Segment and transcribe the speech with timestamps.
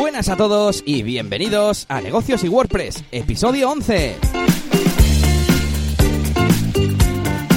[0.00, 4.16] buenas a todos y bienvenidos a Negocios y WordPress, episodio 11.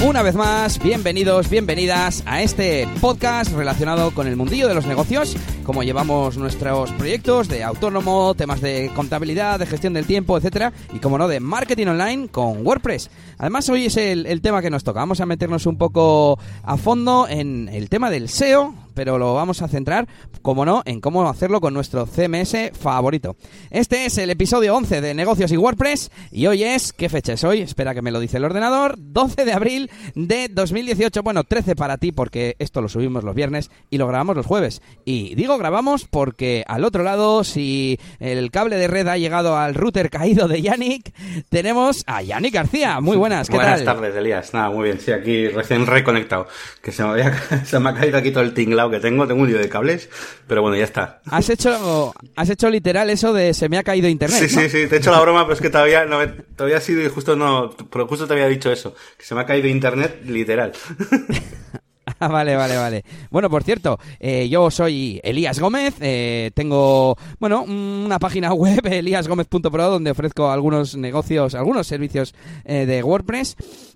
[0.06, 5.38] Una vez más, bienvenidos, bienvenidas a este podcast relacionado con el mundillo de los negocios,
[5.64, 11.00] como llevamos nuestros proyectos de autónomo, temas de contabilidad, de gestión del tiempo, etcétera, y
[11.00, 13.10] como no, de marketing online con WordPress.
[13.38, 15.00] Además, hoy es el, el tema que nos toca.
[15.00, 19.62] Vamos a meternos un poco a fondo en el tema del SEO, pero lo vamos
[19.62, 20.08] a centrar,
[20.42, 23.36] como no, en cómo hacerlo con nuestro CMS favorito.
[23.70, 27.44] Este es el episodio 11 de Negocios y WordPress y hoy es, ¿qué fecha es
[27.44, 27.62] hoy?
[27.62, 31.98] Espera que me lo dice el ordenador, 12 de abril de 2018, bueno, 13 para
[31.98, 34.82] ti porque esto lo subimos los viernes y lo grabamos los jueves.
[35.06, 39.76] Y digo grabamos porque al otro lado, si el cable de red ha llegado al
[39.76, 41.14] router caído de Yannick,
[41.50, 43.00] tenemos a Yannick García.
[43.02, 43.98] Muy buenas, ¿qué buenas tal?
[43.98, 44.54] Buenas tardes, Elías.
[44.54, 45.00] Nada, muy bien.
[45.00, 46.48] Sí, aquí recién reconectado.
[46.82, 47.34] Que se me, había,
[47.66, 49.28] se me ha caído aquí todo el tinglado que tengo.
[49.28, 50.10] Tengo un lío de cables,
[50.48, 51.22] pero bueno, ya está.
[51.26, 54.48] Has hecho, has hecho literal eso de se me ha caído internet.
[54.48, 54.62] Sí, ¿no?
[54.62, 54.88] sí, sí.
[54.88, 56.20] Te he hecho la broma, pero es que todavía no,
[56.56, 58.96] todavía ha sido y justo no, pero justo te había dicho eso.
[59.18, 60.74] Que se me ha caído internet literal.
[62.34, 63.04] Vale, vale, vale.
[63.30, 69.90] Bueno, por cierto, eh, yo soy Elías Gómez, eh, tengo, bueno, una página web, eliasgomez.pro,
[69.90, 72.34] donde ofrezco algunos negocios, algunos servicios
[72.66, 73.56] eh, de WordPress.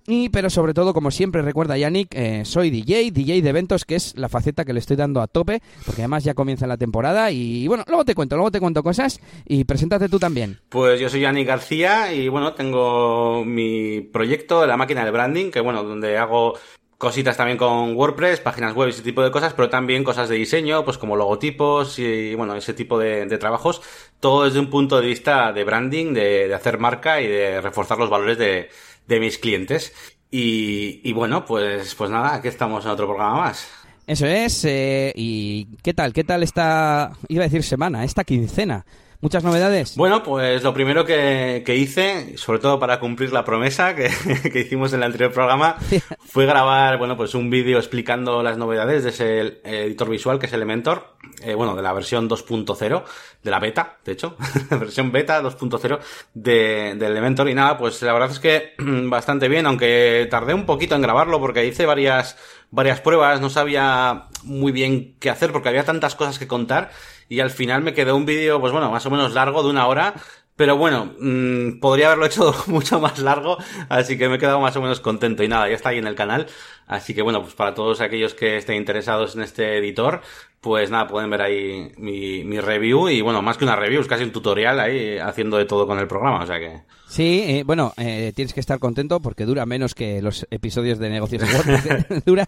[0.09, 4.17] Y, pero sobre todo, como siempre recuerda Yannick, soy DJ, DJ de eventos, que es
[4.17, 7.29] la faceta que le estoy dando a tope, porque además ya comienza la temporada.
[7.29, 10.59] Y bueno, luego te cuento, luego te cuento cosas y preséntate tú también.
[10.69, 15.59] Pues yo soy Yannick García y bueno, tengo mi proyecto la máquina de branding, que
[15.59, 16.53] bueno, donde hago
[16.97, 20.83] cositas también con WordPress, páginas web, ese tipo de cosas, pero también cosas de diseño,
[20.83, 23.81] pues como logotipos y bueno, ese tipo de, trabajos,
[24.19, 27.97] todo desde un punto de vista de branding, de, de hacer marca y de reforzar
[27.97, 28.69] los valores de,
[29.07, 29.93] de mis clientes.
[30.29, 33.69] Y, y, bueno, pues, pues nada, aquí estamos en otro programa más.
[34.05, 36.13] Eso es, eh, y ¿qué tal?
[36.13, 38.85] ¿Qué tal esta, iba a decir semana, esta quincena?
[39.19, 39.95] ¿Muchas novedades?
[39.95, 44.11] Bueno, pues lo primero que, que hice, sobre todo para cumplir la promesa que,
[44.53, 45.77] que, hicimos en el anterior programa,
[46.19, 50.53] fue grabar, bueno, pues un vídeo explicando las novedades de ese editor visual que es
[50.53, 53.03] Elementor, eh, bueno, de la versión 2.0,
[53.43, 54.37] de la beta, de hecho,
[54.69, 55.99] versión beta 2.0
[56.35, 57.49] de, de Elementor.
[57.49, 61.39] Y nada, pues la verdad es que bastante bien, aunque tardé un poquito en grabarlo
[61.39, 62.37] porque hice varias,
[62.71, 66.91] varias pruebas, no sabía muy bien qué hacer porque había tantas cosas que contar
[67.29, 69.87] y al final me quedó un vídeo, pues bueno, más o menos largo, de una
[69.87, 70.13] hora,
[70.55, 73.57] pero bueno, mmm, podría haberlo hecho mucho más largo,
[73.89, 76.07] así que me he quedado más o menos contento y nada, ya está ahí en
[76.07, 76.47] el canal.
[76.87, 80.21] Así que bueno, pues para todos aquellos que estén interesados en este editor,
[80.61, 84.07] pues nada, pueden ver ahí mi, mi review y bueno, más que una review, es
[84.07, 86.81] casi un tutorial ahí haciendo de todo con el programa, o sea que...
[87.09, 91.09] Sí, eh, bueno, eh, tienes que estar contento porque dura menos que los episodios de
[91.09, 91.41] negocios
[92.25, 92.45] dura,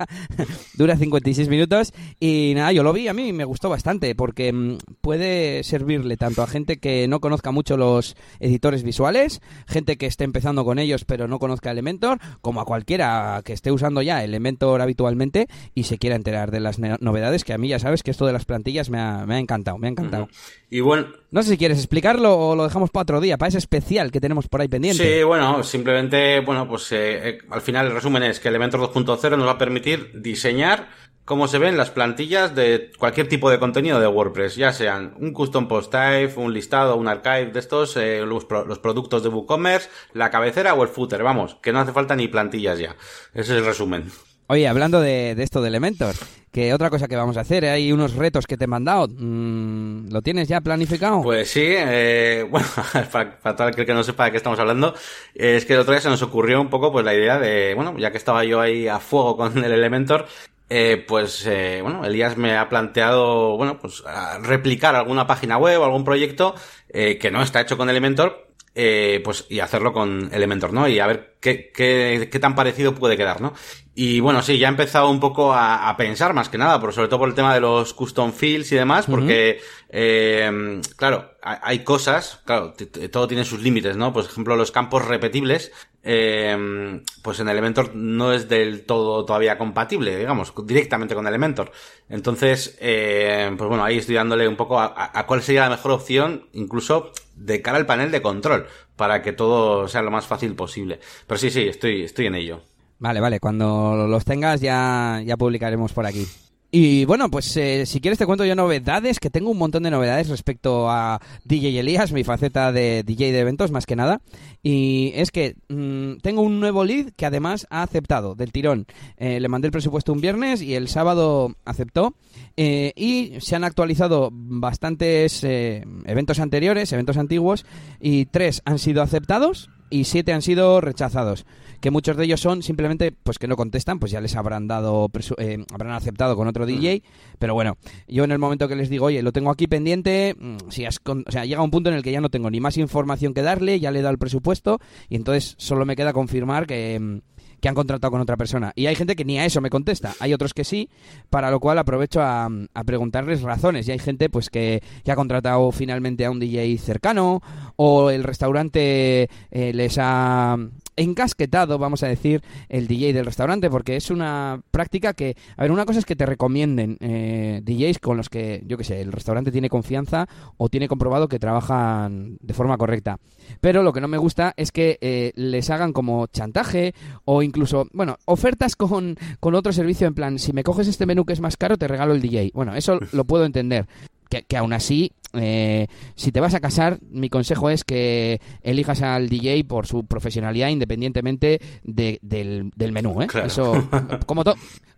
[0.74, 4.78] dura 56 minutos y nada, yo lo vi, a mí me gustó bastante porque mmm,
[5.00, 10.26] puede servirle tanto a gente que no conozca mucho los editores visuales, gente que esté
[10.26, 14.82] empezando con ellos pero no conozca Elementor, como a cualquiera que esté usando ya Elementor
[14.82, 18.26] habitualmente y se quiera enterar de las novedades que a mí ya sabes que esto
[18.26, 20.24] de las plantillas me ha, me ha encantado, me ha encantado.
[20.24, 20.58] Uh -huh.
[20.70, 21.08] Y bueno...
[21.32, 24.20] No sé si quieres explicarlo o lo dejamos para otro día, para ese especial que
[24.20, 25.18] tenemos por ahí pendiente.
[25.18, 29.38] Sí, bueno, simplemente, bueno, pues eh, eh, al final el resumen es que Elementor 2.0
[29.38, 30.88] nos va a permitir diseñar
[31.30, 35.32] cómo se ven las plantillas de cualquier tipo de contenido de WordPress, ya sean un
[35.32, 39.30] custom post type, un listado, un archive de estos, eh, los, pro los, productos de
[39.30, 42.96] WooCommerce, la cabecera o el footer, vamos, que no hace falta ni plantillas ya.
[43.36, 44.12] Ese es el resumen.
[44.52, 46.16] Oye, hablando de, esto de Elementor,
[46.52, 49.08] que otra cosa que vamos a hacer, hay unos retos que te he mandado.
[49.08, 51.22] Mm, ¿Lo tienes ya planificado?
[51.22, 52.66] Pues sí, eh, bueno,
[53.12, 54.96] para, para, todo aquel que no sepa de qué estamos hablando,
[55.36, 57.96] es que el otro día se nos ocurrió un poco pues la idea de, bueno,
[58.00, 60.26] ya que estaba yo ahí a fuego con el Elementor,
[60.68, 64.04] eh, pues eh, bueno, Elías me ha planteado, bueno, pues
[64.42, 66.56] replicar alguna página web o algún proyecto
[66.90, 70.88] eh, que no está hecho con Elementor, eh, pues y hacerlo con Elementor, ¿no?
[70.88, 73.54] Y a ver qué, qué, qué tan parecido puede quedar, ¿no?
[74.02, 76.94] Y bueno, sí, ya he empezado un poco a, a, pensar más que nada, pero
[76.94, 79.88] sobre todo por el tema de los custom fields y demás, porque, uh -huh.
[79.90, 82.74] eh, claro, hay cosas, claro,
[83.12, 84.14] todo tiene sus límites, ¿no?
[84.14, 90.18] Por ejemplo, los campos repetibles, eh, pues en Elementor no es del todo todavía compatible,
[90.18, 91.74] digamos, directamente con Elementor.
[92.08, 95.92] Entonces, eh, pues bueno, ahí estoy dándole un poco a, a, cuál sería la mejor
[95.92, 100.56] opción, incluso de cara al panel de control, para que todo sea lo más fácil
[100.56, 101.02] posible.
[101.28, 102.62] Pero sí, sí, estoy, estoy en ello.
[103.00, 106.28] Vale, vale, cuando los tengas ya, ya publicaremos por aquí.
[106.72, 109.90] Y bueno, pues eh, si quieres te cuento yo novedades, que tengo un montón de
[109.90, 114.22] novedades respecto a DJ Elías, mi faceta de DJ de eventos más que nada.
[114.62, 118.86] Y es que mm, tengo un nuevo lead que además ha aceptado del tirón.
[119.18, 122.14] Eh, le mandé el presupuesto un viernes y el sábado aceptó.
[122.56, 127.66] Eh, y se han actualizado bastantes eventos anteriores, eventos antiguos,
[128.00, 131.46] y tres han sido aceptados y siete han sido rechazados
[131.80, 135.10] que muchos de ellos son simplemente pues que no contestan, pues ya les habrán dado
[135.38, 137.04] eh, habrán aceptado con otro DJ,
[137.38, 137.78] pero bueno,
[138.08, 141.00] yo en el momento que les digo, "Oye, lo tengo aquí pendiente", mm, si has
[141.06, 143.42] o sea, llega un punto en el que ya no tengo ni más información que
[143.42, 147.20] darle, ya le he dado el presupuesto y entonces solo me queda confirmar que mm,
[147.60, 148.72] que han contratado con otra persona.
[148.76, 150.14] Y hay gente que ni a eso me contesta.
[150.20, 150.90] Hay otros que sí,
[151.30, 153.88] para lo cual aprovecho a, a preguntarles razones.
[153.88, 157.42] Y hay gente pues que, que, ha contratado finalmente a un DJ cercano
[157.76, 160.58] o el restaurante eh, les ha
[161.00, 165.72] encasquetado, vamos a decir, el DJ del restaurante, porque es una práctica que, a ver,
[165.72, 169.12] una cosa es que te recomienden eh, DJs con los que, yo qué sé, el
[169.12, 173.18] restaurante tiene confianza o tiene comprobado que trabajan de forma correcta.
[173.62, 176.94] Pero lo que no me gusta es que eh, les hagan como chantaje
[177.26, 181.26] o incluso, bueno, ofertas con, con otro servicio en plan, si me coges este menú
[181.26, 182.52] que es más caro, te regalo el DJ.
[182.54, 183.88] Bueno, eso lo puedo entender.
[184.30, 189.02] Que, que, aún así eh, si te vas a casar, mi consejo es que elijas
[189.02, 193.22] al DJ por su profesionalidad independientemente del, menú.
[193.22, 193.28] ¿eh?
[193.46, 193.88] Eso,
[194.26, 194.44] como,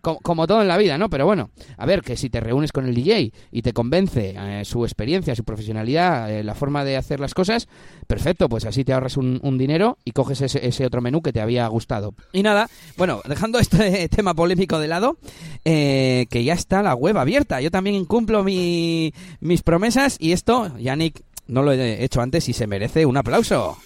[0.01, 1.09] como, todo en la vida, ¿no?
[1.09, 4.63] Pero bueno, a ver, que si te reúnes con el DJ y te convence eh,
[4.63, 7.67] su experiencia, su profesionalidad, eh, la forma de hacer las cosas,
[8.07, 11.41] perfecto, pues así te ahorras un, dinero y coges ese, ese, otro menú que te
[11.41, 12.15] había gustado.
[12.31, 15.17] Y nada, bueno, dejando este tema polémico de lado,
[15.63, 17.59] que ya está la web abierta.
[17.59, 22.53] Yo también cumplo mi, mis promesas y esto, Yannick, no lo he hecho antes y
[22.53, 23.77] se merece un aplauso.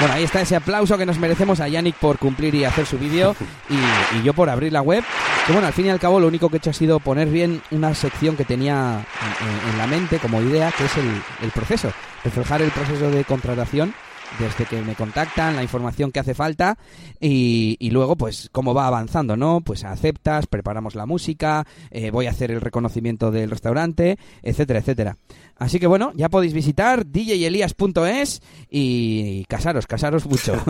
[0.00, 2.98] Bueno, ahí está ese aplauso que nos merecemos a Yannick por cumplir y hacer su
[2.98, 3.36] vídeo
[3.70, 5.04] y, yo por abrir la web.
[5.46, 7.28] Que bueno, al fin y al cabo lo único que he hecho ha sido poner
[7.28, 9.06] bien una sección que tenía
[9.70, 11.92] en, la mente como idea, que es el, el proceso,
[12.24, 13.94] reflejar el proceso de contratación
[14.38, 16.78] desde que me contactan, la información que hace falta
[17.20, 19.60] y, y, luego pues cómo va avanzando, ¿no?
[19.60, 25.16] Pues aceptas, preparamos la música, eh, voy a hacer el reconocimiento del restaurante, etcétera, etcétera.
[25.56, 30.54] Así que bueno, ya podéis visitar djelias.es y casaros, casaros mucho.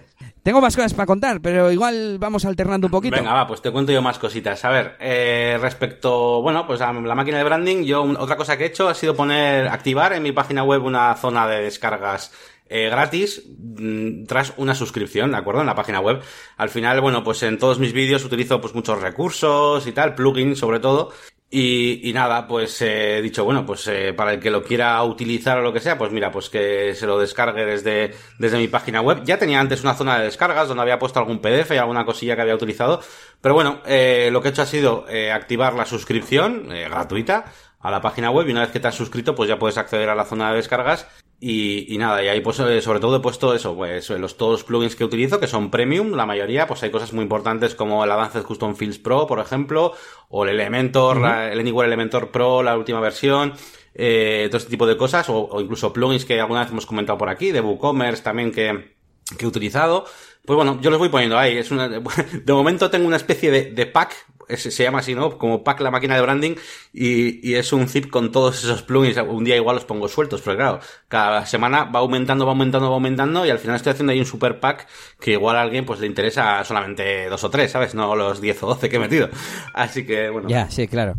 [0.42, 3.16] Tengo más cosas para contar, pero igual vamos alternando un poquito.
[3.16, 4.64] Venga, va, pues te cuento yo más cositas.
[4.64, 8.64] A ver, eh, respecto, bueno, pues a la máquina de branding, yo otra cosa que
[8.64, 12.32] he hecho ha sido poner, activar en mi página web una zona de descargas
[12.70, 15.60] eh, gratis mm, tras una suscripción, ¿de acuerdo?
[15.60, 16.22] En la página web.
[16.56, 20.58] Al final, bueno, pues en todos mis vídeos utilizo pues muchos recursos y tal, plugins
[20.58, 21.12] sobre todo.
[21.52, 25.02] Y, y nada, pues eh, he dicho, bueno, pues eh, para el que lo quiera
[25.02, 28.68] utilizar o lo que sea, pues mira, pues que se lo descargue desde, desde mi
[28.68, 29.22] página web.
[29.24, 32.36] Ya tenía antes una zona de descargas donde había puesto algún PDF y alguna cosilla
[32.36, 33.00] que había utilizado.
[33.40, 37.46] Pero bueno, eh, lo que he hecho ha sido eh, activar la suscripción gratuita
[37.80, 40.08] a la página web y una vez que te has suscrito pues ya puedes acceder
[40.08, 41.08] a la zona de descargas
[41.42, 44.52] y, y nada, y ahí pues eh, sobre todo he puesto eso, pues los todos
[44.52, 48.04] los plugins que utilizo que son premium, la mayoría, pues hay cosas muy importantes como
[48.04, 49.94] el Advanced Custom Fields Pro, por ejemplo,
[50.28, 53.54] o el Elementor, el Anywhere Elementor Pro, la última versión,
[53.94, 57.16] eh, todo este tipo de cosas, o, o, incluso plugins que alguna vez hemos comentado
[57.16, 58.94] por aquí, de WooCommerce también que,
[59.38, 60.04] que he utilizado.
[60.44, 61.56] Pues bueno, yo los voy poniendo ahí.
[61.56, 64.14] Es una, de momento tengo una especie de, de pack
[64.56, 65.38] se llama así, ¿no?
[65.38, 66.54] Como pack la máquina de branding
[66.92, 69.16] y, y, es un zip con todos esos plugins.
[69.18, 72.94] Un día igual los pongo sueltos, pero claro, cada semana va aumentando, va aumentando, va
[72.94, 74.86] aumentando y al final estoy haciendo ahí un super pack
[75.18, 77.94] que igual a alguien pues le interesa solamente dos o tres, ¿sabes?
[77.94, 79.28] No los diez o doce que he metido.
[79.74, 80.48] Así que bueno.
[80.48, 81.14] Ya, sí, claro.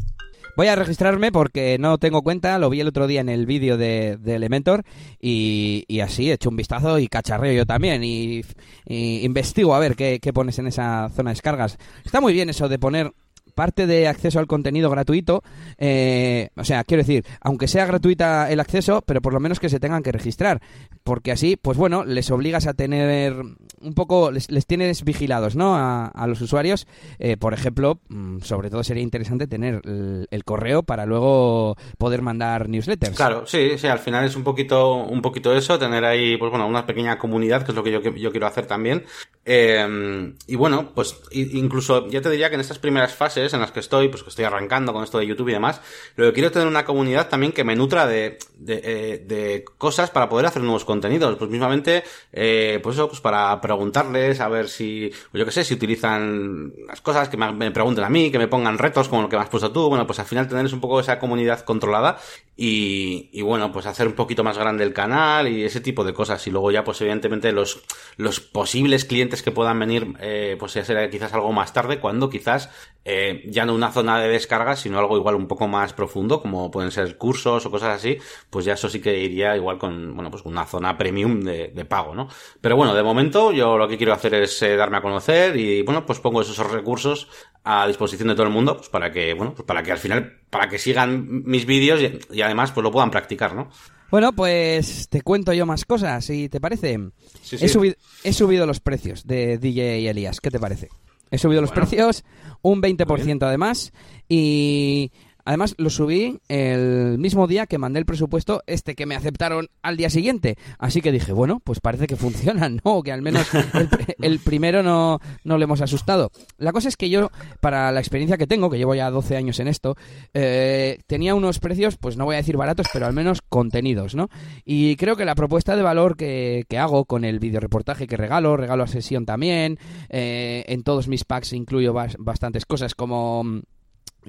[0.57, 3.77] Voy a registrarme porque no tengo cuenta, lo vi el otro día en el vídeo
[3.77, 4.83] de, de, Elementor
[5.19, 8.41] y, y, así he hecho un vistazo y cacharreo yo también y,
[8.85, 11.77] y investigo a ver qué, qué, pones en esa zona de descargas.
[12.03, 13.13] Está muy bien eso de poner
[13.61, 15.43] parte de acceso al contenido gratuito,
[15.77, 19.69] eh, o sea, quiero decir, aunque sea gratuita el acceso, pero por lo menos que
[19.69, 20.59] se tengan que registrar,
[21.03, 25.75] porque así, pues bueno, les obligas a tener un poco, les, les tienes vigilados, ¿no?
[25.75, 26.87] A, los usuarios,
[27.19, 32.67] eh, por ejemplo, mm, sobre todo sería interesante tener el, correo para luego poder mandar
[32.67, 33.15] newsletters.
[33.15, 36.65] Claro, sí, sí, al final es un poquito, un poquito eso, tener ahí, pues bueno,
[36.65, 39.03] una pequeña comunidad, que es lo que yo, yo quiero hacer también.
[39.43, 43.71] Eh, y bueno, pues incluso, ya te diría que en estas primeras fases en las
[43.71, 45.81] que estoy, pues que estoy arrancando con esto de YouTube y demás,
[46.15, 50.11] lo que quiero es tener una comunidad también que me nutra de, de, eh, cosas
[50.11, 51.37] para poder hacer nuevos contenidos.
[51.37, 55.63] Pues mismamente, eh, pues eso, pues para preguntarles, a ver si, pues yo qué sé,
[55.63, 59.29] si utilizan las cosas, que me, pregunten a mí, que me pongan retos como lo
[59.29, 62.19] que me has puesto tú, bueno, pues al final tener un poco esa comunidad controlada
[62.55, 66.13] y, y bueno, pues hacer un poquito más grande el canal y ese tipo de
[66.13, 66.45] cosas.
[66.45, 67.81] Y luego ya, pues evidentemente los,
[68.17, 72.29] los posibles clientes que puedan venir, eh, pues ya será quizás algo más tarde, cuando
[72.29, 72.69] quizás
[73.05, 76.69] eh, ya no una zona de descarga, sino algo igual un poco más profundo, como
[76.69, 78.17] pueden ser cursos o cosas así,
[78.49, 81.85] pues ya eso sí que iría igual con, bueno, pues una zona premium de, de
[81.85, 82.27] pago, ¿no?
[82.59, 85.81] Pero bueno, de momento yo lo que quiero hacer es eh, darme a conocer y,
[85.83, 87.29] bueno, pues pongo esos recursos
[87.63, 90.40] a disposición de todo el mundo, pues para que, bueno, pues para que al final,
[90.51, 93.69] para que sigan mis vídeos y, y además pues lo puedan practicar, ¿no?
[94.11, 96.99] Bueno, pues te cuento yo más cosas, si te parece.
[97.41, 97.65] Sí, sí.
[97.65, 100.89] He, subido, he subido los precios de DJ Elías, ¿qué te parece?
[101.31, 101.87] He subido los Bueno.
[101.87, 102.25] precios
[102.61, 103.93] un Muy 20% además
[104.27, 105.11] y
[105.45, 109.97] además lo subí el mismo día que mandé el presupuesto este que me aceptaron al
[109.97, 110.57] día siguiente.
[110.79, 113.03] Así que dije, bueno, pues parece que funciona, ¿no?
[113.03, 113.89] Que al menos el,
[114.21, 116.31] el primero no, no le hemos asustado.
[116.57, 117.29] La cosa es que yo,
[117.59, 119.95] para la experiencia que tengo, que llevo ya 12 años en esto,
[120.33, 124.29] eh, tenía unos precios, pues no voy a decir baratos, pero al menos contenidos, ¿no?
[124.65, 128.57] Y creo que la propuesta de valor que, que hago con el videoreportaje que regalo,
[128.57, 129.77] regalo a sesión también,
[130.09, 133.61] eh, en todos mis packs incluyo bas- bastantes cosas como mm,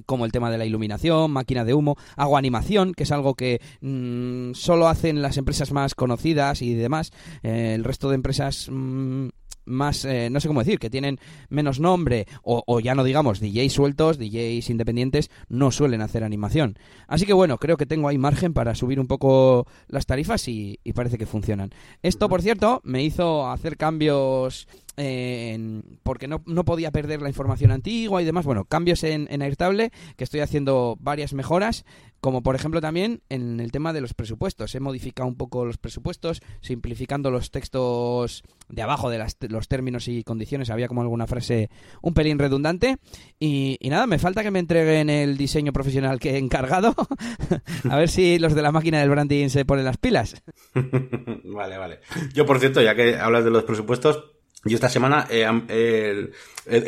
[0.06, 3.60] como el tema de la iluminación, máquina de humo, hago animación, que es algo que
[3.80, 7.12] mm, solo hacen las empresas más conocidas y demás.
[7.42, 9.28] Eh, el resto de empresas mm,
[9.64, 11.18] más, eh, no sé cómo decir, que tienen
[11.48, 16.78] menos nombre o, o ya no digamos DJs sueltos, DJs independientes, no suelen hacer animación.
[17.06, 20.78] Así que bueno, creo que tengo ahí margen para subir un poco las tarifas y
[20.94, 21.70] parece que funcionan.
[22.02, 27.70] Esto, por cierto, me hizo hacer cambios eh, porque no, no podía perder la información
[27.70, 28.44] antigua y demás.
[28.44, 31.84] Bueno, cambios en, en Airtable, que estoy haciendo varias mejoras,
[32.20, 34.74] como por ejemplo también en el tema de los presupuestos.
[34.74, 40.22] He modificado un poco los presupuestos, simplificando los textos de abajo de los términos y
[40.22, 40.70] condiciones.
[40.70, 41.68] Había como alguna frase
[42.00, 42.98] un pelín redundante.
[43.40, 46.94] Y, y nada, me falta que me entreguen el diseño profesional que he encargado.
[47.90, 50.42] A ver si los de la máquina del branding se ponen las pilas.
[51.44, 52.00] vale, vale.
[52.34, 54.32] Yo, por cierto, ya que hablas de los presupuestos,
[54.64, 56.30] yo esta semana he, am- he-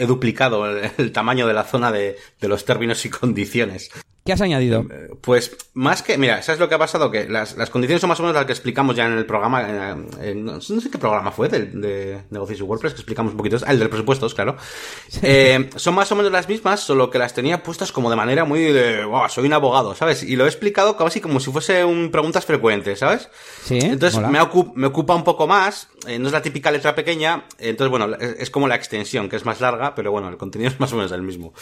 [0.06, 1.90] duplicado el, tamaño de la zona
[2.40, 3.90] de los términos y condiciones.
[4.24, 4.86] ¿Qué has añadido?
[4.90, 7.10] Eh, Pues más que, mira, ¿sabes lo que ha pasado?
[7.10, 9.68] Que las, las condiciones son más o menos las que explicamos ya en el programa,
[9.68, 13.36] en- en- no sé qué programa fue del de negocios y WordPress, que explicamos un
[13.36, 14.56] poquito, ah, el del presupuestos, claro.
[15.22, 18.44] Eh, son más o menos las mismas, solo que las tenía puestas como de manera
[18.46, 20.22] muy de, "Buah, soy un abogado, ¿sabes?
[20.22, 23.28] Y lo he explicado casi como si fuese un preguntas frecuentes, ¿sabes?
[23.62, 26.94] Sí, Entonces me, ocu- me ocupa un poco más, eh, no es la típica letra
[26.94, 30.28] pequeña, eh, entonces bueno, es, es como la extensión, que es más larga, pero bueno,
[30.30, 31.52] el contenido es más o menos el mismo.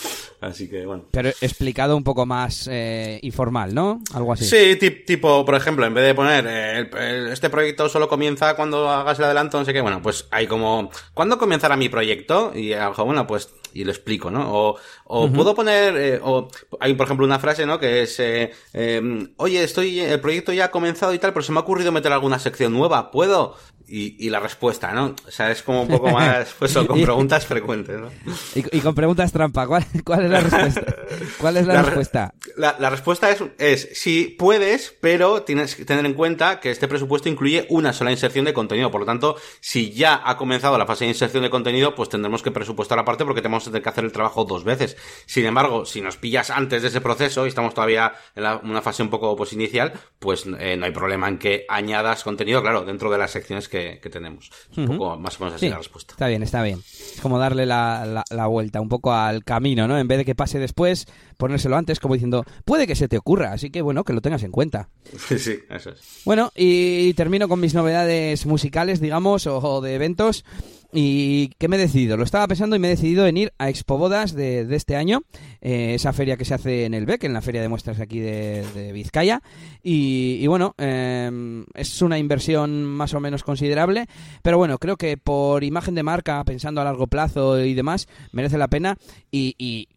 [0.40, 1.06] Así que bueno.
[1.10, 4.00] Pero explicado un poco más eh, informal, ¿no?
[4.14, 4.44] Algo así.
[4.44, 8.08] Sí, tip- tipo, por ejemplo, en vez de poner eh, el- el- este proyecto solo
[8.08, 11.88] comienza cuando hagas el adelanto, no sé qué, bueno, pues hay como, ¿cuándo comenzará mi
[11.88, 12.52] proyecto?
[12.54, 14.52] Y algo, bueno, pues, y lo explico, ¿no?
[14.52, 16.48] O, o puedo poner, eh, o
[16.80, 17.78] hay, por ejemplo, una frase, ¿no?
[17.78, 21.52] Que es, eh, eh, oye, estoy, el proyecto ya ha comenzado y tal, pero se
[21.52, 23.56] me ha ocurrido meter alguna sección nueva, ¿puedo?
[23.94, 25.14] Y, y la respuesta, ¿no?
[25.26, 28.08] O sea, es como un poco más, pues, con preguntas frecuentes, ¿no?
[28.54, 30.96] Y, y con preguntas trampa, ¿cuál, cuál es la respuesta?
[31.38, 32.34] ¿Cuál es la, La re- respuesta?
[32.56, 36.88] La, la respuesta es, es sí puedes, pero tienes que tener en cuenta que este
[36.88, 38.90] presupuesto incluye una sola inserción de contenido.
[38.90, 42.42] Por lo tanto, si ya ha comenzado la fase de inserción de contenido, pues tendremos
[42.42, 44.96] que presupuestar aparte porque tenemos que hacer el trabajo dos veces.
[45.26, 48.82] Sin embargo, si nos pillas antes de ese proceso y estamos todavía en la- una
[48.82, 52.84] fase un poco pues inicial, pues eh, no hay problema en que añadas contenido, claro,
[52.84, 54.50] dentro de las secciones que, que tenemos.
[54.70, 54.92] Es un Ujú.
[54.98, 56.12] poco más o menos así Sí, la respuesta.
[56.14, 56.80] está bien, está bien.
[56.80, 59.98] Es como darle la, la- la vuelta un poco al camino, ¿no?
[59.98, 63.52] En vez de que pase después, ponérselo antes, como diciendo, puede que se te ocurra,
[63.52, 64.88] así que bueno, que lo tengas en cuenta.
[65.28, 66.22] Sí, sí, eso es.
[66.24, 70.44] Bueno, y termino con mis novedades musicales, digamos, o, o de eventos.
[70.94, 72.18] ¿Y qué me he decidido?
[72.18, 74.94] Lo estaba pensando y me he decidido en ir a Expo Bodas de, de este
[74.94, 75.22] año,
[75.62, 78.20] eh, esa feria que se hace en el BEC, en la feria de muestras aquí
[78.20, 79.40] de, de Vizcaya.
[79.82, 84.06] Y, bueno, eh, es una inversión más o menos considerable,
[84.42, 88.58] pero bueno, creo que por imagen de marca, pensando a largo plazo y demás, merece
[88.58, 88.98] la pena.
[89.30, 89.88] Y, y,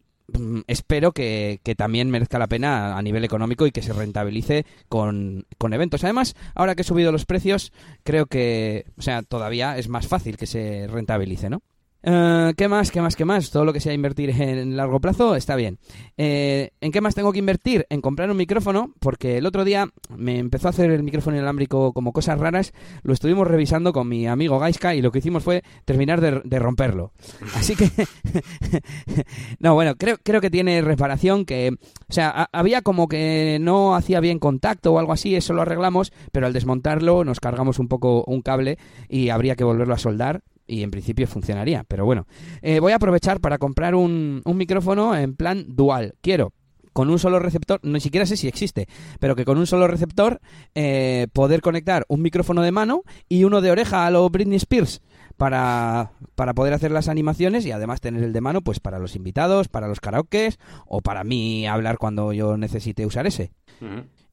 [0.66, 5.46] espero que, que también merezca la pena a nivel económico y que se rentabilice con,
[5.58, 6.04] con eventos.
[6.04, 10.36] Además, ahora que he subido los precios, creo que, o sea, todavía es más fácil
[10.36, 11.62] que se rentabilice, ¿no?
[12.08, 12.92] Eh, ¿Qué más?
[12.92, 13.16] ¿Qué más?
[13.16, 13.50] ¿Qué más?
[13.50, 15.78] Todo lo que sea invertir en largo plazo está bien.
[16.16, 17.84] Eh, ¿En qué más tengo que invertir?
[17.90, 21.92] En comprar un micrófono, porque el otro día me empezó a hacer el micrófono inalámbrico
[21.92, 22.72] como cosas raras.
[23.02, 26.58] Lo estuvimos revisando con mi amigo Gaiska y lo que hicimos fue terminar de, de
[26.60, 27.10] romperlo.
[27.56, 27.90] Así que.
[29.58, 31.44] no, bueno, creo, creo que tiene reparación.
[31.44, 31.72] Que,
[32.08, 35.62] o sea, ha- había como que no hacía bien contacto o algo así, eso lo
[35.62, 39.98] arreglamos, pero al desmontarlo nos cargamos un poco un cable y habría que volverlo a
[39.98, 41.84] soldar y en principio funcionaría.
[41.86, 42.26] Pero bueno,
[42.62, 46.14] Eh, voy a aprovechar para comprar un, un micrófono en plan dual.
[46.20, 46.52] Quiero
[46.92, 48.88] con un solo receptor, ni siquiera sé si existe,
[49.20, 50.40] pero que con un solo receptor
[50.74, 55.02] eh, poder conectar un micrófono de mano y uno de oreja a lo Britney Spears
[55.36, 59.14] para, para poder hacer las animaciones y además tener el de mano pues para los
[59.14, 63.52] invitados, para los karaokes o para mí hablar cuando yo necesite usar ese.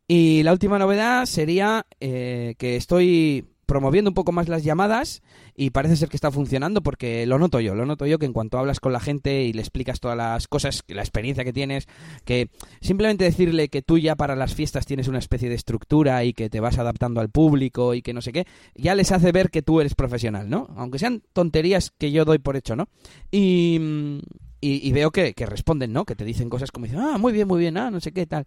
[0.07, 5.23] Y la última novedad sería eh, que estoy promoviendo un poco más las llamadas
[5.55, 8.31] y parece ser que está funcionando porque lo noto yo, lo noto yo que en
[8.31, 11.87] cuanto hablas con la gente y le explicas todas las cosas, la experiencia que tienes,
[12.23, 12.51] que
[12.81, 16.51] simplemente decirle que tú ya para las fiestas tienes una especie de estructura y que
[16.51, 19.63] te vas adaptando al público y que no sé qué, ya les hace ver que
[19.63, 20.67] tú eres profesional, ¿no?
[20.77, 22.89] Aunque sean tonterías que yo doy por hecho, ¿no?
[23.31, 24.21] Y,
[24.65, 26.05] y, veo que, que, responden, ¿no?
[26.05, 28.25] Que te dicen cosas como dicen, ah, muy bien, muy bien, ah, no sé qué
[28.25, 28.45] tal.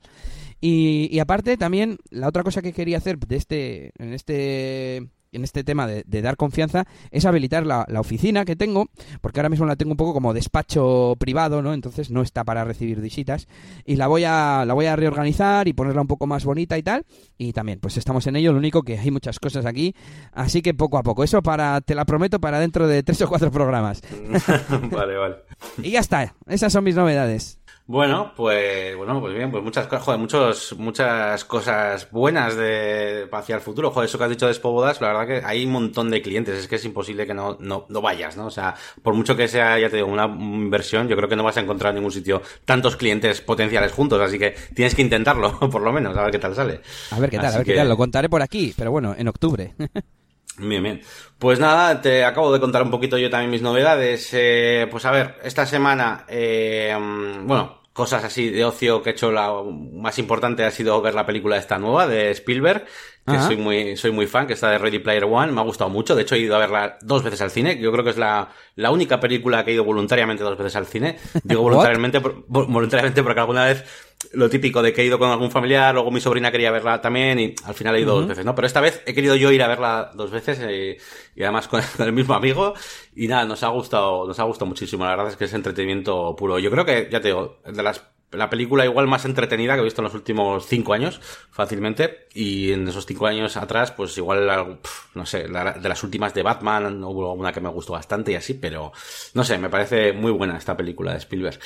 [0.62, 5.44] Y, y aparte también la otra cosa que quería hacer de este, en este en
[5.44, 8.88] este tema de, dar confianza es habilitar la, oficina que tengo,
[9.20, 11.72] porque ahora mismo la tengo un poco como despacho privado, ¿no?
[11.72, 13.48] Entonces no está para recibir visitas
[13.84, 16.82] y la voy a la voy a reorganizar y ponerla un poco más bonita y
[16.82, 17.04] tal.
[17.38, 18.52] Y también, pues estamos en ello.
[18.52, 19.94] Lo único que hay muchas cosas aquí,
[20.32, 21.24] así que poco a poco.
[21.24, 24.02] Eso para te la prometo para dentro de tres o cuatro programas.
[24.90, 25.36] vale, vale.
[25.82, 26.34] y ya está.
[26.46, 27.58] Esas son mis novedades.
[27.88, 33.60] Bueno, pues bueno, pues bien, pues muchas joder, muchos, muchas cosas buenas de hacia el
[33.60, 33.92] futuro.
[33.92, 36.58] Joder, eso que has dicho de Spobodas, la verdad que hay un montón de clientes,
[36.58, 38.46] es que es imposible que no, no, no vayas, ¿no?
[38.46, 41.44] O sea, por mucho que sea, ya te digo, una inversión, yo creo que no
[41.44, 45.56] vas a encontrar en ningún sitio tantos clientes potenciales juntos, así que tienes que intentarlo,
[45.70, 46.80] por lo menos, a ver qué tal sale.
[47.12, 49.28] A ver qué tal, a ver qué tal, lo contaré por aquí, pero bueno, en
[49.28, 49.74] octubre.
[50.58, 51.02] Bien, bien.
[51.38, 54.30] Pues nada, te acabo de contar un poquito yo también mis novedades.
[54.32, 56.96] Eh, pues a ver, esta semana, eh,
[57.44, 59.52] bueno, cosas así de ocio que he hecho la
[59.92, 62.86] más importante ha sido ver la película esta nueva de Spielberg,
[63.26, 65.90] que soy muy, soy muy fan, que está de Ready Player One, me ha gustado
[65.90, 68.16] mucho, de hecho he ido a verla dos veces al cine, yo creo que es
[68.16, 73.22] la, la única película que he ido voluntariamente dos veces al cine, digo voluntariamente, voluntariamente
[73.22, 73.84] porque alguna vez
[74.32, 77.38] lo típico de que he ido con algún familiar, luego mi sobrina quería verla también
[77.38, 78.54] y al final he ido dos veces, ¿no?
[78.54, 80.96] Pero esta vez he querido yo ir a verla dos veces eh,
[81.34, 82.74] y además con, el mismo amigo.
[83.14, 86.34] Y nada, nos ha gustado, nos ha gustado muchísimo, la verdad es que es entretenimiento
[86.36, 86.58] puro.
[86.58, 88.02] Yo creo que, ya te digo, de las
[88.32, 92.26] la película igual más entretenida que he visto en los últimos cinco años, fácilmente.
[92.34, 94.78] Y en esos cinco años atrás, pues igual,
[95.14, 98.54] no sé, de las últimas de Batman, hubo una que me gustó bastante y así,
[98.54, 98.92] pero
[99.34, 101.58] no sé, me parece muy buena esta película de Spielberg.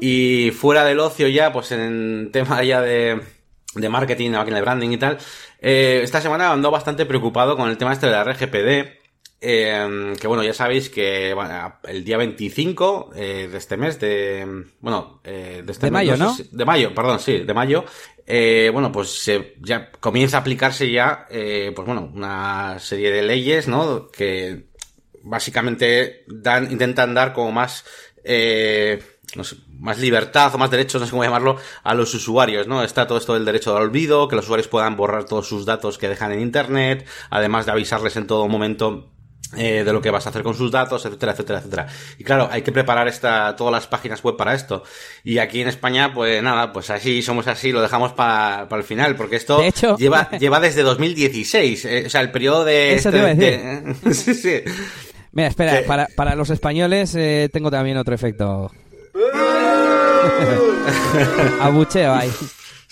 [0.00, 3.20] Y fuera del ocio ya, pues en tema ya de,
[3.74, 5.18] de marketing, de branding y tal,
[5.60, 9.03] eh, esta semana ando bastante preocupado con el tema este de la RGPD
[9.46, 11.36] eh, que bueno, ya sabéis que
[11.84, 14.64] el día 25 eh, de este mes, de.
[14.80, 16.34] Bueno, eh, de este de mayo, ¿no?
[16.50, 17.84] de mayo, perdón, sí, de mayo.
[18.26, 19.30] Eh, bueno, pues
[19.60, 24.08] ya comienza a aplicarse ya, eh, pues bueno, una serie de leyes, ¿no?
[24.10, 24.68] Que
[25.22, 27.84] básicamente dan, intentan dar como más.
[28.24, 29.02] Eh,
[29.36, 32.82] no sé, más libertad o más derechos, no sé cómo llamarlo, a los usuarios, ¿no?
[32.82, 35.98] Está todo esto del derecho al olvido, que los usuarios puedan borrar todos sus datos
[35.98, 39.13] que dejan en Internet, además de avisarles en todo momento
[39.56, 41.86] eh, de lo que vas a hacer con sus datos, etcétera, etcétera, etcétera.
[42.18, 44.82] Y claro, hay que preparar esta, todas las páginas web para esto.
[45.22, 49.16] Y aquí en España, pues nada, pues así somos así, lo dejamos para el final,
[49.16, 49.62] porque esto
[49.96, 52.94] lleva, lleva desde 2016, eh, o sea, el periodo de...
[52.94, 54.62] Eso este, sí, sí.
[55.32, 58.70] Mira, espera, para, para, los españoles eh, tengo también otro efecto.
[61.60, 62.30] Abucheo ahí.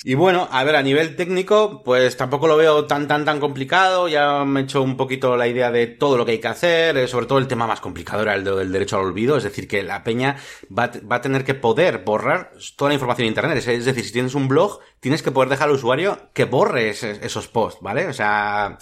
[0.04, 4.08] Y bueno, a ver, a nivel técnico, pues tampoco lo veo tan, tan, tan complicado.
[4.08, 6.96] Ya me he hecho un poquito la idea de todo lo que hay que hacer.
[6.96, 9.36] Eh, sobre todo el tema más complicado era el del derecho al olvido.
[9.36, 10.36] Es decir, que la peña
[10.76, 13.58] va, va a tener que poder borrar toda la información en Internet.
[13.58, 17.46] Es decir, si tienes un blog, tienes que poder dejar al usuario que borre esos
[17.46, 18.08] posts, ¿vale?
[18.08, 18.78] O sea,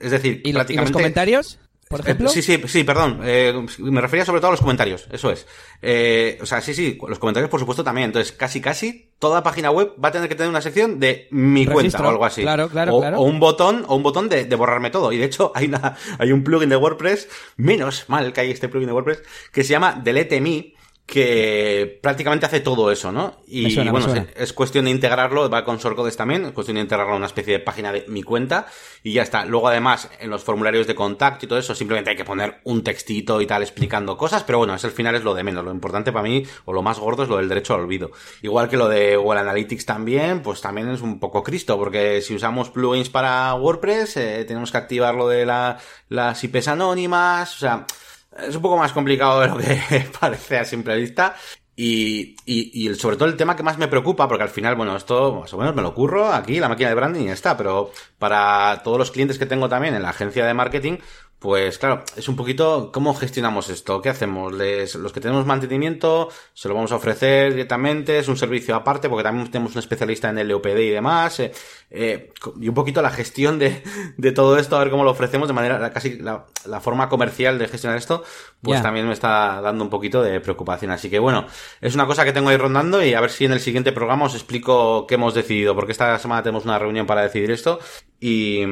[0.00, 0.90] es decir, ¿Y, prácticamente...
[0.90, 1.58] ¿y los comentarios?
[1.94, 2.28] Por eh, ejemplo.
[2.28, 3.20] sí, sí, sí, perdón.
[3.22, 5.46] Eh, me refería sobre todo a los comentarios, eso es.
[5.80, 8.06] Eh, o sea, sí, sí, los comentarios por supuesto también.
[8.06, 11.66] Entonces, casi, casi toda página web va a tener que tener una sección de mi
[11.66, 12.42] cuenta o algo así.
[12.42, 13.20] Claro, claro, o, claro.
[13.20, 15.12] O un botón, o un botón de, de, borrarme todo.
[15.12, 18.68] Y de hecho, hay una, hay un plugin de WordPress, menos mal que hay este
[18.68, 20.73] plugin de WordPress, que se llama Delete Me,
[21.06, 23.36] que prácticamente hace todo eso, ¿no?
[23.46, 27.16] Y bueno, es cuestión de integrarlo, va con Sorcodes también, es cuestión de integrarlo a
[27.16, 28.66] una especie de página de mi cuenta
[29.02, 29.44] y ya está.
[29.44, 32.82] Luego además, en los formularios de contacto y todo eso, simplemente hay que poner un
[32.82, 35.62] textito y tal explicando cosas, pero bueno, es el final es lo de menos.
[35.62, 38.10] Lo importante para mí, o lo más gordo, es lo del derecho al olvido.
[38.40, 42.34] Igual que lo de Google Analytics también, pues también es un poco Cristo, porque si
[42.34, 47.58] usamos plugins para WordPress, eh, tenemos que activar lo de la, las IPs anónimas, o
[47.58, 47.86] sea,
[48.38, 51.34] es un poco más complicado de lo que parece a simple vista.
[51.76, 54.96] Y, y, y, sobre todo el tema que más me preocupa, porque al final, bueno,
[54.96, 58.80] esto más o menos me lo ocurro aquí, la máquina de branding está, pero para
[58.84, 60.98] todos los clientes que tengo también en la agencia de marketing,
[61.44, 66.30] pues claro, es un poquito cómo gestionamos esto, qué hacemos, Les, los que tenemos mantenimiento,
[66.54, 70.30] se lo vamos a ofrecer directamente, es un servicio aparte, porque también tenemos un especialista
[70.30, 71.52] en LOPD y demás, eh,
[71.90, 73.82] eh, y un poquito la gestión de,
[74.16, 77.58] de, todo esto, a ver cómo lo ofrecemos de manera, casi la, la forma comercial
[77.58, 78.24] de gestionar esto,
[78.62, 80.92] pues también me está dando un poquito de preocupación.
[80.92, 81.46] Así que bueno,
[81.82, 84.24] es una cosa que tengo ahí rondando y a ver si en el siguiente programa
[84.24, 87.80] os explico qué hemos decidido, porque esta semana tenemos una reunión para decidir esto
[88.18, 88.62] y,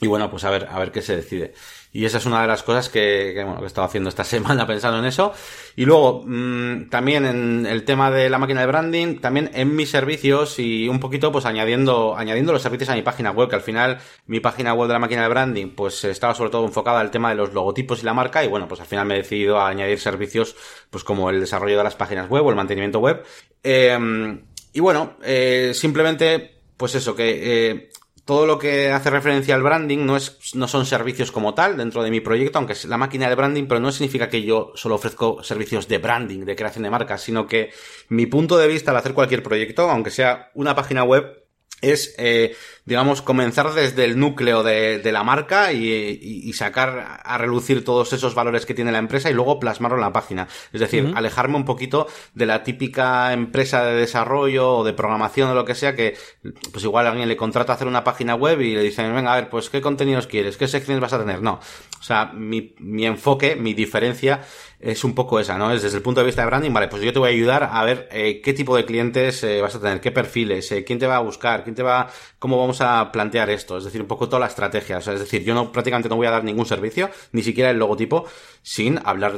[0.00, 1.54] y bueno, pues a ver, a ver qué se decide.
[1.96, 4.22] Y esa es una de las cosas que, que, bueno, que he estado haciendo esta
[4.24, 5.32] semana pensando en eso.
[5.76, 9.92] Y luego, mmm, también en el tema de la máquina de branding, también en mis
[9.92, 13.62] servicios y un poquito pues añadiendo, añadiendo los servicios a mi página web, que al
[13.62, 17.10] final mi página web de la máquina de branding pues estaba sobre todo enfocada al
[17.10, 19.58] tema de los logotipos y la marca y bueno, pues al final me he decidido
[19.58, 20.54] a añadir servicios
[20.90, 23.24] pues como el desarrollo de las páginas web o el mantenimiento web.
[23.62, 24.38] Eh,
[24.74, 27.90] y bueno, eh, simplemente pues eso, que eh,
[28.26, 32.02] todo lo que hace referencia al branding no es, no son servicios como tal dentro
[32.02, 34.96] de mi proyecto, aunque es la máquina de branding, pero no significa que yo solo
[34.96, 37.70] ofrezco servicios de branding, de creación de marcas, sino que
[38.08, 41.45] mi punto de vista al hacer cualquier proyecto, aunque sea una página web,
[41.82, 47.20] es, eh, digamos, comenzar desde el núcleo de, de la marca y, y, y, sacar
[47.22, 50.48] a relucir todos esos valores que tiene la empresa y luego plasmarlo en la página.
[50.72, 51.16] Es decir, uh -huh.
[51.16, 55.74] alejarme un poquito de la típica empresa de desarrollo o de programación o lo que
[55.74, 56.16] sea que,
[56.72, 59.36] pues igual alguien le contrata a hacer una página web y le dicen, venga, a
[59.36, 60.56] ver, pues, ¿qué contenidos quieres?
[60.56, 61.42] ¿Qué secciones vas a tener?
[61.42, 61.60] No.
[62.00, 64.40] O sea, mi, mi enfoque, mi diferencia
[64.80, 65.72] es un poco esa, ¿no?
[65.72, 67.70] Es desde el punto de vista de branding, vale, pues yo te voy a ayudar
[67.72, 70.98] a ver eh, qué tipo de clientes eh, vas a tener, qué perfiles, eh, quién
[70.98, 72.08] te va a buscar, quién te va,
[72.38, 75.20] cómo vamos a plantear esto, es decir, un poco toda la estrategia, o sea, es
[75.20, 78.26] decir, yo no prácticamente no voy a dar ningún servicio, ni siquiera el logotipo,
[78.62, 79.34] sin hablar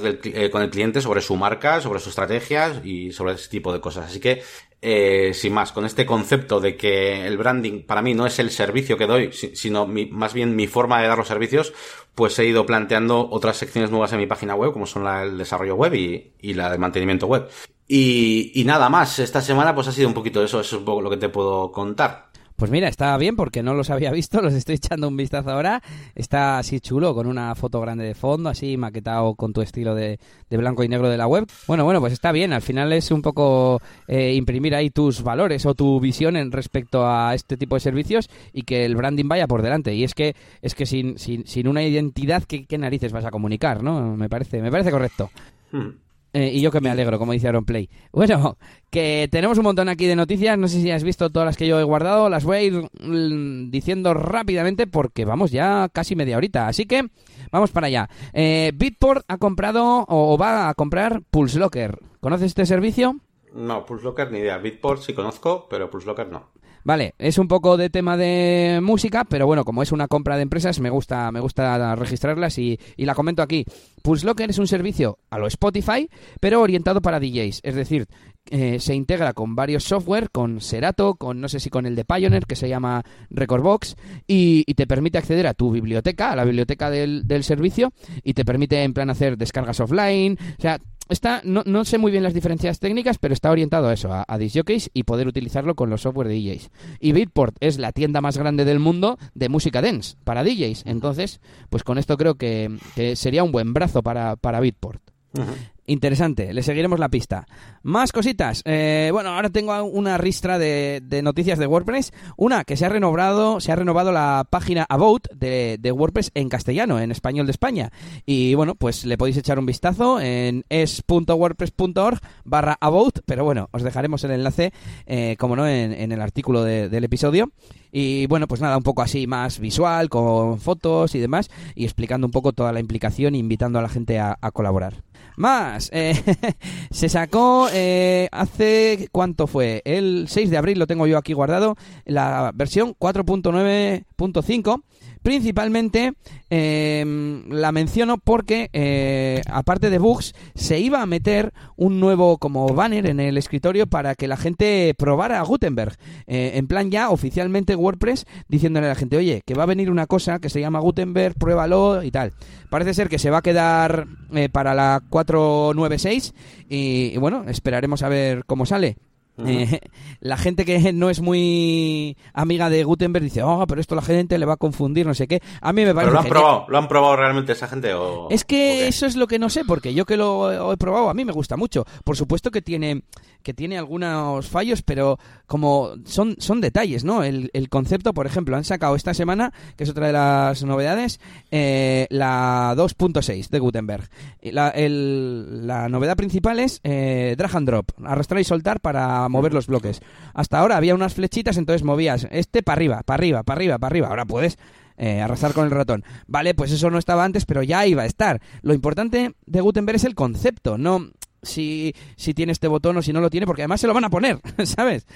[0.50, 4.06] con el cliente sobre su marca, sobre sus estrategias y sobre ese tipo de cosas.
[4.06, 4.42] Así que,
[4.80, 8.50] eh, sin más, con este concepto de que el branding para mí no es el
[8.50, 11.72] servicio que doy, sino mi, más bien mi forma de dar los servicios,
[12.14, 15.38] pues he ido planteando otras secciones nuevas en mi página web, como son la del
[15.38, 17.48] desarrollo web y, y la del mantenimiento web.
[17.88, 20.84] Y, y, nada más, esta semana pues ha sido un poquito eso, eso es un
[20.84, 22.27] poco lo que te puedo contar.
[22.58, 25.80] Pues mira, está bien porque no los había visto, los estoy echando un vistazo ahora.
[26.16, 30.18] Está así chulo, con una foto grande de fondo, así maquetado con tu estilo de,
[30.50, 31.46] blanco y negro de la web.
[31.68, 32.52] Bueno, bueno, pues está bien.
[32.52, 37.06] Al final es un poco eh, imprimir ahí tus valores o tu visión en respecto
[37.06, 39.94] a este tipo de servicios y que el branding vaya por delante.
[39.94, 43.30] Y es que es que sin, sin, sin una identidad, ¿qué, ¿qué, narices vas a
[43.30, 43.84] comunicar?
[43.84, 44.16] ¿no?
[44.16, 45.30] Me parece, me parece correcto.
[45.70, 45.90] Hmm.
[46.32, 47.88] Eh, y yo que me alegro, como dice Aaron Play.
[48.12, 48.58] Bueno,
[48.90, 50.58] que tenemos un montón aquí de noticias.
[50.58, 52.28] No sé si has visto todas las que yo he guardado.
[52.28, 56.68] Las voy a ir mm, diciendo rápidamente porque vamos ya casi media horita.
[56.68, 57.08] Así que
[57.50, 58.08] vamos para allá.
[58.32, 61.98] Eh, Bitport ha comprado o va a comprar Pulse Locker.
[62.20, 63.16] ¿Conoces este servicio?
[63.54, 64.58] No, Pulse Locker ni idea.
[64.58, 66.50] Bitport sí conozco, pero Pulse Locker no.
[66.84, 70.42] Vale, es un poco de tema de música, pero bueno, como es una compra de
[70.42, 73.64] empresas, me gusta, me gusta registrarlas y, y la comento aquí.
[74.02, 76.08] Pulse Locker es un servicio a lo Spotify,
[76.40, 77.60] pero orientado para DJs.
[77.62, 78.06] Es decir,
[78.50, 82.04] eh, se integra con varios software, con Serato, con no sé si con el de
[82.04, 86.44] Pioneer, que se llama Recordbox, y, y te permite acceder a tu biblioteca, a la
[86.44, 91.40] biblioteca del, del servicio, y te permite en plan hacer descargas offline, o sea, está,
[91.44, 94.38] no, no, sé muy bien las diferencias técnicas, pero está orientado a eso, a, a
[94.38, 96.70] disjockeys y poder utilizarlo con los software de DJs.
[97.00, 100.84] Y Beatport es la tienda más grande del mundo de música dance para DJs.
[100.86, 101.40] Entonces,
[101.70, 105.02] pues con esto creo que, que sería un buen brazo para, para Beatport.
[105.34, 105.77] Uh -huh.
[105.88, 107.46] Interesante, le seguiremos la pista.
[107.82, 108.60] Más cositas.
[108.66, 112.12] Eh, bueno, ahora tengo una ristra de, noticias de WordPress.
[112.36, 116.50] Una, que se ha renovado, se ha renovado la página About de, de, WordPress en
[116.50, 117.90] castellano, en español de España.
[118.26, 123.82] Y bueno, pues le podéis echar un vistazo en es.wordpress.org barra About, pero bueno, os
[123.82, 124.74] dejaremos el enlace,
[125.06, 127.50] eh, como no, en, el artículo de, del episodio.
[127.90, 132.26] Y bueno, pues nada, un poco así más visual, con fotos y demás, y explicando
[132.26, 135.07] un poco toda la implicación invitando a la gente a colaborar.
[135.38, 136.14] Más, eh,
[136.90, 139.82] se sacó eh, hace, ¿cuánto fue?
[139.84, 144.82] El 6 de abril lo tengo yo aquí guardado, la versión 4.9.5
[145.22, 146.14] Principalmente
[146.50, 152.68] eh, la menciono porque, eh, aparte de bugs, se iba a meter un nuevo como
[152.68, 155.96] banner en el escritorio para que la gente probara Gutenberg.
[156.26, 159.90] Eh, en plan ya oficialmente WordPress diciéndole a la gente, oye, que va a venir
[159.90, 162.32] una cosa que se llama Gutenberg, pruébalo y tal.
[162.70, 166.34] Parece ser que se va a quedar eh, para la 496
[166.68, 168.96] y, y bueno, esperaremos a ver cómo sale.
[169.38, 169.74] Uh -huh.
[169.74, 169.80] eh,
[170.20, 174.36] la gente que no es muy amiga de Gutenberg dice, oh, pero esto la gente
[174.36, 175.40] le va a confundir, no sé qué.
[175.60, 176.10] A mí me parece.
[176.10, 176.66] ¿Pero lo han probado?
[176.68, 177.94] ¿Lo han probado realmente esa gente?
[177.94, 181.08] O, es que eso es lo que no sé, porque yo que lo he probado,
[181.08, 181.84] a mí me gusta mucho.
[182.04, 183.02] Por supuesto que tiene
[183.48, 187.24] que tiene algunos fallos, pero como son, son detalles, ¿no?
[187.24, 191.18] El, el concepto, por ejemplo, han sacado esta semana, que es otra de las novedades,
[191.50, 194.06] eh, la 2.6 de Gutenberg.
[194.42, 199.66] La, la novedad principal es eh, drag and drop, arrastrar y soltar para mover los
[199.66, 200.02] bloques.
[200.34, 203.90] Hasta ahora había unas flechitas, entonces movías este para arriba, para arriba, para arriba, para
[203.90, 204.08] arriba.
[204.08, 204.58] Ahora puedes
[204.98, 206.04] eh, arrastrar con el ratón.
[206.26, 208.42] Vale, pues eso no estaba antes, pero ya iba a estar.
[208.60, 213.12] Lo importante de Gutenberg es el concepto, no si, si tiene este botón o si
[213.12, 215.06] no lo tiene, porque además se lo van a poner, ¿sabes?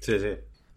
[0.00, 0.28] Sí, sí.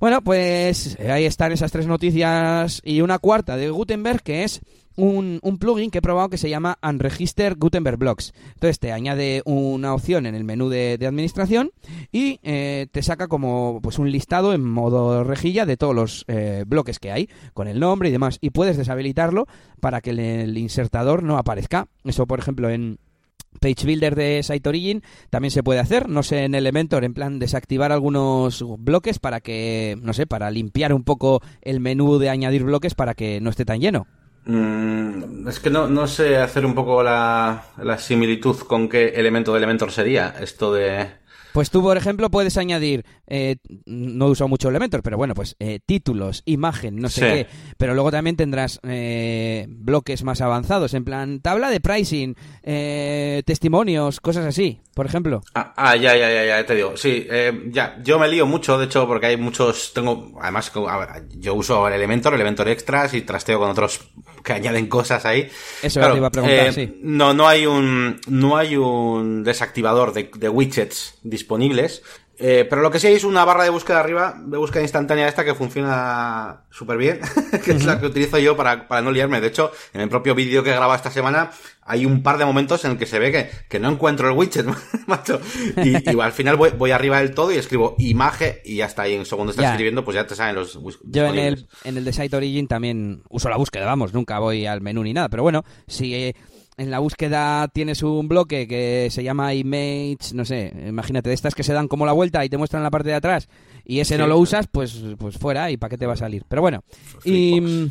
[0.02, 4.62] Bueno, pues eh, ahí están esas tres noticias y una cuarta de Gutenberg, que es
[4.96, 8.34] un, un, plugin que he probado que se llama Unregister Gutenberg Blocks.
[8.54, 11.72] Entonces te añade una opción en el menú de, de administración
[12.12, 16.64] y eh, te saca como pues un listado en modo rejilla de todos los eh,
[16.66, 18.38] bloques que hay, con el nombre y demás.
[18.42, 19.48] Y puedes deshabilitarlo
[19.80, 21.88] para que el, el insertador no aparezca.
[22.04, 22.98] Eso, por ejemplo, en
[23.60, 27.40] Page Builder de Site Origin también se puede hacer, no sé, en Elementor, en plan
[27.40, 32.64] desactivar algunos bloques para que, no sé, para limpiar un poco el menú de añadir
[32.64, 34.08] bloques para que no esté tan lleno.
[34.46, 39.52] Mm, es que no, no sé hacer un poco la, la similitud con qué elemento
[39.52, 41.21] de Elementor sería esto de...
[41.54, 45.56] Pues tú, por ejemplo, puedes añadir, eh, no he usado mucho Elementor, pero bueno, pues
[45.60, 47.26] eh, títulos, imagen, no sé Sí.
[47.28, 47.48] qué.
[47.78, 54.20] Pero luego también tendrás eh, bloques más avanzados, en plan tabla de pricing, eh, testimonios,
[54.22, 55.42] cosas así, por ejemplo.
[55.54, 56.96] Ah, ah, ya, ya, ya, ya, te digo.
[56.96, 60.72] Sí, eh, ya, yo me lío mucho, de hecho, porque hay muchos, tengo, además,
[61.38, 64.00] yo uso el Elementor, Elementor Extras y trasteo con otros
[64.44, 65.48] que añaden cosas ahí.
[65.84, 67.00] Eso te iba a preguntar, sí.
[67.04, 72.04] No, no hay un, no hay un desactivador de, de widgets disponibles.
[72.44, 75.28] Eh, pero lo que sí hay es una barra de búsqueda arriba, de búsqueda instantánea
[75.28, 77.20] esta que funciona súper bien,
[77.66, 79.40] que es la que utilizo yo para, para no liarme.
[79.42, 81.52] De hecho, en el propio vídeo que he grabado esta semana,
[81.84, 84.36] hay un par de momentos en el que se ve que, que no encuentro el
[84.36, 84.66] widget,
[85.08, 85.40] macho.
[85.84, 89.04] Y, y al final voy, voy arriba del todo y escribo imagen y ya está
[89.04, 89.14] ahí.
[89.14, 89.72] En segundo estás Ya.
[89.72, 93.22] escribiendo, pues ya te salen los Yo en el, en el de Site Origin también
[93.30, 96.36] uso la búsqueda, vamos, nunca voy al menú ni nada, pero bueno, si eh,
[96.78, 101.56] en la búsqueda tienes un bloque que se llama image, no sé, imagínate, de estas
[101.56, 103.50] que se dan como la vuelta y te muestran la parte de atrás
[103.86, 106.18] y ese Sí, no lo usas, pues, pues fuera y para qué te va a
[106.18, 106.44] salir.
[106.48, 106.84] Pero bueno,
[107.24, 107.90] y,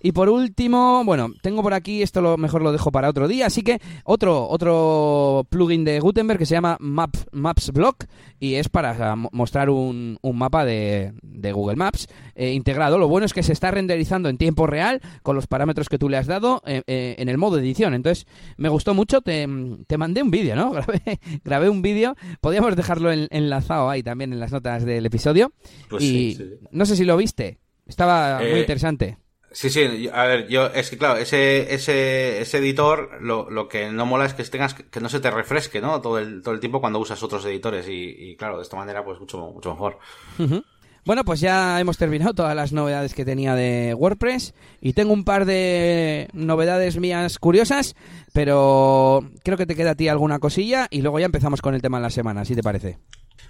[0.00, 3.46] y por último, bueno, tengo por aquí, esto lo mejor lo dejo para otro día,
[3.46, 8.04] así que otro, otro plugin de Gutenberg que se llama Map, Maps Block
[8.38, 12.98] y es para mo- mostrar un, un mapa de, de Google Maps eh, integrado.
[12.98, 16.08] Lo bueno es que se está renderizando en tiempo real con los parámetros que tú
[16.08, 17.94] le has dado eh, eh, en el modo edición.
[17.94, 19.48] Entonces, me gustó mucho, te,
[19.86, 20.70] te mandé un vídeo, ¿no?
[20.78, 25.52] Grabé, grabé un vídeo, podíamos dejarlo en- enlazado ahí también en las notas del episodio.
[25.90, 26.66] Pues y sí, sí, sí.
[26.70, 29.18] no sé si lo viste, estaba muy Eh, interesante.
[29.58, 33.90] Sí, sí, a ver, yo, es que claro, ese, ese, ese editor, lo, lo que
[33.90, 36.00] no mola es que tengas, que no se te refresque, ¿no?
[36.00, 39.04] Todo el, todo el tiempo cuando usas otros editores y, y claro, de esta manera
[39.04, 39.98] pues mucho, mucho mejor.
[41.04, 45.24] Bueno, pues ya hemos terminado todas las novedades que tenía de WordPress y tengo un
[45.24, 47.96] par de novedades mías curiosas,
[48.32, 51.82] pero creo que te queda a ti alguna cosilla y luego ya empezamos con el
[51.82, 53.00] tema de la semana, si te parece.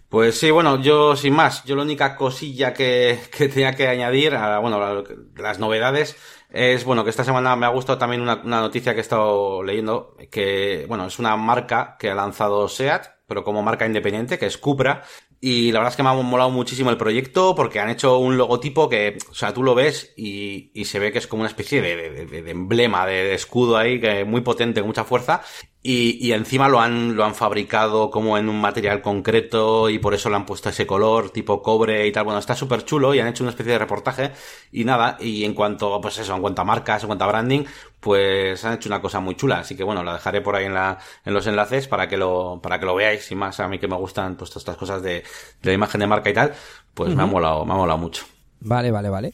[0.08, 4.34] Pues sí, bueno, yo sin más, yo la única cosilla que, que tenía que añadir,
[4.34, 5.04] a, bueno,
[5.36, 6.16] las novedades,
[6.50, 10.16] es, bueno, que esta semana me ha gustado también una, noticia que he estado leyendo,
[10.30, 14.56] que, bueno, es una marca que ha lanzado SEAT, pero como marca independiente, que es
[14.56, 15.02] Cupra,
[15.40, 18.38] y la verdad es que me ha molado muchísimo el proyecto porque han hecho un
[18.38, 21.82] logotipo que, o sea, tú lo ves y, se ve que es como una especie
[21.82, 25.42] de, emblema, de, de escudo ahí, que muy potente, con mucha fuerza.
[25.80, 30.12] Y, y encima lo han, lo han fabricado como en un material concreto y por
[30.12, 32.24] eso le han puesto ese color tipo cobre y tal.
[32.24, 34.32] Bueno, está súper chulo y han hecho una especie de reportaje
[34.72, 35.16] y nada.
[35.20, 37.64] Y en cuanto, pues eso, en cuanto a marcas, en cuanto a branding,
[38.00, 39.60] pues han hecho una cosa muy chula.
[39.60, 42.60] Así que bueno, la dejaré por ahí en la, en los enlaces para que lo,
[42.60, 45.00] para que lo veáis y más a mí que me gustan pues todas estas cosas
[45.00, 45.24] de, de
[45.62, 46.54] la imagen de marca y tal,
[46.92, 48.24] pues me ha molado, me ha molado mucho.
[48.60, 49.32] Vale, vale, vale.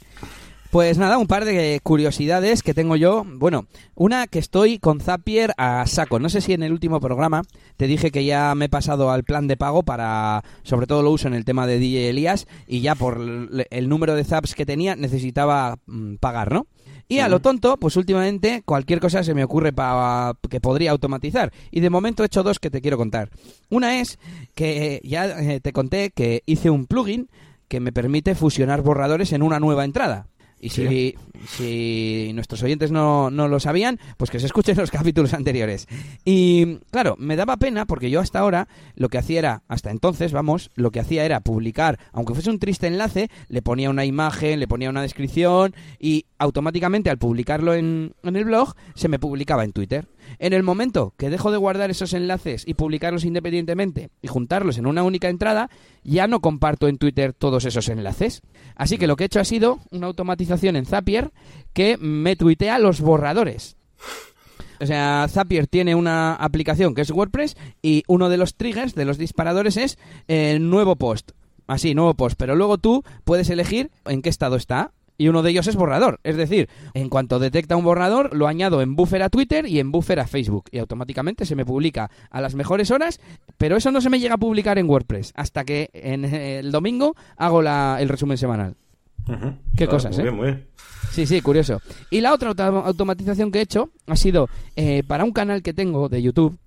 [0.75, 3.25] Pues nada, un par de curiosidades que tengo yo.
[3.25, 6.19] Bueno, una que estoy con Zapier a saco.
[6.19, 7.43] No sé si en el último programa
[7.77, 11.13] te dije que ya me he pasado al plan de pago para, sobre todo lo
[11.13, 13.21] uso en el tema de DJ Elías y ya por
[13.71, 16.67] el número de zaps que tenía necesitaba mm, pagar, ¿no?
[17.07, 21.53] Y a lo tonto, pues últimamente cualquier cosa se me ocurre para que podría automatizar.
[21.71, 23.31] Y de momento he hecho dos que te quiero contar.
[23.71, 24.19] Una es
[24.57, 27.29] que ya eh, te conté que hice un plugin
[27.69, 30.27] que me permite fusionar borradores en una nueva entrada.
[30.65, 31.15] Y si,
[31.47, 35.87] si nuestros oyentes no, no lo sabían, pues que se escuchen los capítulos anteriores.
[36.25, 40.33] Y claro, me daba pena porque yo hasta ahora lo que hacía era, hasta entonces,
[40.33, 44.59] vamos, lo que hacía era publicar, aunque fuese un triste enlace, le ponía una imagen,
[44.59, 49.65] le ponía una descripción y automáticamente al publicarlo en, en el blog se me publicaba
[49.65, 50.09] en Twitter.
[50.39, 54.87] En el momento que dejo de guardar esos enlaces y publicarlos independientemente y juntarlos en
[54.87, 55.71] una única entrada,
[56.03, 58.43] ya no comparto en Twitter todos esos enlaces.
[58.77, 61.33] Así que lo que he hecho ha sido una automatización en Zapier
[61.73, 63.77] que me tuitea los borradores.
[64.81, 69.05] O sea, Zapier tiene una aplicación que es WordPress y uno de los triggers, de
[69.05, 71.31] los disparadores, es el nuevo post.
[71.67, 72.37] Así, nuevo post.
[72.37, 76.21] Pero luego tú puedes elegir en qué estado está y uno de ellos es borrador.
[76.25, 79.93] Es decir, en cuanto detecta un borrador, lo añado en buffer a Twitter y en
[79.93, 80.65] buffer a Facebook.
[80.73, 83.21] Y automáticamente se me publica a las mejores horas,
[83.59, 87.15] pero eso no se me llega a publicar en WordPress hasta que en el domingo
[87.37, 88.75] hago la, el resumen semanal.
[89.77, 90.23] Qué cosas, muy ¿eh?
[90.25, 90.67] Bien, muy bien.
[91.13, 91.81] Sí, sí, curioso.
[92.11, 95.73] Y la otra auto- automatización que he hecho ha sido eh, para un canal que
[95.73, 96.59] tengo de YouTube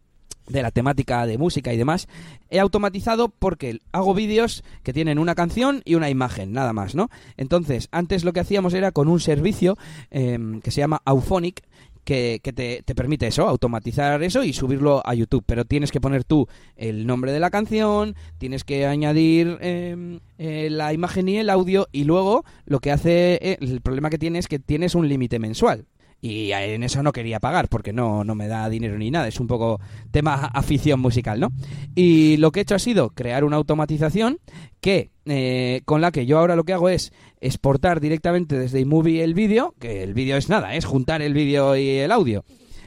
[0.48, 2.08] de la temática de música y demás,
[2.50, 7.10] he automatizado porque hago vídeos que tienen una canción y una imagen, nada más, ¿no?
[7.36, 9.78] Entonces, antes lo que hacíamos era con un servicio
[10.12, 11.64] eh, que se llama Auphonic,
[12.08, 15.44] que, que te, te permite eso, automatizar eso y subirlo a YouTube.
[15.46, 20.70] Pero tienes que poner tú el nombre de la canción, tienes que añadir eh, eh,
[20.72, 24.40] la imagen y el audio y luego lo que hace, eh, el problema que tiene
[24.40, 25.86] es que tienes un límite mensual.
[26.20, 29.40] Y en eso no quería pagar porque no, no me da dinero ni nada, es
[29.40, 29.80] un poco
[30.12, 31.52] tema afición musical, ¿no?
[31.96, 34.40] Y lo que he hecho ha sido crear una automatización
[34.82, 39.24] que eh, con la que yo ahora lo que hago es exportar directamente desde iMovie
[39.24, 42.44] el vídeo, que el vídeo es nada, es juntar el vídeo y el audio.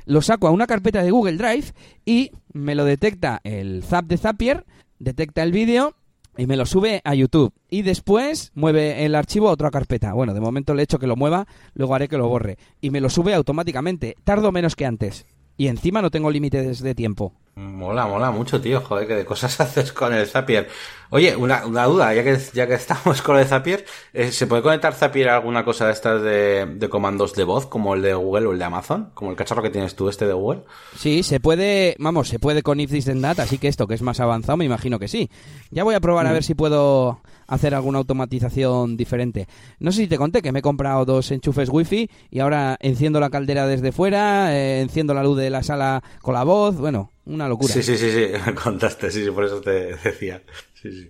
[0.06, 1.72] Lo saco a una carpeta de Google Drive
[2.04, 4.64] y me lo detecta el Zap de Zapier,
[4.98, 5.94] detecta el vídeo
[6.40, 7.53] y me lo sube a YouTube.
[7.68, 10.14] Y después mueve el archivo a otra carpeta.
[10.14, 12.57] Bueno, de momento le he hecho que lo mueva, luego haré que lo borre.
[12.81, 14.16] Y me lo sube automáticamente.
[14.24, 15.26] Tardo menos que antes.
[15.59, 17.35] Y encima no tengo límites de tiempo.
[17.56, 18.80] Mola, mola mucho, tío.
[18.80, 20.68] Joder, que de cosas haces con el Zapier.
[21.12, 24.62] Oye, una, una duda, ya que, ya que estamos con el Zapier, eh, ¿se puede
[24.62, 28.14] conectar Zapier a alguna cosa de estas de, de comandos de voz, como el de
[28.14, 29.10] Google o el de Amazon?
[29.14, 30.62] Como el cacharro que tienes tú, este de Google.
[30.96, 33.94] Sí, se puede, vamos, se puede con If This Then That, así que esto que
[33.94, 35.30] es más avanzado me imagino que sí.
[35.70, 39.46] Ya voy a probar a ver si puedo hacer alguna automatización diferente.
[39.80, 43.20] No sé si te conté que me he comprado dos enchufes wifi y ahora enciendo
[43.20, 47.10] la caldera desde fuera, eh, enciendo la luz de la sala con la voz, bueno,
[47.26, 47.74] una locura.
[47.74, 50.42] Sí, sí, sí, sí, contaste, sí, sí, por eso te decía.
[50.74, 51.08] Sí, sí.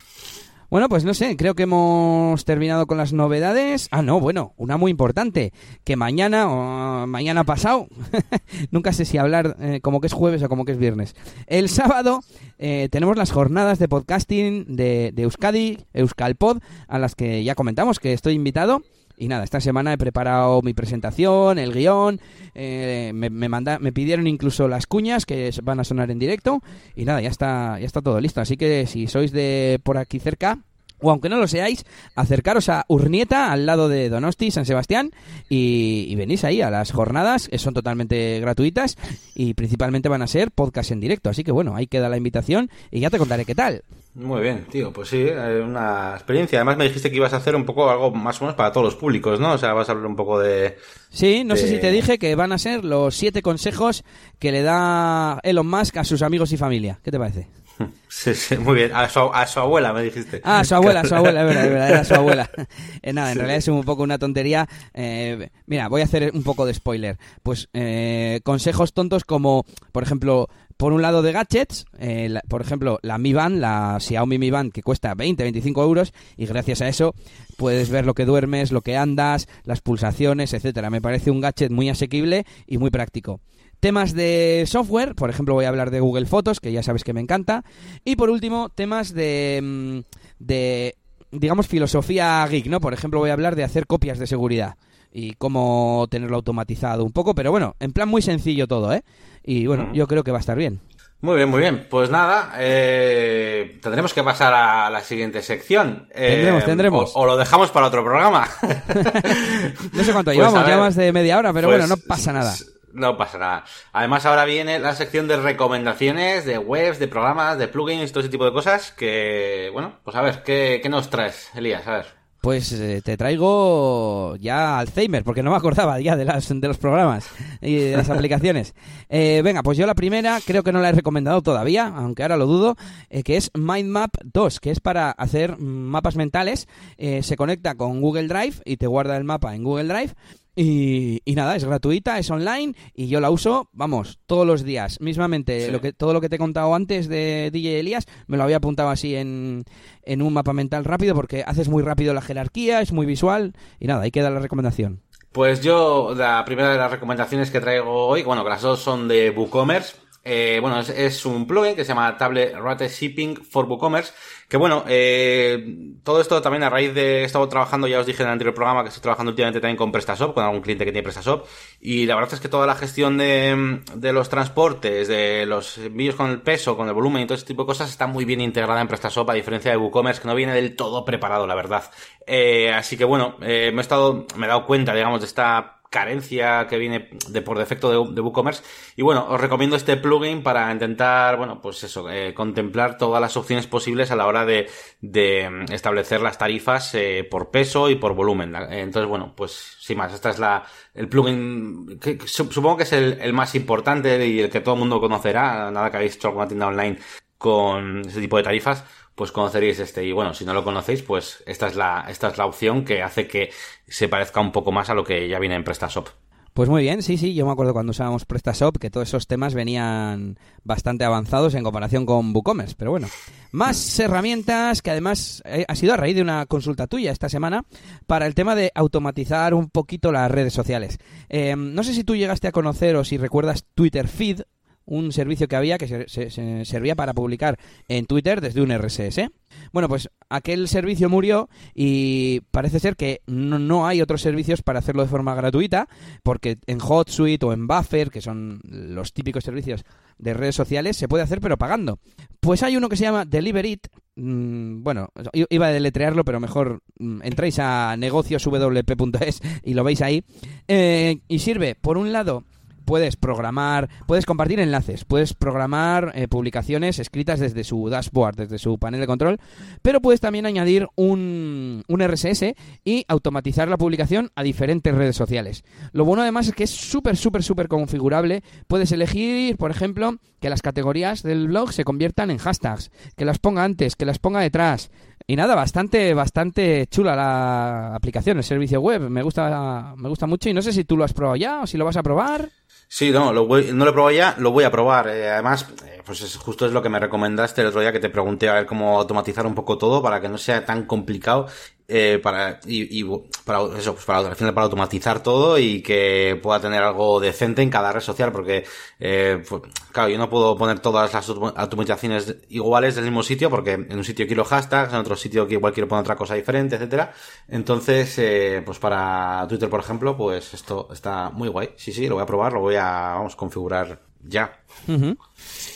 [0.71, 3.89] Bueno, pues no sé, creo que hemos terminado con las novedades.
[3.91, 5.53] Ah, no, bueno, una muy importante,
[5.83, 7.89] que mañana o mañana pasado,
[8.71, 11.17] nunca sé si hablar eh, como que es jueves o como que es viernes.
[11.49, 12.21] El sábado
[12.59, 17.99] eh, tenemos las jornadas de podcasting de, de Euskadi, Euskalpod, a las que ya comentamos
[17.99, 18.85] que estoy invitado.
[19.21, 22.23] Y nada, esta semana he preparado mi presentación, el guion,
[22.55, 26.63] eh, me, me, manda, me pidieron incluso las cuñas que van a sonar en directo
[26.97, 28.41] y nada, ya está, ya está todo listo.
[28.41, 30.61] Así que si sois de por aquí cerca,
[31.03, 31.85] o aunque no lo seáis,
[32.15, 35.11] acercaros a Urnieta, al lado de Donosti, San Sebastián,
[35.49, 38.97] y, y, venís ahí a las jornadas, que son totalmente gratuitas
[39.35, 41.31] y principalmente van a ser podcast en directo.
[41.31, 43.83] Así que bueno, ahí queda la invitación y ya te contaré qué tal.
[44.15, 46.59] Muy bien, tío, pues sí, una experiencia.
[46.59, 48.85] Además me dijiste que ibas a hacer un poco algo más o menos para todos
[48.85, 49.53] los públicos, ¿no?
[49.53, 50.77] O sea, vas a hablar un poco de...
[51.11, 51.61] Sí, no de...
[51.61, 54.05] sé si te dije que van a ser los siete consejos
[54.41, 56.99] que le da Elon Musk a sus amigos y familia.
[57.05, 57.47] ¿Qué te parece?
[58.09, 58.93] Sí, sí, muy bien.
[58.93, 60.41] A su, a su abuela me dijiste.
[60.45, 62.51] Ah, a su abuela, a su abuela, es verdad, es verdad, era su abuela.
[63.03, 63.39] Eh, nada, en sí.
[63.39, 64.69] realidad es un poco una tontería.
[64.93, 67.19] Eh, mira, voy a hacer un poco de spoiler.
[67.43, 72.61] Pues eh, consejos tontos como, por ejemplo, por un lado de gadgets, eh, la, por
[72.63, 76.83] ejemplo, la Mi Band, la Xiaomi Mi Band, que cuesta 20, 25 euros, y gracias
[76.83, 77.15] a eso
[77.57, 80.91] puedes ver lo que duermes, lo que andas, las pulsaciones, etcétera.
[80.91, 83.41] Me parece un gadget muy asequible y muy práctico.
[83.81, 87.15] Temas de software, por ejemplo voy a hablar de Google Fotos, que ya sabes que
[87.15, 87.65] me encanta.
[88.05, 90.05] Y por último, temas de,
[90.39, 90.95] de
[91.31, 92.81] digamos, filosofía geek, ¿no?
[92.81, 94.77] Por ejemplo voy a hablar de hacer copias de seguridad
[95.13, 99.03] y cómo tenerlo automatizado un poco, pero bueno, en plan muy sencillo todo, ¿eh?
[99.43, 100.81] Y bueno, yo creo que va a estar bien.
[101.23, 101.87] Muy bien, muy bien.
[101.91, 106.09] Pues nada, eh, tendremos que pasar a la siguiente sección.
[106.15, 107.13] Eh, tendremos, tendremos.
[107.15, 108.49] O, o, lo dejamos para otro programa.
[109.93, 112.33] no sé cuánto pues llevamos, ya más de media hora, pero pues, bueno, no pasa
[112.33, 112.55] nada.
[112.93, 113.65] No pasa nada.
[113.93, 118.31] Además, ahora viene la sección de recomendaciones de webs, de programas, de plugins, todo ese
[118.31, 121.87] tipo de cosas que, bueno, pues a ver, ¿qué, qué nos traes, Elías?
[121.87, 122.21] A ver.
[122.41, 126.79] Pues eh, te traigo ya Alzheimer, porque no me acordaba ya de, las, de los
[126.79, 127.29] programas
[127.61, 128.75] y de las aplicaciones.
[129.11, 132.39] Eh, venga, pues yo la primera creo que no la he recomendado todavía, aunque ahora
[132.39, 132.77] lo dudo,
[133.11, 136.67] eh, que es MindMap 2, que es para hacer mapas mentales.
[136.97, 140.15] Eh, se conecta con Google Drive y te guarda el mapa en Google Drive.
[140.63, 145.01] Y, y, nada, es gratuita, es online y yo la uso, vamos, todos los días.
[145.01, 145.73] Mismamente, sí.
[145.73, 148.59] lo que, todo lo que te he contado antes de DJ Elías, me lo había
[148.59, 149.65] apuntado así en,
[150.03, 153.87] en un mapa mental rápido porque haces muy rápido la jerarquía, es muy visual y
[153.87, 155.01] nada, ahí queda la recomendación.
[155.33, 159.09] Pues yo, la primera de las recomendaciones que traigo hoy, bueno, que las dos son
[159.09, 159.97] de WooCommerce.
[160.23, 164.13] Eh, bueno, es, un plugin que se llama Tablet Rate Shipping for WooCommerce.
[164.49, 168.23] Que bueno, eh, todo esto también a raíz de, he estado trabajando, ya os dije
[168.23, 170.93] en el anterior programa, que estoy trabajando últimamente también con PrestaShop, con algún cliente que
[170.93, 171.47] tiene PrestaShop.
[171.81, 176.17] Y la verdad es que toda la gestión de, de los transportes, de los envíos
[176.17, 178.41] con el peso, con el volumen y todo ese tipo de cosas está muy bien
[178.41, 181.85] integrada en PrestaShop, a diferencia de WooCommerce, que no viene del todo preparado, la verdad.
[182.27, 185.80] Eh, así que bueno, eh, me he estado, me he dado cuenta, digamos, de esta
[185.91, 188.63] carencia que viene de por defecto de, WooCommerce.
[188.97, 193.37] Y bueno, os recomiendo este plugin para intentar, bueno, pues eso, eh, contemplar todas las
[193.37, 194.71] opciones posibles a la hora de,
[195.01, 198.55] de mm, establecer las tarifas eh, por peso y por volumen.
[198.71, 200.65] Entonces, bueno, pues sin más, esta es la,
[200.95, 204.81] el plugin que, supongo que es el, el, más importante y el que todo el
[204.81, 206.99] mundo conocerá, nada que habéis hecho alguna tienda online
[207.41, 208.85] con ese tipo de tarifas
[209.15, 210.05] pues conoceréis este.
[210.05, 213.03] Y bueno, si no lo conocéis, pues esta es la, esta es la opción que
[213.03, 213.51] hace que
[213.87, 216.09] se parezca un poco más a lo que ya viene en PrestaShop.
[216.55, 219.55] Pues muy bien, sí, sí, yo me acuerdo cuando usábamos PrestaShop que todos esos temas
[219.55, 223.09] venían bastante avanzados en comparación con WooCommerce, pero bueno.
[223.53, 227.65] Más herramientas que además eh, ha sido a raíz de una consulta tuya esta semana
[228.07, 230.99] para el tema de automatizar un poquito las redes sociales.
[231.29, 234.43] Eh, no sé si tú llegaste a conocer o si recuerdas Twitter Feed,
[234.91, 239.31] un servicio que había que se, servía para publicar en Twitter desde un RSS.
[239.73, 245.03] Bueno, pues aquel servicio murió y parece ser que no, hay otros servicios para hacerlo
[245.03, 245.89] de forma gratuita,
[246.25, 249.85] porque en HotSuite o en Buffer, que son los típicos servicios
[250.19, 252.01] de redes sociales, se puede hacer pero pagando.
[252.41, 253.87] Pues hay uno que se llama Deliverit,
[254.17, 255.11] mm, bueno,
[255.51, 260.25] iba a deletrearlo, pero mejor mm, entráis a negocioswp.es y lo veis ahí,
[260.67, 262.45] eh, y sirve, por un lado,
[262.91, 268.81] puedes programar, puedes compartir enlaces, puedes programar eh, publicaciones escritas desde su dashboard, desde su
[268.81, 269.39] panel de control,
[269.81, 272.53] pero puedes también añadir un, un RSS
[272.85, 275.63] y automatizar la publicación a diferentes redes sociales.
[275.93, 278.43] Lo bueno además es que es súper, súper, súper configurable.
[278.67, 283.39] Puedes elegir, por ejemplo, que las categorías del blog se conviertan en hashtags, que las
[283.39, 284.91] ponga antes, que las ponga detrás.
[285.29, 289.09] Y nada, bastante, bastante chula la aplicación, el servicio web.
[289.09, 291.69] Me gusta, me gusta mucho y no sé si tú lo has probado ya o
[291.69, 292.51] si lo vas a probar.
[292.93, 295.07] Sí, no, lo voy, no lo he probado ya, lo voy a probar.
[295.07, 298.01] Eh, además, eh, pues es, justo es lo que me recomendaste el otro día que
[298.01, 301.47] te pregunté a ver cómo automatizar un poco todo para que no sea tan complicado
[301.93, 303.05] eh, para y, y,
[303.45, 307.91] para eso pues para, para automatizar todo y que pueda tener algo decente en cada
[307.93, 308.65] red social porque
[309.01, 309.43] eh,
[309.91, 314.05] claro yo no puedo poner todas las automatizaciones iguales del mismo sitio porque en un
[314.05, 317.13] sitio quiero hashtags en otro sitio que igual quiero poner otra cosa diferente etcétera.
[317.49, 321.71] Entonces eh, pues para Twitter por ejemplo pues esto está muy guay.
[321.77, 324.63] Sí sí lo voy a probar lo voy a vamos configurar ya.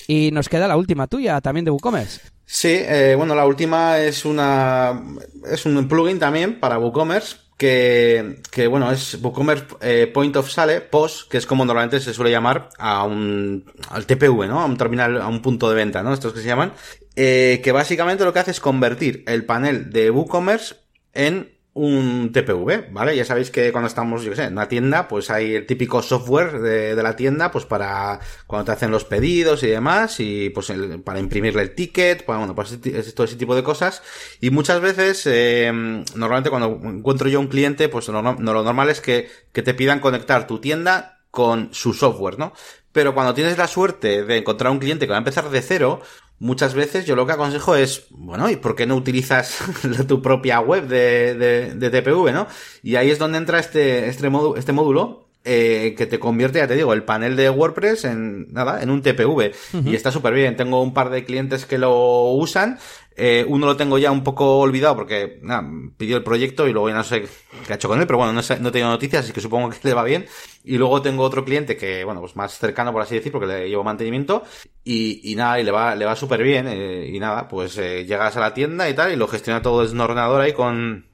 [0.07, 4.25] Y nos queda la última tuya también de WooCommerce Sí, eh, bueno, la última es
[4.25, 5.03] una
[5.51, 10.81] es un plugin también para WooCommerce que, que bueno, es WooCommerce eh, Point of Sale,
[10.81, 14.61] POS, que es como normalmente se suele llamar a un, al TPV, ¿no?
[14.61, 16.13] A un terminal, a un punto de venta, ¿no?
[16.13, 16.73] Estos que se llaman,
[17.17, 20.77] eh, que básicamente lo que hace es convertir el panel de WooCommerce
[21.15, 23.17] en un TPV, ¿vale?
[23.17, 26.03] Ya sabéis que cuando estamos, yo qué sé, en una tienda, pues hay el típico
[26.03, 30.71] software de, la tienda, pues para cuando te hacen los pedidos y demás, y pues
[30.71, 32.79] el, para imprimirle el ticket, para, bueno, pues
[33.15, 34.03] todo ese tipo de cosas.
[34.41, 35.71] Y muchas veces, eh,
[36.15, 39.99] normalmente cuando encuentro yo un cliente, pues no, lo normal es que, que te pidan
[39.99, 42.53] conectar tu tienda con su software, ¿no?
[42.93, 46.01] Pero cuando tienes la suerte de encontrar un cliente que va a empezar de cero,
[46.39, 49.59] muchas veces yo lo que aconsejo es, bueno, ¿y por qué no utilizas
[50.09, 52.47] tu propia web de, de, de TPV, no?
[52.83, 56.67] Y ahí es donde entra este, este, módulo, este módulo eh, que te convierte, ya
[56.67, 59.53] te digo, el panel de WordPress en nada, en un TPV.
[59.85, 60.57] Y está súper bien.
[60.57, 62.79] Tengo un par de clientes que lo usan
[63.17, 66.89] eh, uno lo tengo ya un poco olvidado porque nada, pidió el proyecto y luego
[66.89, 67.29] ya no sé
[67.67, 69.71] qué ha hecho con él, pero bueno, no, sé, no tengo noticias, así que supongo
[69.71, 70.27] que le va bien.
[70.65, 73.69] Y luego tengo otro cliente que, bueno, pues más cercano por así decir, porque le
[73.69, 74.43] llevo mantenimiento
[74.83, 76.67] y, y nada, y le va, le va súper bien.
[76.69, 79.83] Eh, y nada, pues eh, llegas a la tienda y tal y lo gestiona todo
[79.83, 81.07] desde un ordenador ahí con,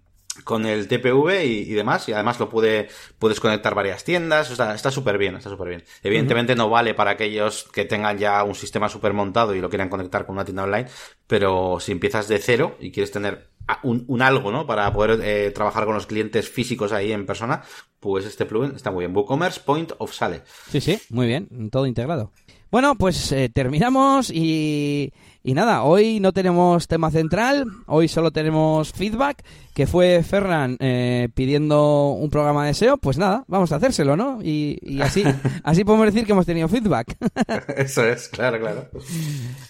[0.45, 2.89] con el TPV y, y, demás, y además lo puede,
[3.19, 5.85] puedes conectar varias tiendas, está súper bien, está súper bien.
[6.03, 9.89] Evidentemente no vale para aquellos que tengan ya un sistema súper montado y lo quieran
[9.89, 10.89] conectar con una tienda online,
[11.27, 13.51] pero si empiezas de cero y quieres tener
[13.83, 14.67] un, un algo, ¿no?
[14.67, 17.63] Para poder eh, trabajar con los clientes físicos ahí en persona,
[18.01, 19.17] pues este plugin está muy bien.
[19.17, 20.43] WooCommerce Point of Sale.
[20.69, 22.33] Sí, sí, muy bien, todo integrado.
[22.71, 25.13] Bueno, pues eh, terminamos y,
[25.43, 29.43] y, nada, hoy no tenemos tema central, hoy solo tenemos feedback,
[29.75, 34.41] que fue Ferran eh, pidiendo un programa de SEO, pues nada, vamos a hacérselo, ¿no?
[34.43, 35.25] Y, y así,
[35.65, 37.17] así podemos decir que hemos tenido feedback.
[37.77, 38.89] Eso es, claro, claro.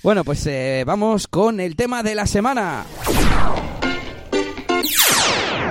[0.02, 2.84] Bueno, pues eh, vamos con el tema de la semana.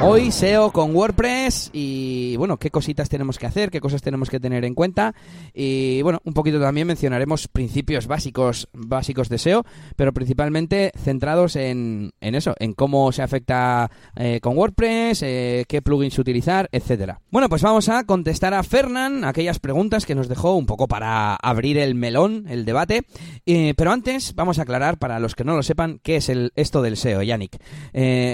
[0.02, 4.40] Hoy SEO con WordPress y bueno, qué cositas tenemos que hacer, qué cosas tenemos que
[4.40, 5.14] tener en cuenta
[5.54, 9.66] y bueno, un poquito también mencionaremos principios básicos básicos de SEO,
[9.98, 15.82] pero principalmente centrados en, en eso, en cómo se afecta eh, con WordPress, eh, qué
[15.82, 17.20] plugins utilizar, etcétera.
[17.30, 21.36] Bueno, pues vamos a contestar a Fernán aquellas preguntas que nos dejó un poco para
[21.36, 23.04] abrir el melón, el debate,
[23.46, 26.54] eh, pero antes vamos a aclarar para los que no lo sepan qué es el
[26.56, 27.58] esto del SEO, Yannick.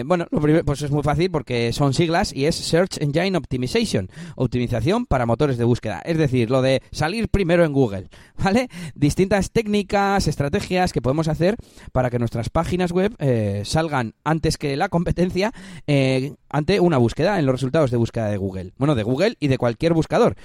[0.05, 4.09] bueno, lo primero, pues es muy fácil porque son siglas y es Search Engine Optimization,
[4.35, 8.09] optimización para motores de búsqueda, es decir, lo de salir primero en Google,
[8.43, 8.69] ¿vale?
[8.95, 11.55] Distintas técnicas, estrategias que podemos hacer
[11.91, 15.51] para que nuestras páginas web eh, salgan antes que la competencia
[15.87, 18.73] eh, ante una búsqueda en los resultados de búsqueda de Google.
[18.77, 20.35] Bueno, de Google y de cualquier buscador.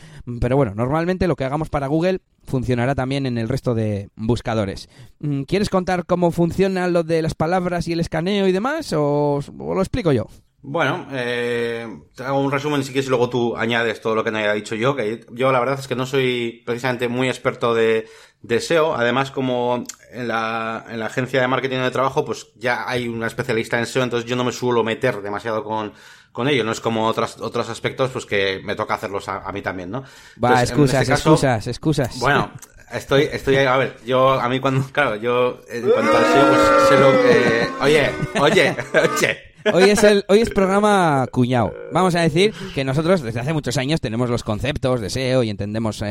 [0.41, 4.89] Pero bueno, normalmente lo que hagamos para Google funcionará también en el resto de buscadores.
[5.21, 9.41] Mm, ¿Quieres contar cómo funciona lo de las palabras y el escaneo y demás o
[9.57, 10.27] lo explico yo?
[10.63, 14.31] Bueno, eh, te hago un resumen si quieres y luego tú añades todo lo que
[14.31, 14.95] no haya dicho yo,
[15.33, 18.07] yo la verdad es que no soy precisamente muy experto de,
[18.43, 22.87] de SEO, además como en la, en la agencia de marketing de trabajo pues ya
[22.87, 25.95] hay una especialista en SEO, entonces yo no me suelo meter demasiado con,
[26.33, 29.63] con ello, no es como otros, otros aspectos pues que me toca hacerlos a, mí
[29.63, 30.05] también, ¿no?
[30.43, 32.19] Va, excusas, este excusas, excusas.
[32.19, 32.51] Bueno,
[32.93, 36.89] Estoy, estoy, a ver, yo, a mí cuando, claro, yo, en cuanto al SEO, pues
[36.89, 38.11] sé lo que, oye,
[38.41, 38.77] oye,
[39.17, 41.75] oye, Hoy es el, hoy es programa cuñado.
[41.93, 45.51] Vamos a decir que nosotros desde hace muchos años tenemos los conceptos de SEO y
[45.51, 46.03] entendemos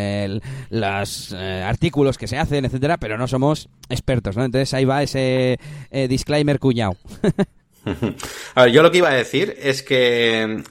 [0.70, 4.46] los eh, artículos que se hacen, etcétera, pero no somos expertos, ¿no?
[4.46, 5.60] Entonces ahí va ese
[5.90, 6.96] eh, disclaimer cuñado.
[8.56, 10.64] A ver, yo lo que iba a decir es que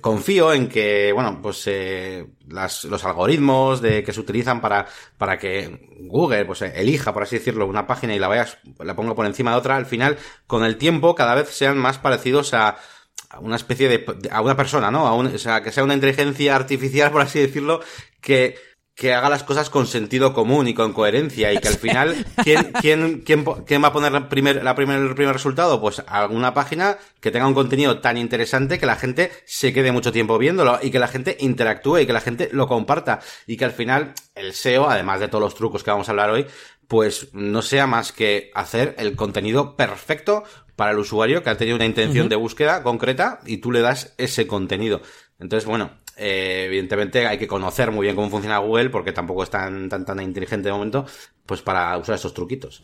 [0.00, 4.86] confío en que, bueno, pues eh, las, los algoritmos de que se utilizan para,
[5.16, 9.14] para que Google, pues elija, por así decirlo, una página y la vayas, la ponga
[9.14, 12.76] por encima de otra, al final, con el tiempo, cada vez sean más parecidos a,
[13.30, 15.06] a una especie de, a una persona, ¿no?
[15.06, 17.80] A un, o sea, que sea una inteligencia artificial, por así decirlo,
[18.20, 18.56] que
[18.96, 22.72] que haga las cosas con sentido común y con coherencia y que al final, ¿quién,
[22.80, 25.82] quién, quién, quién va a poner la primer, la primer, el primer resultado?
[25.82, 30.12] Pues alguna página que tenga un contenido tan interesante que la gente se quede mucho
[30.12, 33.66] tiempo viéndolo y que la gente interactúe y que la gente lo comparta y que
[33.66, 36.46] al final el SEO, además de todos los trucos que vamos a hablar hoy,
[36.88, 40.44] pues no sea más que hacer el contenido perfecto
[40.74, 44.14] para el usuario que ha tenido una intención de búsqueda concreta y tú le das
[44.16, 45.02] ese contenido.
[45.38, 49.50] Entonces, bueno, eh, evidentemente hay que conocer muy bien cómo funciona Google porque tampoco es
[49.50, 51.04] tan, tan, tan inteligente de momento,
[51.44, 52.82] pues para usar esos truquitos.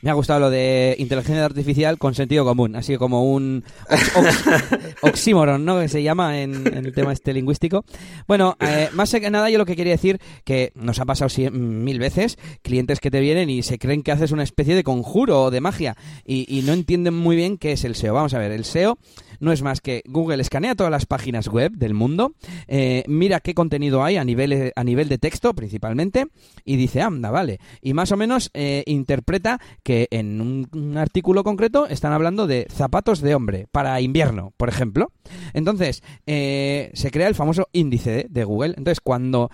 [0.00, 3.64] Me ha gustado lo de inteligencia artificial con sentido común, así como un
[5.02, 5.80] oxímoron, ¿no?
[5.80, 7.84] Que se llama en, el tema este lingüístico.
[8.28, 11.98] Bueno, eh, más que nada yo lo que quería decir que nos ha pasado mil
[11.98, 15.50] veces clientes que te vienen y se creen que haces una especie de conjuro o
[15.50, 18.14] de magia y, y no entienden muy bien qué es el SEO.
[18.14, 18.98] Vamos a ver, el SEO
[19.40, 22.34] no es más que Google escanea todas las páginas web del mundo,
[22.66, 26.26] eh, mira qué contenido hay a nivel, a nivel de texto principalmente
[26.64, 27.60] y dice, anda, vale.
[27.80, 33.20] Y más o menos eh, interpreta que en un, artículo concreto están hablando de zapatos
[33.20, 35.12] de hombre para invierno, por ejemplo.
[35.52, 38.74] Entonces, eh, se crea el famoso índice de, Google.
[38.76, 39.50] Entonces, cuando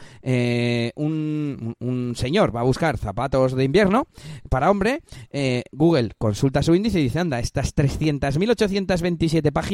[0.94, 4.06] un, un, señor va a buscar zapatos de invierno
[4.48, 5.00] para hombre,
[5.72, 9.73] Google consulta su índice y dice, anda, estas 300.827 páginas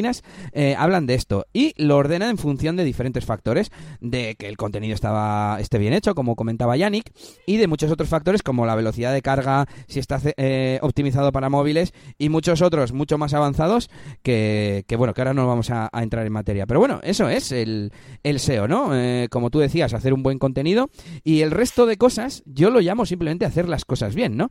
[0.52, 3.70] eh, hablan de esto y lo ordenan en función de diferentes factores,
[4.00, 7.12] de que el contenido estaba, esté bien hecho, como comentaba Yannick,
[7.46, 11.48] y de muchos otros factores como la velocidad de carga, si está eh, optimizado para
[11.48, 13.90] móviles y muchos otros mucho más avanzados
[14.22, 16.66] que, bueno, que ahora no vamos a, entrar en materia.
[16.66, 17.92] Pero bueno, eso es el,
[18.22, 18.94] SEO, ¿no?
[18.94, 20.90] Eh, como tú decías, hacer un buen contenido
[21.24, 24.50] y el resto de cosas yo lo llamo simplemente hacer las cosas bien, ¿no?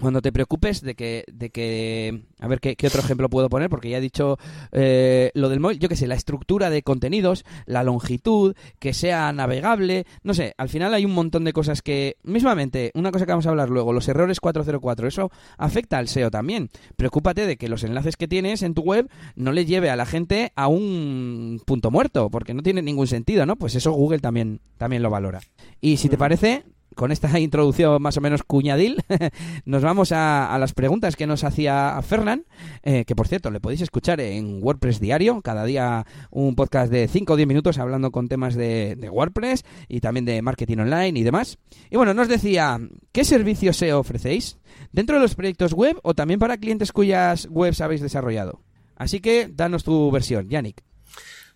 [0.00, 3.90] Cuando te preocupes de que, de que a ver ¿qué, otro ejemplo puedo poner, porque
[3.90, 4.38] ya he dicho
[4.72, 9.32] eh, lo del móvil, yo qué sé, la estructura de contenidos, la longitud, que sea
[9.32, 13.32] navegable, no sé, al final hay un montón de cosas que, mismamente, una cosa que
[13.32, 16.70] vamos a hablar luego, los errores 404, eso afecta al SEO también.
[16.96, 20.06] Preocúpate de que los enlaces que tienes en tu web no le lleve a la
[20.06, 23.56] gente a un punto muerto, porque no tiene ningún sentido, ¿no?
[23.56, 25.40] Pues eso Google también, también lo valora.
[25.80, 26.64] Y si te parece,
[26.94, 29.02] con esta introducción más o menos cuñadil,
[29.64, 32.44] nos vamos a, las preguntas que nos hacía Fernán,
[32.82, 37.08] eh, que por cierto le podéis escuchar en WordPress Diario, cada día un podcast de
[37.08, 41.22] 5 o 10 minutos hablando con temas de, WordPress y también de marketing online y
[41.22, 41.58] demás.
[41.90, 42.78] Y bueno, nos decía,
[43.12, 44.58] ¿qué servicios se ofrecéis?
[44.92, 48.62] ¿Dentro de los proyectos web o también para clientes cuyas webs habéis desarrollado?
[48.96, 50.84] Así que danos tu versión, Yannick.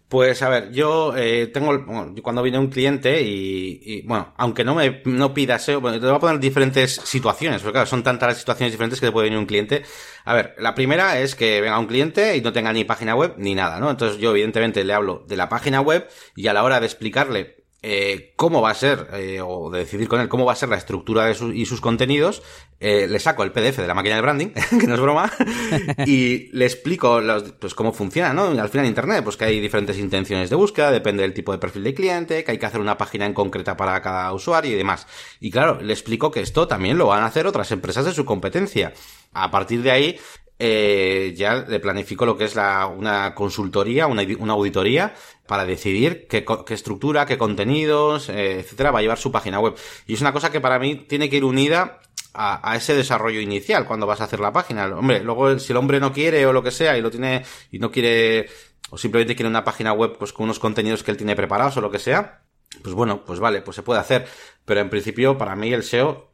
[0.08, 4.74] Pues a ver, yo eh, tengo, bueno, cuando viene un cliente y, bueno, aunque no
[4.74, 8.28] me no pida SEO, bueno, te voy a poner diferentes situaciones, porque claro, son tantas
[8.28, 9.82] las situaciones diferentes que te puede venir un cliente.
[10.24, 13.34] A ver, la primera es que venga un cliente y no tenga ni página web
[13.38, 13.90] ni nada, ¿no?
[13.90, 17.63] Entonces yo evidentemente le hablo de la página web y a la hora de explicarle
[17.86, 20.70] eh, cómo va a ser, eh, o de decidir con él cómo va a ser
[20.70, 22.42] la estructura de y sus contenidos,
[22.80, 24.46] eh, le saco el PDF de la máquina de branding,
[24.80, 25.30] que no es broma,
[26.06, 27.20] y le explico
[27.60, 28.46] pues cómo funciona, ¿no?
[28.58, 31.84] Al final Internet, pues que hay diferentes intenciones de búsqueda, depende del tipo de perfil
[31.84, 35.06] de cliente, que hay que hacer una página en concreta para cada usuario y demás.
[35.38, 38.24] Y claro, le explico que esto también lo van a hacer otras empresas de su
[38.24, 38.94] competencia.
[39.34, 40.18] A partir de ahí,
[40.58, 45.14] eh, ya le planifico lo que es la, una consultoría, una, una auditoría,
[45.46, 49.74] para decidir qué, qué estructura, qué contenidos, eh, etcétera, va a llevar su página web.
[50.06, 52.00] Y es una cosa que para mí tiene que ir unida
[52.32, 54.86] a, a, ese desarrollo inicial cuando vas a hacer la página.
[54.86, 57.78] Hombre, luego si el hombre no quiere o lo que sea y lo tiene y
[57.78, 58.46] no quiere
[58.90, 61.80] o simplemente quiere una página web pues con unos contenidos que él tiene preparados o
[61.80, 62.43] lo que sea,
[62.84, 64.26] pues bueno, pues vale, pues se puede hacer.
[64.66, 66.32] Pero en principio, para mí el SEO,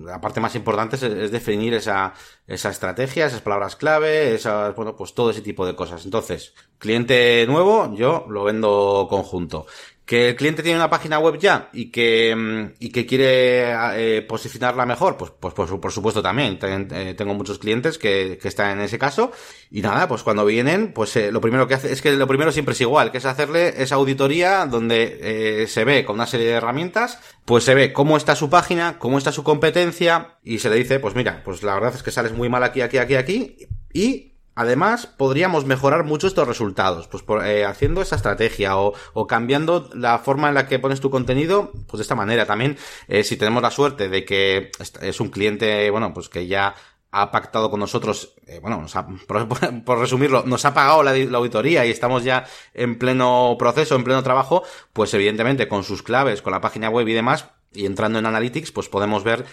[0.00, 2.12] la parte más importante es, definir esa,
[2.48, 6.04] esa estrategia, esas palabras clave, esas, bueno, pues todo ese tipo de cosas.
[6.04, 9.66] Entonces, cliente nuevo, yo lo vendo conjunto.
[10.04, 14.22] Que el cliente tiene una página web ya y que, mm, y que quiere eh,
[14.22, 16.58] posicionarla mejor, pues, pues, pues, por supuesto también.
[16.62, 19.30] Eh, tengo muchos clientes que, que están en ese caso.
[19.70, 22.50] Y nada, pues cuando vienen, pues eh, lo primero que hace, es que lo primero
[22.50, 26.54] siempre es igual, que es hacerle esa auditoría donde se ve con una serie de
[26.54, 30.76] herramientas, pues se ve cómo está su página, cómo está su competencia, y se le
[30.76, 33.56] dice, pues mira, pues la verdad es que sales muy mal aquí, aquí, aquí, aquí,
[33.92, 38.94] y Además, podríamos mejorar mucho estos resultados, pues por, eh, haciendo esa estrategia o,
[39.26, 42.44] cambiando la forma en la que pones tu contenido, pues de esta manera.
[42.44, 42.76] También,
[43.08, 46.74] eh, si tenemos la suerte de que es un cliente, bueno, pues que ya
[47.12, 48.84] ha pactado con nosotros, eh, bueno,
[49.26, 49.48] por,
[49.84, 52.44] por, resumirlo, nos ha pagado la, auditoría y estamos ya
[52.74, 57.08] en pleno proceso, en pleno trabajo, pues evidentemente con sus claves, con la página web
[57.08, 59.46] y demás, y entrando en Analytics, pues podemos ver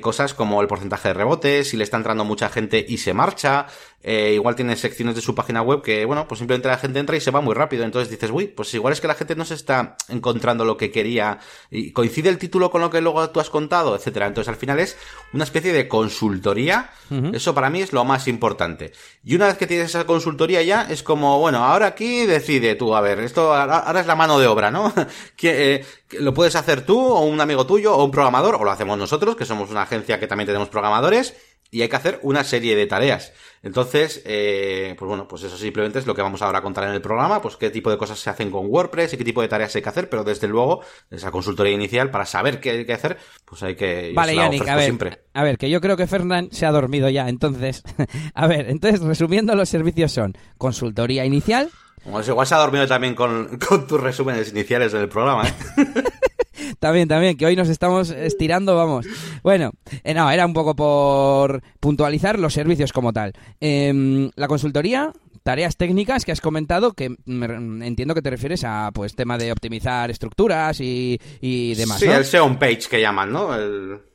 [0.00, 3.66] cosas como el porcentaje de rebotes, si le está entrando mucha gente y se marcha,
[4.02, 7.16] eh, igual tiene secciones de su página web que, bueno, pues simplemente la gente entra
[7.16, 7.84] y se va muy rápido.
[7.84, 10.90] Entonces dices, uy, pues igual es que la gente no se está encontrando lo que
[10.90, 11.38] quería
[11.70, 14.26] y coincide el título con lo que luego tú has contado, etcétera.
[14.26, 14.96] Entonces al final es
[15.34, 16.90] una especie de consultoría.
[17.32, 18.92] Eso para mí es lo más importante.
[19.24, 22.94] Y una vez que tienes esa consultoría ya, es como, bueno, ahora aquí decide tú,
[22.94, 24.92] a ver, esto ahora es la mano de obra, ¿no?
[25.42, 28.96] Eh, lo puedes hacer tú o un amigo tuyo o un programador o lo hacemos
[28.96, 31.34] nosotros, que somos una agencia que también tenemos programadores
[31.70, 33.32] y hay que hacer una serie de tareas.
[33.62, 36.94] Entonces, eh, pues bueno, pues eso simplemente es lo que vamos ahora a contar en
[36.94, 39.48] el programa, pues qué tipo de cosas se hacen con WordPress y qué tipo de
[39.48, 42.92] tareas hay que hacer, pero desde luego, esa consultoría inicial, para saber qué hay que
[42.94, 44.12] hacer, pues hay que...
[44.14, 45.22] Vale, Yannick, a ver, siempre.
[45.34, 47.82] a ver, que yo creo que Fernán se ha dormido ya, entonces,
[48.34, 51.70] a ver, entonces, resumiendo, los servicios son consultoría inicial,
[52.02, 55.54] pues igual se ha dormido también con, con tus resúmenes iniciales del programa, ¿eh?
[56.78, 59.06] también, también, que hoy nos estamos estirando, vamos.
[59.42, 59.72] Bueno,
[60.04, 63.32] eh, no, era un poco por puntualizar los servicios como tal.
[63.60, 69.14] Em, la consultoría, tareas técnicas que has comentado, que entiendo que te refieres a pues
[69.14, 71.98] tema de optimizar estructuras y, y demás.
[71.98, 73.50] Sí, el SEO page que llaman, ¿no?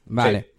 [0.05, 0.54] Vale.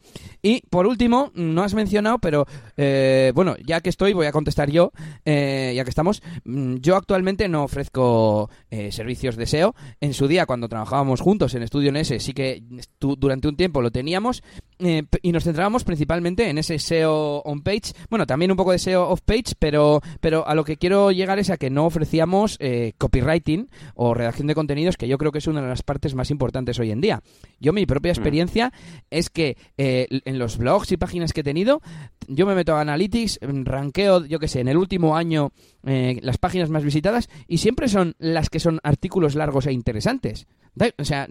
[0.47, 4.71] Y por último, no has mencionado, pero eh, bueno, ya que estoy, voy a contestar
[4.71, 4.93] yo,
[5.25, 6.23] eh, ya que estamos.
[6.45, 9.75] Mm, yo actualmente no ofrezco eh, servicios de SEO.
[10.01, 12.63] En su día, cuando trabajábamos juntos en Estudio NS, sí que
[13.01, 14.45] durante un tiempo lo teníamos
[14.79, 17.93] y nos centrábamos principalmente en ese SEO on page.
[18.11, 21.39] Bueno, también un poco de SEO off page, pero, pero a lo que quiero llegar
[21.39, 22.59] es a que no ofrecíamos
[22.99, 26.31] copywriting o redacción de contenidos, que yo creo que es una de las partes más
[26.31, 27.23] importantes hoy en día.
[27.61, 28.17] Yo, mi propia mm.
[28.17, 28.73] experiencia
[29.11, 31.81] es que en los blogs y páginas que he tenido,
[32.29, 35.53] yo me meto a Analytics, ranqueo, yo que sé, en el último año
[35.85, 40.47] eh, las páginas más visitadas y siempre son las que son artículos largos e interesantes.
[40.99, 41.27] O sea,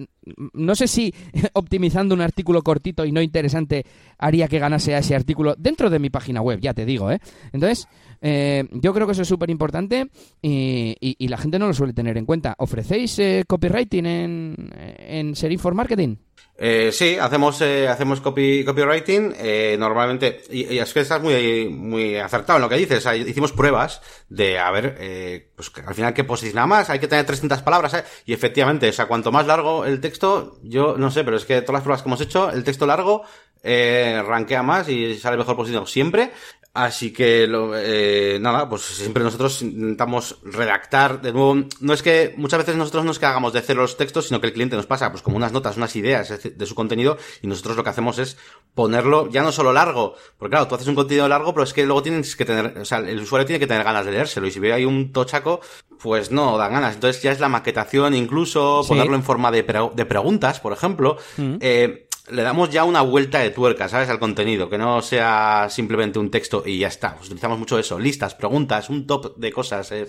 [0.53, 1.13] no sé si
[1.53, 3.85] optimizando un artículo cortito y no interesante
[4.17, 7.19] haría que ganase a ese artículo dentro de mi página web, ya te digo, ¿eh?
[7.53, 7.87] Entonces,
[8.27, 10.09] eh, yo creo que eso es súper importante
[10.41, 12.55] y, y, la gente no lo suele tener en cuenta.
[12.57, 16.15] ¿Ofrecéis eh, copywriting en, en Serif for Marketing?
[16.57, 22.15] Eh, sí, hacemos, eh, hacemos copy, copywriting, eh, normalmente, y, es que estás muy, muy
[22.15, 26.23] acertado en lo que dices, hicimos pruebas de, a ver, eh, pues al final que
[26.23, 28.03] posiciona más, hay que tener 300 palabras, ¿eh?
[28.25, 31.61] y efectivamente, o sea, cuanto más largo el texto, yo no sé, pero es que
[31.61, 33.23] todas las pruebas que hemos hecho, el texto largo
[33.65, 36.31] eh, rankea más y sale mejor posicionado siempre.
[36.75, 41.55] Así que, lo, eh, nada, pues siempre nosotros intentamos redactar de nuevo.
[41.79, 44.41] No es que muchas veces nosotros no es que hagamos de cero los textos, sino
[44.41, 47.47] que el cliente nos pasa pues como unas notas, unas ideas de su contenido y
[47.47, 48.35] nosotros lo que hacemos es
[48.73, 51.85] ponerlo ya no solo largo, porque claro, tú haces un contenido largo, pero es que
[51.85, 54.51] luego tienes que tener, o sea, el usuario tiene que tener ganas de leérselo y
[54.51, 55.61] si ve ahí un tochaco,
[56.01, 56.95] pues no dan ganas.
[56.95, 61.17] Entonces ya es la maquetación incluso, ponerlo en forma de, de preguntas, por ejemplo.
[61.37, 61.55] Mm.
[61.61, 64.09] Eh, le damos ya una vuelta de tuerca, ¿sabes?
[64.09, 67.15] Al contenido, que no sea simplemente un texto y ya está.
[67.15, 70.07] Pues utilizamos mucho eso, listas, preguntas, un top de cosas, eh,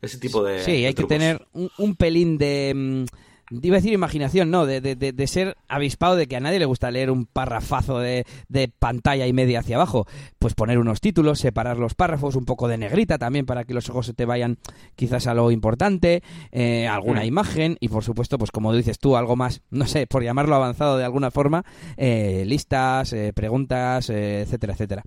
[0.00, 0.62] ese tipo de.
[0.62, 2.72] Sí, hay que tener un, pelín de.
[2.74, 3.04] Mm,
[3.50, 6.64] iba a decir imaginación, no, de, de, de, ser avispado de que a nadie le
[6.64, 10.06] gusta leer un parrafazo de, de, pantalla y media hacia abajo.
[10.38, 13.88] Pues poner unos títulos, separar los párrafos, un poco de negrita también para que los
[13.90, 14.58] ojos se te vayan
[14.96, 16.22] quizás a lo importante,
[16.52, 17.26] eh, alguna mm.
[17.26, 20.98] imagen y por supuesto, pues como dices tú, algo más, no sé, por llamarlo avanzado
[20.98, 21.64] de alguna forma,
[21.96, 25.02] eh, listas, eh, preguntas, etcétera, etcétera.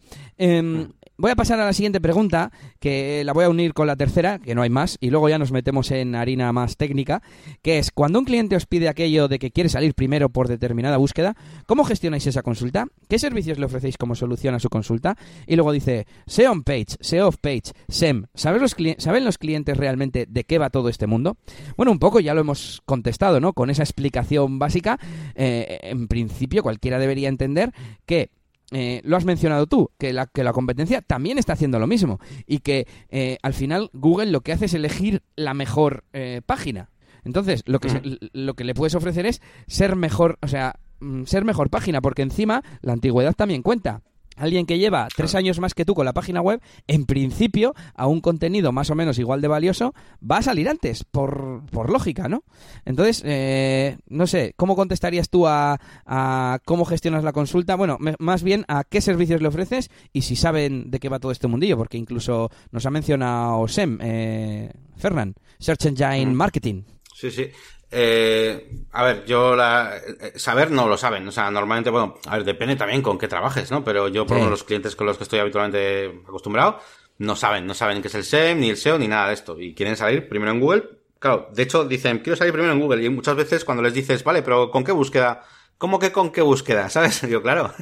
[1.21, 4.39] Voy a pasar a la siguiente pregunta, que la voy a unir con la tercera,
[4.39, 7.21] que no hay más, y luego ya nos metemos en harina más técnica,
[7.61, 10.97] que es, cuando un cliente os pide aquello de que quiere salir primero por determinada
[10.97, 11.35] búsqueda,
[11.67, 12.87] ¿cómo gestionáis esa consulta?
[13.07, 15.15] ¿Qué servicios le ofrecéis como solución a su consulta?
[15.45, 19.77] Y luego dice, SEO on page, SEO off page, SEM, ¿saben los, ¿saben los clientes
[19.77, 21.37] realmente de qué va todo este mundo?
[21.77, 23.53] Bueno, un poco ya lo hemos contestado, ¿no?
[23.53, 24.97] Con esa explicación básica,
[25.35, 27.73] eh, en principio cualquiera debería entender
[28.07, 28.31] que
[28.71, 32.19] eh, lo has mencionado tú, que la, que la competencia también está haciendo lo mismo
[32.47, 36.89] y que eh, al final Google lo que hace es elegir la mejor eh, página.
[37.23, 38.29] Entonces, lo que, mm.
[38.33, 42.21] lo que le puedes ofrecer es ser mejor, o sea, mm, ser mejor página, porque
[42.21, 44.01] encima la antigüedad también cuenta
[44.41, 48.07] alguien que lleva tres años más que tú con la página web, en principio, a
[48.07, 52.27] un contenido más o menos igual de valioso, va a salir antes, por, por lógica,
[52.27, 52.43] ¿no?
[52.85, 57.75] Entonces, eh, no sé, ¿cómo contestarías tú a, a, cómo gestionas la consulta?
[57.75, 61.31] Bueno, más bien a qué servicios le ofreces y si saben de qué va todo
[61.31, 66.33] este mundillo, porque incluso nos ha mencionado SEM, eh, Fernand, Search Engine mm.
[66.33, 66.83] Marketing.
[67.13, 67.51] Sí, sí.
[67.93, 72.37] Eh, a ver, yo la, eh, saber no lo saben, o sea, normalmente, bueno, a
[72.37, 73.83] ver, depende también con qué trabajes, ¿no?
[73.83, 76.79] Pero yo, por los clientes con los que estoy habitualmente acostumbrado,
[77.17, 79.59] no saben, no saben qué es el SEM, ni el SEO, ni nada de esto.
[79.59, 80.83] Y quieren salir primero en Google.
[81.19, 83.03] Claro, de hecho, dicen, quiero salir primero en Google.
[83.03, 85.43] Y muchas veces cuando les dices, vale, pero ¿con qué búsqueda?
[85.81, 86.89] ¿Cómo que con qué búsqueda?
[86.91, 87.21] ¿Sabes?
[87.21, 87.73] Yo, claro.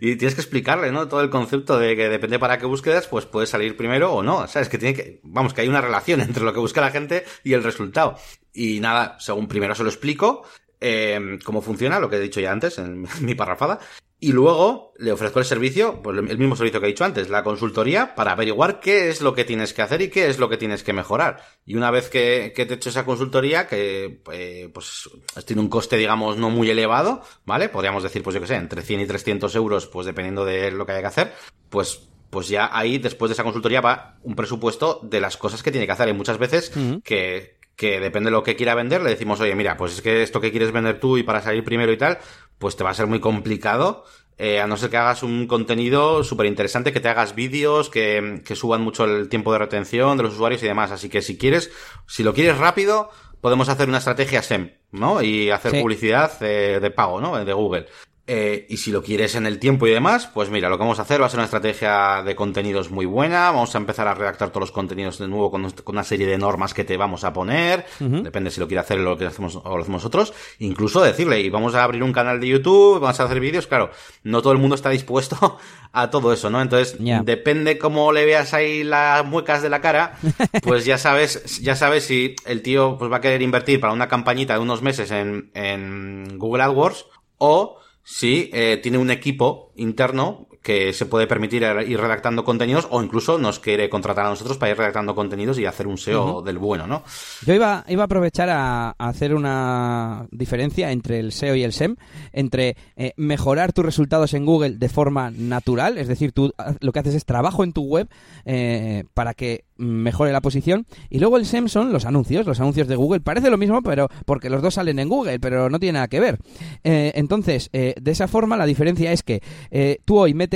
[0.00, 1.06] Y tienes que explicarle, ¿no?
[1.06, 4.48] Todo el concepto de que depende para qué búsquedas, pues puedes salir primero o no.
[4.48, 4.68] ¿Sabes?
[4.68, 7.52] Que tiene que, vamos, que hay una relación entre lo que busca la gente y
[7.52, 8.16] el resultado.
[8.52, 10.42] Y nada, según primero se lo explico,
[10.80, 13.78] eh, cómo funciona, lo que he dicho ya antes en mi parrafada.
[14.24, 17.44] Y luego le ofrezco el servicio, pues el mismo servicio que he dicho antes, la
[17.44, 20.56] consultoría, para averiguar qué es lo que tienes que hacer y qué es lo que
[20.56, 21.42] tienes que mejorar.
[21.66, 25.10] Y una vez que, que te he hecho esa consultoría, que eh, pues
[25.44, 27.68] tiene un coste, digamos, no muy elevado, ¿vale?
[27.68, 30.86] Podríamos decir, pues yo qué sé, entre 100 y 300 euros, pues dependiendo de lo
[30.86, 31.34] que haya que hacer,
[31.68, 35.70] pues pues ya ahí, después de esa consultoría, va un presupuesto de las cosas que
[35.70, 36.08] tiene que hacer.
[36.08, 36.72] Y muchas veces
[37.04, 40.22] que, que depende de lo que quiera vender, le decimos, oye, mira, pues es que
[40.22, 42.18] esto que quieres vender tú y para salir primero y tal,
[42.58, 44.04] pues te va a ser muy complicado.
[44.36, 48.42] Eh, a no ser que hagas un contenido súper interesante, que te hagas vídeos, que,
[48.44, 50.90] que suban mucho el tiempo de retención de los usuarios y demás.
[50.90, 51.70] Así que si quieres,
[52.08, 53.10] si lo quieres rápido,
[53.40, 55.22] podemos hacer una estrategia SEM, ¿no?
[55.22, 57.44] Y hacer publicidad de, de pago, ¿no?
[57.44, 57.86] De Google.
[58.26, 60.98] Eh, y si lo quieres en el tiempo y demás, pues mira, lo que vamos
[60.98, 63.50] a hacer va a ser una estrategia de contenidos muy buena.
[63.50, 66.72] Vamos a empezar a redactar todos los contenidos de nuevo con, una serie de normas
[66.72, 67.84] que te vamos a poner.
[68.00, 70.32] Depende si lo quiere hacer o lo que hacemos o lo hacemos nosotros.
[70.58, 73.66] Incluso decirle, y vamos a abrir un canal de YouTube, vamos a hacer vídeos.
[73.66, 73.90] Claro,
[74.22, 75.58] no todo el mundo está dispuesto
[75.92, 76.62] a todo eso, ¿no?
[76.62, 80.16] Entonces, depende cómo le veas ahí las muecas de la cara,
[80.62, 84.08] pues ya sabes, ya sabes si el tío pues va a querer invertir para una
[84.08, 87.04] campañita de unos meses en, en Google AdWords
[87.36, 93.02] o Sí, eh, tiene un equipo interno que se puede permitir ir redactando contenidos o
[93.02, 96.56] incluso nos quiere contratar a nosotros para ir redactando contenidos y hacer un SEO del
[96.56, 97.02] bueno, ¿no?
[97.44, 101.96] Yo iba, iba a aprovechar a, hacer una diferencia entre el SEO y el SEM,
[102.32, 106.98] entre eh, mejorar tus resultados en Google de forma natural, es decir, tú lo que
[106.98, 108.08] haces es trabajo en tu web
[108.46, 110.86] eh, para que mejore la posición.
[111.10, 113.20] Y luego el SEM son los anuncios, los anuncios de Google.
[113.20, 116.20] Parece lo mismo, pero porque los dos salen en Google, pero no tiene nada que
[116.20, 116.38] ver.
[116.84, 120.53] Eh, entonces, eh, de esa forma, la diferencia es que eh, tú hoy metes,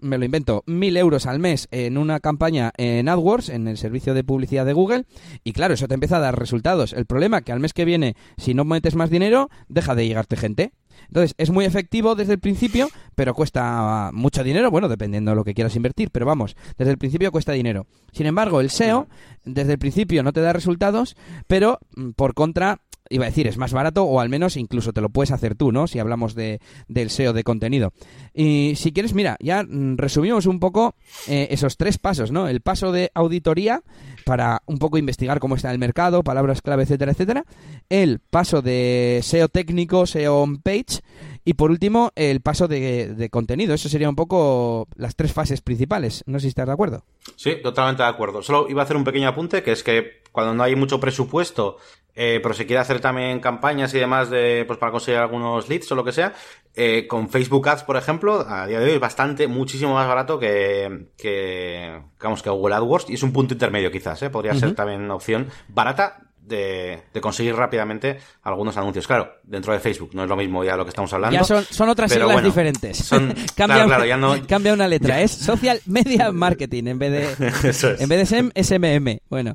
[0.00, 4.14] me lo invento, mil euros al mes en una campaña en AdWords, en el servicio
[4.14, 5.04] de publicidad de Google,
[5.44, 6.92] y claro, eso te empieza a dar resultados.
[6.92, 10.06] El problema es que al mes que viene, si no metes más dinero, deja de
[10.06, 10.72] llegarte gente.
[11.08, 15.44] Entonces, es muy efectivo desde el principio, pero cuesta mucho dinero, bueno, dependiendo de lo
[15.44, 17.86] que quieras invertir, pero vamos, desde el principio cuesta dinero.
[18.12, 19.06] Sin embargo, el SEO,
[19.44, 21.16] desde el principio no te da resultados,
[21.46, 22.80] pero mm, por contra,
[23.10, 25.72] iba a decir, es más barato o al menos incluso te lo puedes hacer tú,
[25.72, 25.86] ¿no?
[25.86, 27.92] Si hablamos de, del SEO de contenido.
[28.34, 30.94] Y si quieres, mira, ya mm, resumimos un poco
[31.26, 32.48] eh, esos tres pasos, ¿no?
[32.48, 33.82] El paso de auditoría
[34.24, 37.44] para un poco investigar cómo está el mercado, palabras clave, etcétera, etcétera.
[37.88, 41.00] El paso de SEO técnico, SEO on page.
[41.44, 43.72] Y por último, el paso de, de contenido.
[43.72, 46.24] Eso sería un poco las tres fases principales.
[46.26, 47.04] No sé si estás de acuerdo.
[47.36, 48.42] Sí, totalmente de acuerdo.
[48.42, 51.78] Solo iba a hacer un pequeño apunte, que es que cuando no hay mucho presupuesto
[52.16, 55.92] eh, pero se quiere hacer también campañas y demás de, pues para conseguir algunos leads
[55.92, 56.32] o lo que sea,
[56.74, 60.38] eh, con Facebook Ads, por ejemplo, a día de hoy es bastante, muchísimo más barato
[60.38, 64.30] que, que, digamos, que Google AdWords y es un punto intermedio quizás, ¿eh?
[64.30, 69.06] Podría ser también una opción barata de, de, conseguir rápidamente algunos anuncios.
[69.06, 71.36] Claro, dentro de Facebook no es lo mismo ya lo que estamos hablando.
[71.36, 72.98] Ya son, son otras siglas diferentes.
[72.98, 74.34] Son, cambia, claro, claro, ya no...
[74.46, 75.20] cambia una letra.
[75.20, 77.84] Es Social Media Marketing en vez de, es.
[77.84, 79.18] en vez de SEM, SMM.
[79.28, 79.54] Bueno,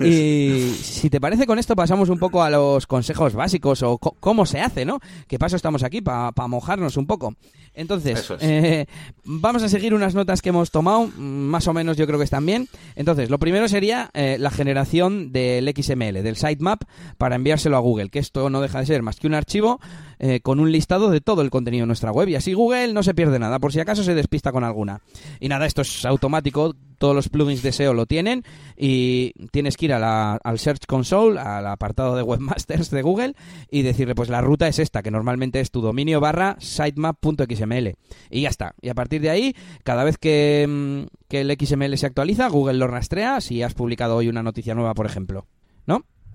[0.00, 4.46] y si te parece con esto pasamos un poco a los consejos básicos o cómo
[4.46, 4.98] se hace, ¿no?
[5.28, 7.34] ¿Qué paso estamos aquí para pa mojarnos un poco?
[7.74, 8.42] Entonces, es.
[8.42, 8.86] eh,
[9.24, 12.44] vamos a seguir unas notas que hemos tomado, más o menos yo creo que están
[12.44, 12.68] bien.
[12.96, 16.82] Entonces, lo primero sería eh, la generación del XML, del sitemap,
[17.18, 19.80] para enviárselo a Google, que esto no deja de ser más que un archivo
[20.18, 22.28] eh, con un listado de todo el contenido de nuestra web.
[22.28, 25.00] Y así Google no se pierde nada, por si acaso se despista con alguna.
[25.40, 28.44] Y nada, esto es automático, todos los plugins de SEO lo tienen
[28.76, 33.34] y tienes que ir al Search Console, al apartado de Webmasters de Google
[33.72, 37.96] y decirle, pues la ruta es esta, que normalmente es tu dominio barra sitemap.xml.
[38.30, 38.76] Y ya está.
[38.80, 42.78] Y a partir de ahí, cada vez que, mm, que el XML se actualiza, Google
[42.78, 45.48] lo rastrea si has publicado hoy una noticia nueva, por ejemplo.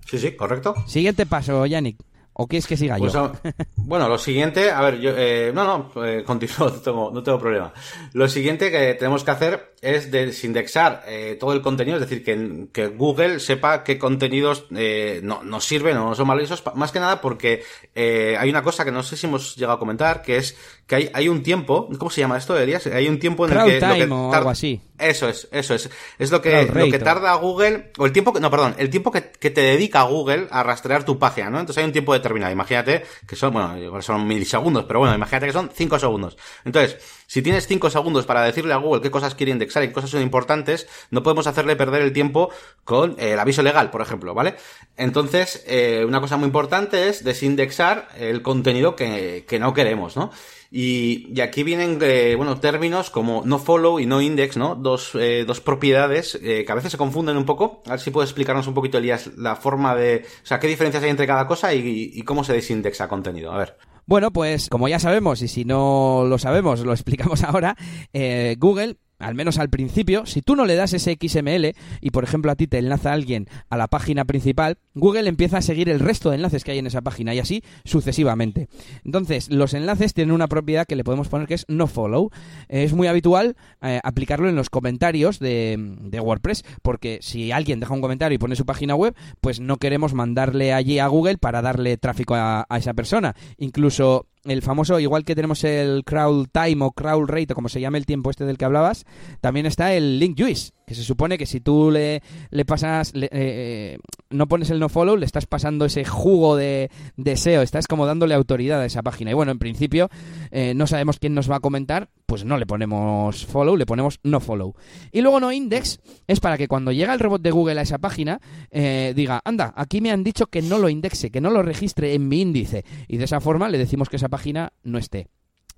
[0.08, 0.74] Sí, sí, correcto.
[0.86, 1.98] Siguiente paso, Yannick.
[2.40, 3.32] ¿O quieres que siga Pues, yo?
[3.76, 7.36] bueno, lo siguiente, a ver, yo, eh, no, no, eh, continúo, no tengo, no tengo
[7.40, 7.72] problema.
[8.12, 12.68] Lo siguiente que tenemos que hacer es desindexar eh, todo el contenido, es decir, que,
[12.72, 17.00] que Google sepa qué contenidos eh, no, nos sirven o no son valiosos, más que
[17.00, 17.64] nada porque
[17.96, 20.56] eh, hay una cosa que no sé si hemos llegado a comentar, que es
[20.86, 22.86] que hay, hay un tiempo, ¿cómo se llama esto, Elías?
[22.86, 23.64] Hay un tiempo en el que...
[23.64, 24.80] lo que time o tar- algo así.
[24.98, 25.88] Eso es, eso es.
[26.18, 29.12] Es lo que, lo que tarda Google, o el tiempo que, no, perdón, el tiempo
[29.12, 31.60] que, que te dedica Google a rastrear tu página, ¿no?
[31.60, 32.52] Entonces hay un tiempo determinado.
[32.52, 36.36] Imagínate que son, bueno, igual son milisegundos, pero bueno, imagínate que son 5 segundos.
[36.64, 39.92] Entonces, si tienes 5 segundos para decirle a Google qué cosas quiere indexar y qué
[39.92, 42.50] cosas son importantes, no podemos hacerle perder el tiempo
[42.84, 44.56] con eh, el aviso legal, por ejemplo, ¿vale?
[44.96, 50.30] Entonces, eh, una cosa muy importante es desindexar el contenido que, que no queremos, ¿no?
[50.70, 54.74] Y, aquí vienen, eh, términos como no follow y no index, ¿no?
[54.74, 57.82] Dos, eh, dos propiedades eh, que a veces se confunden un poco.
[57.86, 61.02] A ver si puedes explicarnos un poquito, Elías, la forma de, o sea, qué diferencias
[61.02, 63.52] hay entre cada cosa y, y cómo se desindexa contenido.
[63.52, 63.76] A ver.
[64.08, 67.76] Bueno, pues como ya sabemos, y si no lo sabemos, lo explicamos ahora,
[68.14, 72.24] eh, Google, al menos al principio, si tú no le das ese XML y por
[72.24, 76.00] ejemplo a ti te enlaza alguien a la página principal, Google empieza a seguir el
[76.00, 78.68] resto de enlaces que hay en esa página y así sucesivamente.
[79.04, 82.30] Entonces, los enlaces tienen una propiedad que le podemos poner que es no follow.
[82.68, 87.94] Es muy habitual eh, aplicarlo en los comentarios de, de WordPress, porque si alguien deja
[87.94, 91.62] un comentario y pone su página web, pues no queremos mandarle allí a Google para
[91.62, 93.34] darle tráfico a esa persona.
[93.56, 97.80] Incluso el famoso, igual que tenemos el crawl time o crawl rate, o como se
[97.80, 99.04] llama el tiempo este del que hablabas,
[99.40, 103.28] también está el link juice, que se supone que si tú le, le pasas, le-
[103.30, 103.98] eh,
[104.30, 108.06] no pones el no follow, le estás pasando ese jugo de, de SEO, estás como
[108.06, 109.30] dándole autoridad a esa página.
[109.30, 110.08] Y bueno, en principio
[110.50, 114.18] eh, no sabemos quién nos va a comentar, pues no le ponemos follow, le ponemos
[114.22, 114.74] no follow.
[115.12, 117.98] Y luego no index es para que cuando llega el robot de Google a esa
[117.98, 121.62] página, eh, diga, anda, aquí me han dicho que no lo indexe, que no lo
[121.62, 122.84] registre en mi índice.
[123.08, 125.28] Y de esa forma le decimos que esa página no esté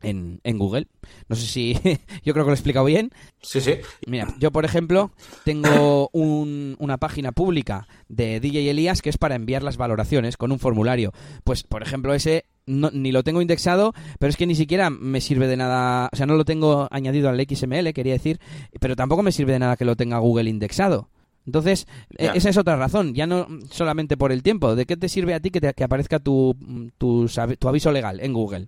[0.03, 0.89] en, en Google.
[1.29, 1.75] No sé si
[2.25, 3.11] yo creo que lo he explicado bien.
[3.43, 3.75] Sí, sí.
[4.07, 5.11] Mira, yo por ejemplo
[5.45, 10.53] tengo un- una página pública de DJ Elías que es para enviar las valoraciones con
[10.53, 11.13] un formulario.
[11.45, 15.21] Pues por ejemplo ese no- ni lo tengo indexado, pero es que ni siquiera me
[15.21, 18.39] sirve de nada, o sea, no lo tengo añadido al XML, quería decir,
[18.81, 21.09] pero tampoco me sirve de nada que lo tenga Google indexado.
[21.47, 21.87] Entonces,
[22.19, 22.33] Ya.
[22.33, 24.77] esa es otra razón, ya no solamente por el tiempo.
[24.77, 26.55] ¿De qué te sirve a ti que, te- que aparezca tu,
[26.99, 27.29] tu,
[27.59, 28.67] tu aviso legal en Google?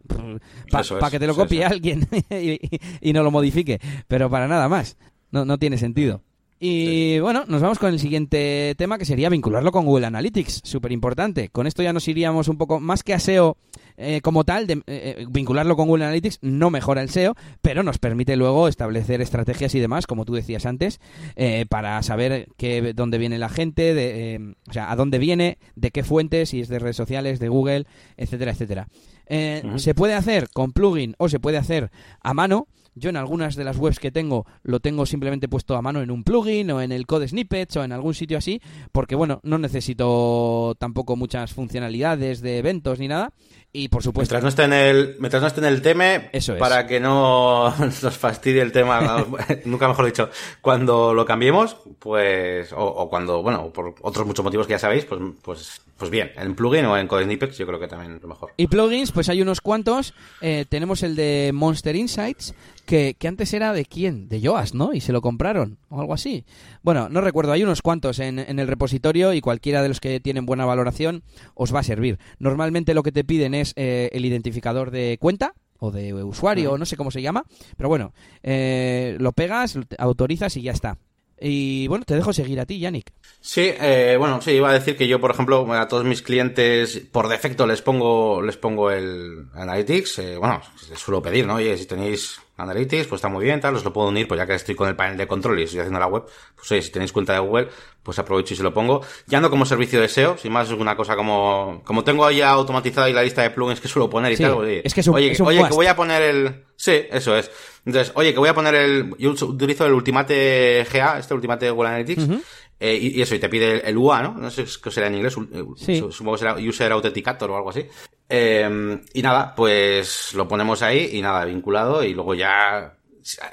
[0.70, 1.72] Para es, que te lo copie eso.
[1.72, 2.58] alguien y,
[3.00, 4.96] y no lo modifique, pero para nada más.
[5.30, 6.22] No, no tiene sentido.
[6.64, 10.92] Y bueno, nos vamos con el siguiente tema que sería vincularlo con Google Analytics, súper
[10.92, 11.48] importante.
[11.48, 13.56] Con esto ya nos iríamos un poco más que a SEO
[13.96, 17.82] eh, como tal, de, eh, eh, vincularlo con Google Analytics no mejora el SEO, pero
[17.82, 21.00] nos permite luego establecer estrategias y demás, como tú decías antes,
[21.36, 25.90] eh, para saber qué, dónde viene la gente, de, o sea, a dónde viene, de
[25.90, 27.86] qué fuentes, si es de redes sociales, de Google,
[28.16, 28.88] etcétera, etcétera.
[29.26, 29.62] Eh.
[29.76, 31.90] Se puede hacer con plugin o se puede hacer
[32.20, 32.68] a mano.
[32.94, 36.10] Yo en algunas de las webs que tengo lo tengo simplemente puesto a mano en
[36.10, 38.60] un plugin o en el code snippets o en algún sitio así,
[38.92, 43.32] porque bueno, no necesito tampoco muchas funcionalidades de eventos ni nada.
[43.74, 44.34] Y por supuesto.
[44.34, 46.58] Mientras no esté en el, mientras no esté en el teme, Eso es.
[46.58, 49.24] para que no nos fastidie el tema,
[49.64, 50.28] nunca mejor dicho,
[50.60, 55.06] cuando lo cambiemos, pues, o, o, cuando, bueno, por otros muchos motivos que ya sabéis,
[55.06, 58.22] pues, pues, pues bien, en plugin o en Code Snippets, yo creo que también es
[58.22, 58.52] lo mejor.
[58.56, 60.14] Y plugins, pues hay unos cuantos.
[60.40, 62.54] Eh, tenemos el de Monster Insights,
[62.84, 64.28] que, que, antes era de quién?
[64.28, 64.92] De Yoast, ¿no?
[64.92, 66.44] Y se lo compraron, o algo así.
[66.82, 70.18] Bueno, no recuerdo, hay unos cuantos en, en, el repositorio y cualquiera de los que
[70.18, 71.22] tienen buena valoración
[71.54, 72.18] os va a servir.
[72.40, 76.74] Normalmente lo que te piden es eh, el identificador de cuenta o de usuario, uh
[76.74, 76.78] -huh.
[76.78, 77.44] no sé cómo se llama,
[77.76, 80.96] pero bueno, eh, lo pegas, autorizas y ya está.
[81.44, 83.12] Y bueno, te dejo seguir a ti, Yannick.
[83.40, 87.02] Sí, eh, bueno, sí, iba a decir que yo, por ejemplo, a todos mis clientes,
[87.10, 91.56] por defecto les pongo, les pongo el Analytics, eh, bueno, les suelo pedir, ¿no?
[91.56, 94.46] Oye, si tenéis Analytics, pues está muy bien, tal, os lo puedo unir, pues ya
[94.46, 96.24] que estoy con el panel de control y estoy haciendo la web,
[96.56, 97.68] pues oye, si tenéis cuenta de Google,
[98.02, 99.02] pues aprovecho y se lo pongo.
[99.26, 102.50] Ya no como servicio de SEO, sin más es una cosa como, como tengo ya
[102.50, 105.00] automatizado y la lista de plugins que suelo poner y sí, tal, oye, es que
[105.00, 107.50] es un, oye, es un oye que voy a poner el, sí, eso es.
[107.84, 111.88] Entonces, oye, que voy a poner el, yo utilizo el Ultimate GA, este Ultimate Google
[111.88, 112.42] Analytics, uh -huh.
[112.78, 114.34] Eh, y, y, eso, y te pide el, UA, ¿no?
[114.34, 115.36] No sé qué será en inglés,
[115.76, 116.04] sí.
[116.10, 117.86] supongo que será User Authenticator o algo así.
[118.28, 122.94] Eh, y nada, pues lo ponemos ahí y nada, vinculado y luego ya,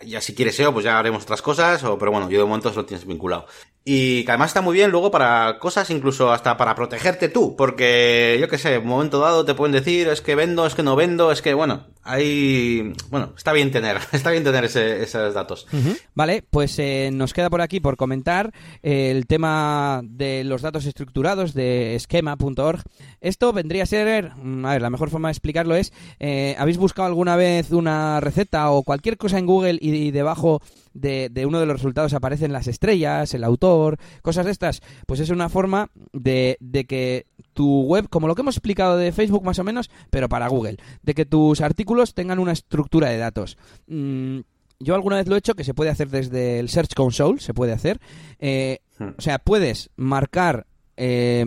[0.03, 2.72] ya si quieres SEO, pues ya haremos otras cosas, o, pero bueno, yo de momento
[2.76, 3.45] lo tienes vinculado.
[3.86, 8.38] Y que además está muy bien luego para cosas incluso hasta para protegerte tú, porque
[8.39, 10.84] yo qué sé, en un momento dado te pueden decir es que vendo, es que
[10.84, 15.34] no vendo, es que bueno, ahí, bueno, está bien tener, está bien tener ese, esos
[15.34, 15.65] datos.
[16.13, 18.51] Vale, pues eh, nos queda por aquí por comentar
[18.84, 22.82] eh, el tema de los datos estructurados de esquema.org.
[23.22, 26.78] Esto vendría a ser, mm, a ver, la mejor forma de explicarlo es, eh, ¿habéis
[26.78, 30.62] buscado alguna vez una receta o cualquier cosa en Google y, y debajo
[30.93, 35.20] de, de, uno de los resultados aparecen las estrellas, el autor, cosas de estas, pues
[35.20, 39.43] es una forma de, de, que tu web, como lo que hemos explicado de Facebook
[39.43, 43.57] más o menos, pero para Google, de que tus artículos tengan una estructura de datos.
[43.88, 44.39] Mm,
[44.80, 47.53] yo alguna vez lo he hecho, que se puede hacer desde el Search Console, se
[47.53, 47.99] puede hacer.
[48.39, 50.68] Eh, o sea, puedes marcar
[51.01, 51.45] eh,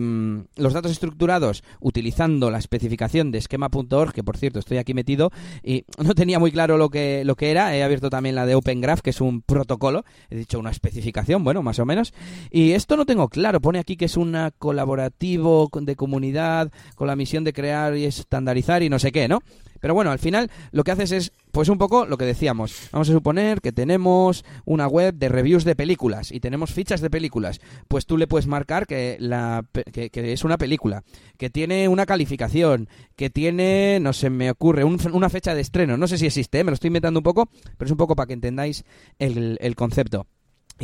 [0.55, 5.31] los datos estructurados utilizando la especificación de esquema.org, que por cierto estoy aquí metido
[5.63, 7.75] y no tenía muy claro lo que, lo que era.
[7.75, 10.05] He abierto también la de Open Graph, que es un protocolo.
[10.31, 12.13] He dicho una especificación, bueno, más o menos.
[12.49, 13.61] Y esto no tengo claro.
[13.61, 18.81] Pone aquí que es un colaborativo de comunidad con la misión de crear y estandarizar
[18.81, 19.39] y no sé qué, ¿no?
[19.79, 22.89] Pero bueno, al final lo que haces es, pues un poco lo que decíamos.
[22.91, 27.11] Vamos a suponer que tenemos una web de reviews de películas y tenemos fichas de
[27.11, 27.61] películas.
[27.87, 31.03] Pues tú le puedes marcar que, la, que, es una película,
[31.37, 35.95] que tiene una calificación, que tiene, no se me ocurre, un, una fecha de estreno.
[35.95, 36.63] No sé si existe, ¿eh?
[36.63, 37.47] me lo estoy inventando un poco,
[37.77, 38.83] pero es un poco para que entendáis
[39.19, 40.25] el concepto.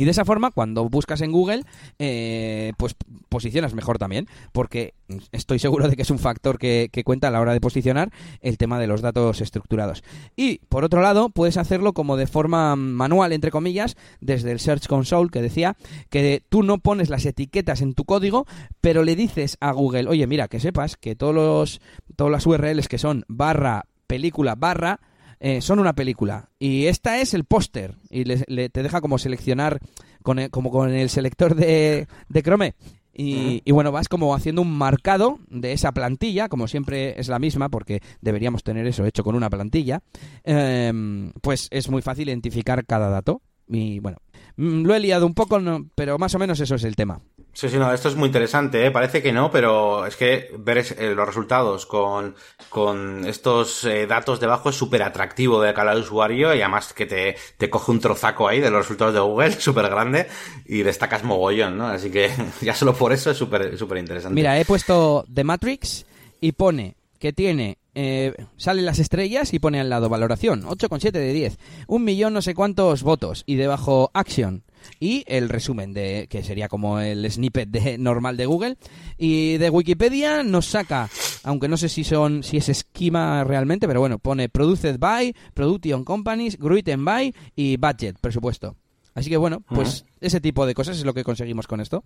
[0.00, 1.62] Y de esa forma, cuando buscas en Google,
[1.98, 2.96] eh, pues
[3.28, 4.94] posicionas mejor también, porque
[5.30, 8.10] estoy seguro de que es un factor que, que, cuenta a la hora de posicionar
[8.40, 10.02] el tema de los datos estructurados.
[10.36, 14.86] Y, por otro lado, puedes hacerlo como de forma manual, entre comillas, desde el Search
[14.86, 15.76] Console, que decía
[16.08, 18.46] que tú no pones las etiquetas en tu código,
[18.80, 21.82] pero le dices a Google, oye, mira, que sepas que todos los,
[22.16, 24.98] todas las URLs que son barra, película, barra,
[25.40, 26.50] eh, son una película.
[26.58, 27.94] Y esta es el póster.
[28.10, 29.80] Y le, le, te deja como seleccionar,
[30.22, 32.74] con el, como con el selector de, de Chrome.
[33.12, 33.62] Y, uh -huh.
[33.64, 37.68] y, bueno, vas como haciendo un marcado de esa plantilla, como siempre es la misma,
[37.68, 40.02] porque deberíamos tener eso hecho con una plantilla.
[40.44, 43.42] Eh, pues es muy fácil identificar cada dato.
[43.66, 44.18] Y bueno,
[44.56, 47.20] mm, lo he liado un poco, no, pero más o menos eso es el tema.
[47.52, 48.90] Sí, sí, no, esto es muy interesante, ¿eh?
[48.90, 52.36] parece que no, pero es que ver eh, los resultados con,
[52.68, 57.06] con estos eh, datos debajo es súper atractivo de cara al usuario y además que
[57.06, 60.28] te, te coge un trozaco ahí de los resultados de Google súper grande
[60.64, 61.88] y destacas mogollón, ¿no?
[61.88, 62.30] Así que
[62.60, 64.34] ya solo por eso es súper súper interesante.
[64.34, 66.06] Mira, he puesto The Matrix
[66.40, 71.32] y pone que tiene eh, salen las estrellas y pone al lado valoración 8,7 de
[71.32, 74.64] 10 un millón no sé cuántos votos y debajo action
[74.98, 78.76] y el resumen de que sería como el snippet de, normal de Google
[79.18, 81.10] y de Wikipedia nos saca
[81.42, 86.04] aunque no sé si son si es esquema realmente pero bueno pone produced by production
[86.04, 88.76] companies written by y budget presupuesto
[89.14, 90.08] Así que bueno, pues uh -huh.
[90.20, 92.04] ese tipo de cosas es lo que conseguimos con esto.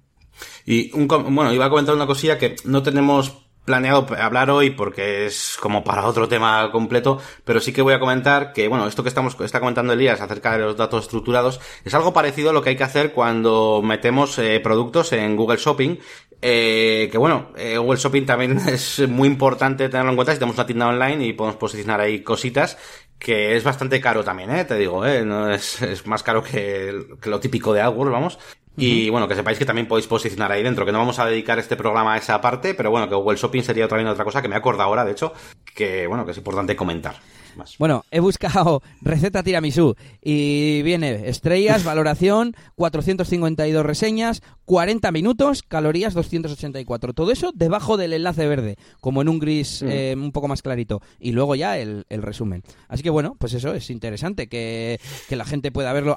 [0.64, 5.26] Y un, bueno, iba a comentar una cosilla que no tenemos planeado hablar hoy porque
[5.26, 9.02] es como para otro tema completo, pero sí que voy a comentar que, bueno, esto
[9.02, 12.62] que estamos, está comentando Elías acerca de los datos estructurados es algo parecido a lo
[12.62, 15.96] que hay que hacer cuando metemos eh, productos en Google Shopping,
[16.46, 20.56] eh, que bueno, eh, Google Shopping también es muy importante tenerlo en cuenta si tenemos
[20.56, 22.76] una tienda online y podemos posicionar ahí cositas
[23.24, 24.66] que es bastante caro también, ¿eh?
[24.66, 25.24] Te digo, ¿eh?
[25.24, 28.38] No es, es más caro que, que, lo típico de AdWords, vamos.
[28.76, 31.58] Y bueno, que sepáis que también podéis posicionar ahí dentro, que no vamos a dedicar
[31.58, 34.48] este programa a esa parte, pero bueno, que Google Shopping sería también otra cosa que
[34.48, 35.32] me acuerdo ahora, de hecho,
[35.74, 37.14] que bueno, que es importante comentar.
[37.78, 47.12] Bueno, he buscado receta tiramisú y viene estrellas, valoración, 452 reseñas, 40 minutos, calorías 284.
[47.12, 49.88] Todo eso debajo del enlace verde, como en un gris mm.
[49.88, 51.02] eh, un poco más clarito.
[51.18, 52.62] Y luego ya el, resumen.
[52.88, 56.16] Así que bueno, pues eso es interesante, que, que la gente pueda verlo,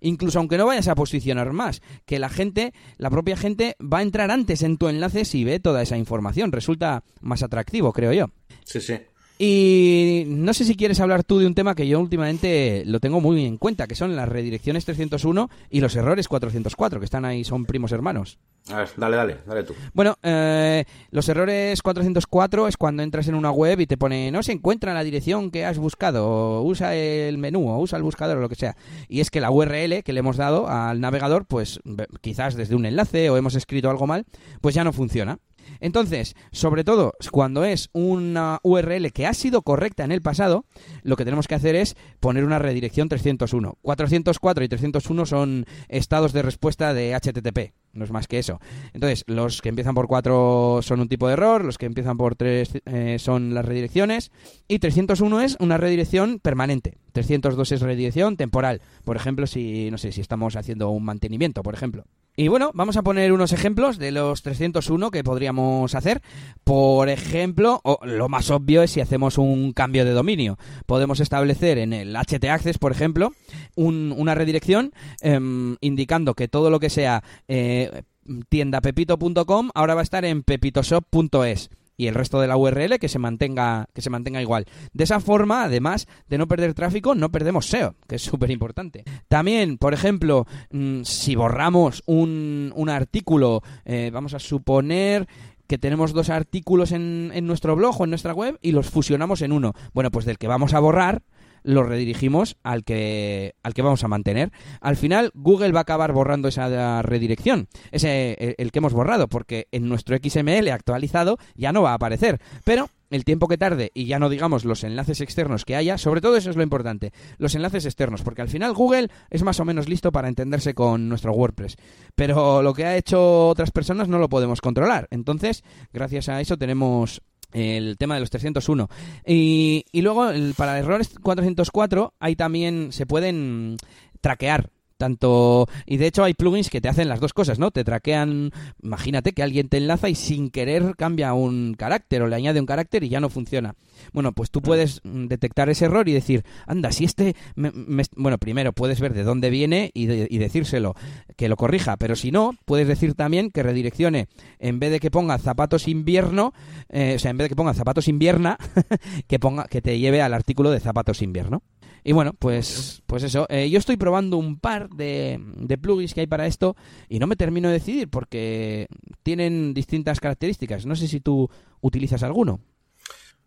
[0.00, 4.02] incluso aunque no vayas a posicionar más, que la gente, la propia gente va a
[4.02, 6.52] entrar antes en tu enlace si ve toda esa información.
[6.52, 8.26] Resulta más atractivo, creo yo.
[8.64, 8.94] Sí, sí.
[9.42, 13.22] Y no sé si quieres hablar tú de un tema que yo últimamente lo tengo
[13.22, 17.42] muy en cuenta, que son las redirecciones 301 y los errores 404, que están ahí,
[17.42, 18.38] son primos hermanos.
[18.68, 19.74] A ver, dale, dale, dale tú.
[19.94, 24.42] Bueno, eh, los errores 404 es cuando entras en una web y te pone no
[24.42, 28.36] se encuentra la dirección que has buscado, o usa el menú, o usa el buscador,
[28.36, 28.76] o lo que sea.
[29.08, 31.80] Y es que la URL que le hemos dado al navegador, pues
[32.20, 34.26] quizás desde un enlace o hemos escrito algo mal,
[34.60, 35.38] pues ya no funciona.
[35.78, 40.64] Entonces, sobre todo cuando es una URL que ha sido correcta en el pasado,
[41.02, 43.78] lo que tenemos que hacer es poner una redirección 301.
[43.82, 48.60] 404 y 301 son estados de respuesta de HTTP no es más que eso.
[48.92, 52.36] Entonces, los que empiezan por 4 son un tipo de error, los que empiezan por
[52.36, 54.30] 3 eh, son las redirecciones,
[54.68, 56.98] y 301 es una redirección permanente.
[57.12, 58.80] 302 es redirección temporal.
[59.04, 62.04] Por ejemplo, si, no sé, si estamos haciendo un mantenimiento, por ejemplo.
[62.40, 66.22] Y bueno, vamos a poner unos ejemplos de los 301 que podríamos hacer.
[66.64, 70.56] Por ejemplo, lo más obvio es si hacemos un cambio de dominio.
[70.86, 73.32] Podemos establecer en el htaccess, por ejemplo,
[73.76, 77.22] una redirección em, indicando que todo lo que sea...
[77.46, 78.04] Eh,
[78.48, 81.70] tiendapepito.com ahora va a estar en pepitoshop.es
[82.00, 84.64] y el resto de la URL que se mantenga que se mantenga igual.
[84.94, 89.04] De esa forma, además de no perder tráfico, no perdemos SEO, que es súper importante.
[89.28, 95.28] También, por ejemplo, mm, si borramos un, un artículo, eh, vamos a suponer
[95.66, 99.42] que tenemos dos artículos en, en nuestro blog o en nuestra web y los fusionamos
[99.42, 99.74] en uno.
[99.92, 101.22] Bueno, pues del que vamos a borrar,
[101.62, 104.52] lo redirigimos al que, al que vamos a mantener.
[104.80, 109.68] Al final, Google va a acabar borrando esa redirección, ese, el que hemos borrado, porque
[109.72, 112.40] en nuestro XML actualizado ya no va a aparecer.
[112.64, 116.20] Pero el tiempo que tarde y ya no digamos los enlaces externos que haya, sobre
[116.20, 119.64] todo eso es lo importante, los enlaces externos, porque al final Google es más o
[119.64, 121.76] menos listo para entenderse con nuestro WordPress,
[122.14, 126.56] pero lo que ha hecho otras personas no lo podemos controlar, entonces gracias a eso
[126.56, 127.20] tenemos
[127.52, 128.88] el tema de los 301.
[129.26, 133.76] Y, y luego, para errores 404, ahí también se pueden
[134.20, 134.70] traquear
[135.00, 137.70] tanto y de hecho hay plugins que te hacen las dos cosas, ¿no?
[137.70, 142.36] Te traquean, imagínate que alguien te enlaza y sin querer cambia un carácter o le
[142.36, 143.74] añade un carácter y ya no funciona.
[144.12, 148.74] Bueno, pues tú puedes mm, detectar ese error y decir, anda, si este, bueno, primero
[148.74, 150.94] puedes ver de dónde viene y, y, decírselo,
[151.36, 154.28] que lo corrija, pero si no, puedes decir también que redireccione,
[154.58, 156.52] en vez de que ponga zapatos invierno,
[156.90, 158.58] eh, o sea, en vez de que ponga zapatos invierna,
[159.28, 161.62] que ponga, que te lleve al artículo de zapatos invierno.
[162.04, 163.46] Y bueno, pues, pues eso.
[163.48, 166.76] Eh, yo estoy probando un par de, de, plugins que hay para esto
[167.08, 168.86] y no me termino de decidir porque
[169.22, 170.86] tienen distintas características.
[170.86, 171.48] No sé si tú
[171.80, 172.60] utilizas alguno.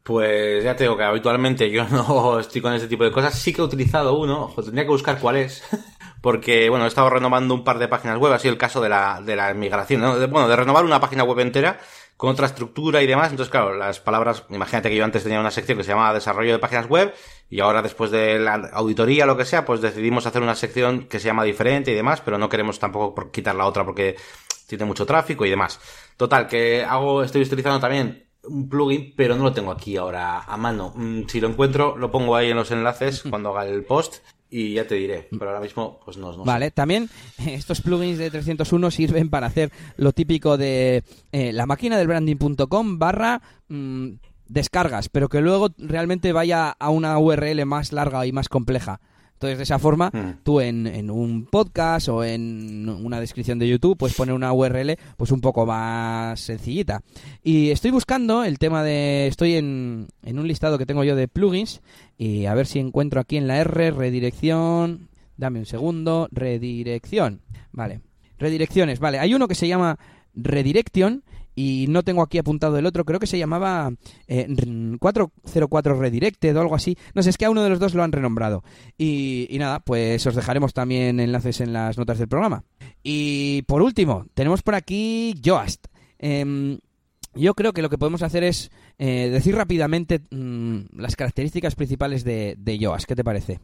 [0.04, 3.38] Pues ya te digo que habitualmente yo no estoy con ese tipo de cosas.
[3.40, 5.64] Sí que he utilizado uno, ojo, tendría que buscar cuál es.
[6.22, 8.88] Porque, bueno, he estado renovando un par de páginas web, ha sido el caso de
[8.88, 10.14] la, de la migración, ¿no?
[10.30, 11.80] bueno, de renovar una página web entera
[12.24, 13.32] con otra estructura y demás.
[13.32, 16.54] Entonces, claro, las palabras, imagínate que yo antes tenía una sección que se llamaba desarrollo
[16.54, 17.14] de páginas web
[17.50, 21.20] y ahora después de la auditoría, lo que sea, pues decidimos hacer una sección que
[21.20, 24.16] se llama diferente y demás, pero no queremos tampoco quitar la otra porque
[24.68, 25.82] tiene mucho tráfico y demás.
[26.16, 30.56] Total, que hago, estoy utilizando también un plugin, pero no lo tengo aquí ahora a
[30.56, 30.94] mano.
[30.96, 34.24] Mm, si lo encuentro, lo pongo ahí en los enlaces cuando haga el post
[34.54, 37.10] y ya te diré, pero ahora mismo pues no, no Vale, también
[37.48, 43.00] estos plugins de 301 sirven para hacer lo típico de eh, la máquina del branding.com
[43.00, 44.10] barra mm,
[44.48, 49.02] descargas, pero que luego realmente vaya a una URL más larga y más compleja.
[49.44, 50.44] Entonces, de esa forma, hmm.
[50.44, 55.32] tú en, un podcast o en una descripción de YouTube puedes poner una URL pues
[55.32, 57.02] un poco más sencillita.
[57.44, 59.28] Y estoy buscando el tema de...
[59.28, 61.82] Estoy en, en un listado que tengo yo de plugins
[62.18, 65.10] y a ver si encuentro aquí en la R, redirección...
[65.36, 67.42] Dame un segundo, redirección.
[67.74, 68.00] Vale.
[68.40, 69.20] Redirecciones, vale.
[69.20, 70.00] Hay uno que se llama
[70.36, 71.24] Redirection
[71.56, 73.92] y no tengo aquí apuntado el otro, creo que se llamaba
[74.28, 76.98] 404 eh, Redirected o algo así.
[77.14, 78.64] No sé, es que a uno de los dos lo han renombrado.
[78.98, 82.64] Y, nada, pues os dejaremos también enlaces en las notas del programa.
[83.04, 85.88] Y por último, tenemos por aquí Yoast.
[86.20, 86.80] Em,
[87.36, 92.24] yo creo que lo que podemos hacer es eh, decir rápidamente mm, las características principales
[92.24, 93.06] de, de Yoast.
[93.06, 93.60] ¿Qué te parece?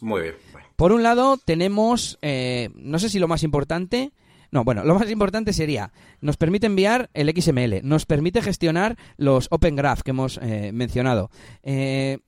[0.00, 0.34] Muy bien.
[0.76, 4.12] Por un lado, tenemos, eh, no sé si lo más importante,
[4.52, 9.48] no, bueno, lo más importante sería, nos permite enviar el XML, nos permite gestionar los
[9.50, 11.30] Open Graph que hemos eh, mencionado.
[11.62, 12.18] Eh,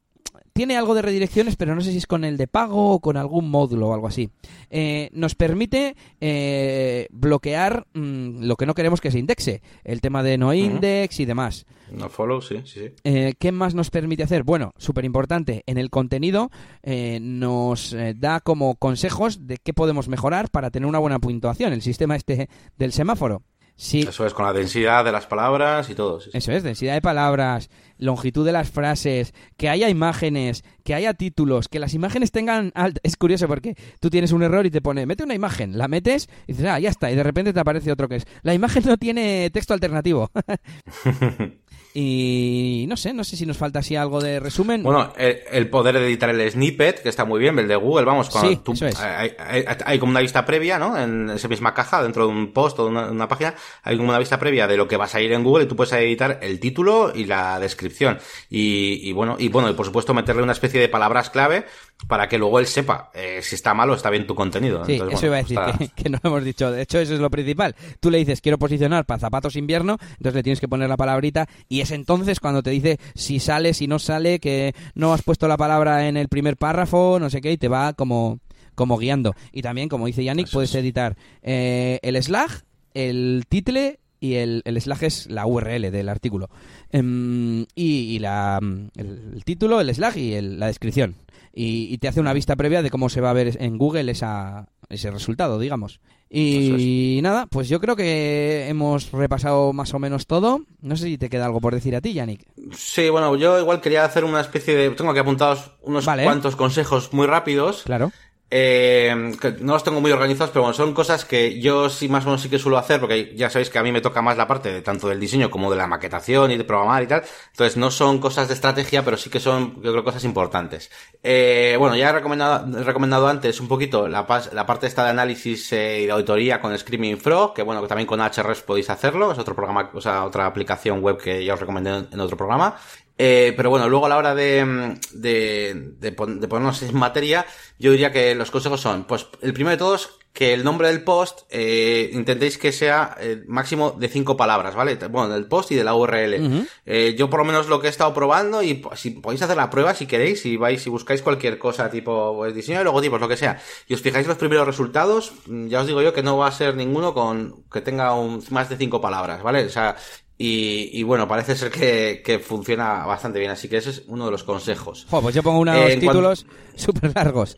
[0.52, 3.16] tiene algo de redirecciones, pero no sé si es con el de pago o con
[3.16, 4.30] algún módulo o algo así.
[4.70, 10.22] Eh, nos permite eh, bloquear mm, lo que no queremos que se indexe, el tema
[10.22, 11.66] de no index y demás.
[11.90, 12.92] No follow, sí, sí, sí.
[13.04, 14.42] Eh, ¿Qué más nos permite hacer?
[14.42, 16.50] Bueno, súper importante, en el contenido
[16.82, 21.72] eh, nos eh, da como consejos de qué podemos mejorar para tener una buena puntuación,
[21.72, 23.42] el sistema este del semáforo.
[23.76, 26.20] Sí, Eso es con la densidad de las palabras y todo.
[26.20, 26.38] sí, sí.
[26.38, 31.68] eso es, densidad de palabras, longitud de las frases, que haya imágenes, que haya títulos,
[31.68, 32.98] que las imágenes tengan alt.
[33.02, 36.28] Es curioso porque tú tienes un error y te pone, mete una imagen, la metes
[36.46, 38.84] y dices, ah, ya está, y de repente te aparece otro que es, la imagen
[38.86, 40.30] no tiene texto alternativo.
[41.96, 44.82] y no sé, no sé si nos falta así algo de resumen.
[44.82, 48.04] Bueno, el, el poder de editar el snippet, que está muy bien, el de Google,
[48.04, 49.00] vamos, cuando Sí, tú, eso es.
[49.00, 50.98] hay, hay- hay como una vista previa, ¿no?
[50.98, 53.54] En esa misma caja, dentro de un post o de una, una página,
[53.84, 55.76] hay como una vista previa de lo que vas a ir en Google y tú
[55.76, 58.18] puedes editar el título y la descripción.
[58.50, 61.64] Y, y bueno, y bueno, y por supuesto meterle una especie de palabras clave
[62.08, 64.84] para que luego él sepa eh, si está mal o está bien tu contenido.
[64.84, 66.70] Sí, Entonces, eso iba a bueno, decir, está- que, que no lo hemos dicho.
[66.72, 67.76] De hecho, eso es lo principal.
[68.00, 71.48] Tú le dices, quiero posicionar para zapatos invierno, entonces le tienes que poner la palabrita
[71.68, 75.46] y es entonces cuando te dice si sale, si no sale, que no has puesto
[75.48, 78.40] la palabra en el primer párrafo, no sé qué, y te va como,
[78.74, 79.34] como guiando.
[79.52, 80.76] Y también, como dice Yannick, Eso puedes es.
[80.76, 82.50] editar eh, el slag,
[82.94, 86.48] el title y el, el slag es la URL del artículo.
[86.90, 88.58] Em, y y la,
[88.96, 91.16] el, el título, el slag y el- la descripción.
[91.56, 94.10] Y, y te hace una vista previa de cómo se va a ver en Google
[94.10, 96.00] esa, ese resultado, digamos.
[96.36, 100.62] Y nada, pues yo creo que hemos repasado más o menos todo.
[100.80, 102.44] No sé si te queda algo por decir a ti, Yannick.
[102.72, 104.90] Sí, bueno, yo igual quería hacer una especie de...
[104.90, 106.24] Tengo aquí apuntados unos Vale.
[106.24, 107.82] cuantos consejos muy rápidos.
[107.84, 108.10] Claro.
[108.50, 109.12] Eh,
[109.60, 112.42] no los tengo muy organizados, pero bueno, son cosas que yo sí más o menos
[112.42, 114.72] sí que suelo hacer, porque ya sabéis que a mí me toca más la parte
[114.72, 117.24] de tanto del diseño como de la maquetación y de programar y tal.
[117.50, 120.90] Entonces no son cosas de estrategia, pero sí que son, yo creo, cosas importantes.
[121.22, 126.02] Eh, bueno, ya he recomendado, recomendado antes un poquito la, parte esta de análisis eh,
[126.02, 129.38] y de auditoría con Screaming Frog, que bueno, que también con HRS podéis hacerlo, es
[129.38, 132.76] otro programa, o sea, otra aplicación web que ya os recomendé en- en otro programa.
[133.16, 137.46] Eh, pero bueno, luego a la hora de, de, de, pon- de ponernos en materia,
[137.78, 141.04] yo diría que los consejos son, pues el primero de todos, que el nombre del
[141.04, 144.96] post eh, intentéis que sea eh, máximo de cinco palabras, ¿vale?
[145.08, 146.66] Bueno, del post y de la URL.
[146.86, 149.70] Eh, yo por lo menos lo que he estado probando y si podéis hacer la
[149.70, 153.28] prueba si queréis, si vais, si buscáis cualquier cosa tipo pues, diseño de logotipos, lo
[153.28, 156.36] que sea, y os fijáis los primeros resultados, mm, ya os digo yo que no
[156.36, 159.64] va a ser ninguno con que tenga un, más de cinco palabras, ¿vale?
[159.64, 159.94] O sea,
[160.36, 164.24] y, y bueno, parece ser que, que funciona bastante bien, así que ese es uno
[164.26, 165.06] de los consejos.
[165.10, 167.56] Jo, pues yo pongo unos Eh, títulos súper largos.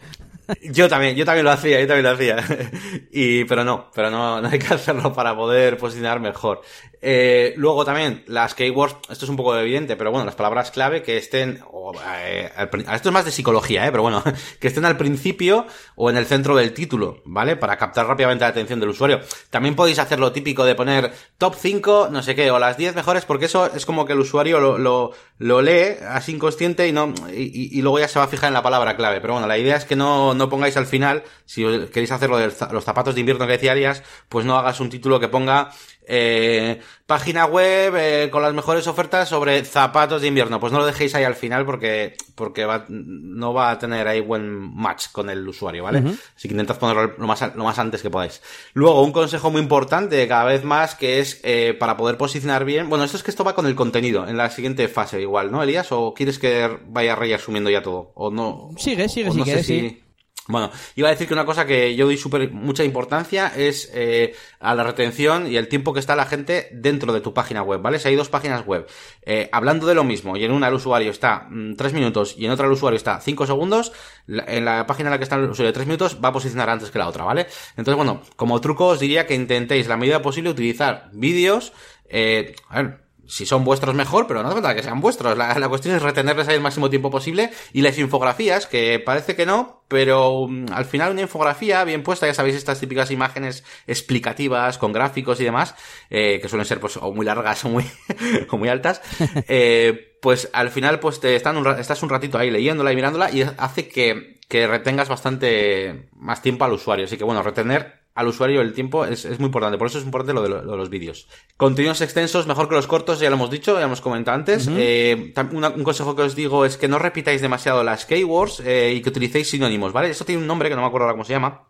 [0.62, 2.36] Yo también, yo también lo hacía, yo también lo hacía.
[3.10, 6.60] y, pero no, pero no, no hay que hacerlo para poder posicionar mejor.
[7.08, 11.04] Eh, luego también, las keywords, esto es un poco evidente, pero bueno, las palabras clave
[11.04, 12.50] que estén, o, eh,
[12.92, 14.24] esto es más de psicología, eh, pero bueno,
[14.60, 17.54] que estén al principio o en el centro del título, ¿vale?
[17.54, 19.20] Para captar rápidamente la atención del usuario.
[19.50, 22.96] También podéis hacer lo típico de poner top 5, no sé qué, o las 10
[22.96, 26.92] mejores, porque eso es como que el usuario lo, lo, lo lee así inconsciente y
[26.92, 29.20] no, y, y- luego ya se va a fijar en la palabra clave.
[29.20, 31.62] Pero bueno, la idea es que no, no pongáis al final, si
[31.92, 34.90] queréis hacer lo de los zapatos de invierno que decía Arias, pues no hagas un
[34.90, 35.70] título que ponga,
[36.08, 40.58] eh, página web eh, con las mejores ofertas sobre zapatos de invierno.
[40.60, 44.20] Pues no lo dejéis ahí al final porque, porque va, no va a tener ahí
[44.20, 45.98] buen match con el usuario, ¿vale?
[46.36, 48.42] Así que intentad ponerlo lo más, lo más antes que podáis.
[48.74, 52.88] Luego, un consejo muy importante cada vez más que es eh, para poder posicionar bien.
[52.88, 55.62] Bueno, esto es que esto va con el contenido en la siguiente fase igual, ¿no,
[55.62, 55.92] Elías?
[55.92, 58.12] ¿O quieres que vaya reasumiendo ya todo?
[58.14, 58.70] ¿O no?
[58.76, 60.02] Sigue, sigue, o sigue, sé si- sí.
[60.48, 64.34] Bueno, iba a decir que una cosa que yo doy súper mucha importancia es eh,
[64.60, 67.80] a la retención y el tiempo que está la gente dentro de tu página web,
[67.82, 67.98] ¿vale?
[67.98, 68.86] Si hay dos páginas web
[69.22, 72.44] eh, hablando de lo mismo y en una el usuario está mm, tres minutos y
[72.46, 73.92] en otra el usuario está cinco segundos,
[74.26, 76.32] la- en la página en la que está el usuario de tres minutos va a
[76.32, 77.46] posicionar antes que la otra, ¿vale?
[77.76, 81.72] Entonces, bueno, como truco os diría que intentéis la medida posible utilizar vídeos,
[82.08, 85.36] eh, a ver, si son vuestros mejor, pero no hace falta que sean vuestros.
[85.36, 87.50] La, la cuestión es retenerles ahí el máximo tiempo posible.
[87.72, 92.26] Y las infografías, que parece que no, pero mm, al final una infografía bien puesta,
[92.26, 95.74] ya sabéis, estas típicas imágenes explicativas con gráficos y demás,
[96.10, 97.84] eh, que suelen ser pues o muy largas o muy,
[98.50, 99.00] o muy altas,
[99.48, 103.30] eh, pues al final pues te están un, estás un ratito ahí leyéndola y mirándola
[103.30, 107.04] y hace que, que retengas bastante más tiempo al usuario.
[107.04, 109.76] Así que bueno, retener al usuario el tiempo es, muy importante.
[109.76, 111.28] Por eso es importante lo de, los vídeos.
[111.56, 114.68] Contenidos extensos, mejor que los cortos, ya lo hemos dicho, ya lo hemos comentado antes.
[114.68, 119.02] Eh, un consejo que os digo es que no repitáis demasiado las keywords eh, y
[119.02, 120.08] que utilicéis sinónimos, ¿vale?
[120.08, 121.64] Esto tiene un nombre que no me acuerdo ahora cómo se llama.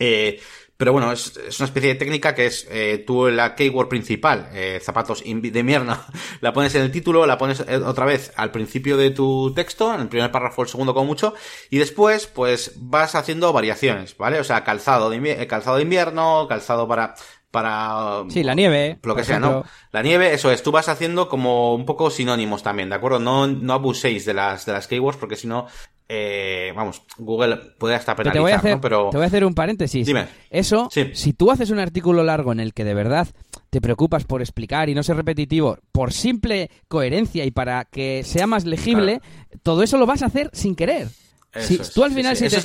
[0.00, 0.40] Eh,
[0.82, 4.80] pero bueno, es, una especie de técnica que es eh, tú la keyword principal, eh,
[4.82, 5.96] zapatos de invierno,
[6.40, 9.94] la pones en el título, la pones eh, otra vez al principio de tu texto,
[9.94, 11.34] en el primer párrafo, el segundo como mucho,
[11.70, 14.40] y después pues vas haciendo variaciones, ¿vale?
[14.40, 17.14] O sea, calzado de, calzado de invierno, calzado para
[17.52, 21.28] para sí la nieve lo que sea no la nieve eso es tú vas haciendo
[21.28, 25.18] como un poco sinónimos también de acuerdo no no abuséis de las de las keywords
[25.18, 25.66] porque si no
[26.08, 28.80] eh, vamos, Google puede hasta penalizar, te voy a hacer, ¿no?
[28.80, 29.08] Pero...
[29.10, 30.06] Te voy a hacer un paréntesis.
[30.06, 30.26] Dime.
[30.50, 33.28] Eso, si tú haces un artículo largo en el que de verdad
[33.70, 38.46] te preocupas por explicar y no ser repetitivo, por simple coherencia y para que sea
[38.46, 39.20] más legible,
[39.62, 41.08] todo eso lo vas a hacer sin querer.
[41.56, 42.60] si, tú al final, si, te,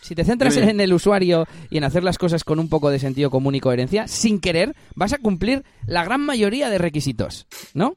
[0.00, 2.98] si te centras en el usuario y en hacer las cosas con un poco de
[2.98, 7.96] sentido común y coherencia, sin querer, vas a cumplir la gran mayoría de requisitos, ¿no?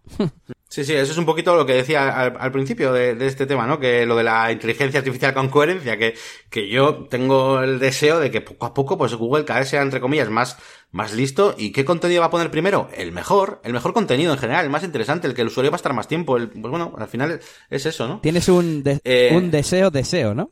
[0.71, 3.77] Sí, sí, eso es un poquito lo que decía al, principio de, este tema, ¿no?
[3.77, 6.15] Que lo de la inteligencia artificial con coherencia, que,
[6.49, 9.81] que yo tengo el deseo de que poco a poco, pues Google cada vez sea,
[9.81, 10.55] entre comillas, más,
[10.91, 11.55] más listo.
[11.57, 12.87] ¿Y qué contenido va a poner primero?
[12.95, 15.75] El mejor, el mejor contenido en general, el más interesante, el que el usuario va
[15.75, 16.37] a estar más tiempo.
[16.37, 18.21] El, pues bueno, al final es eso, ¿no?
[18.21, 20.51] Tienes un, eh, un deseo, deseo, ¿no?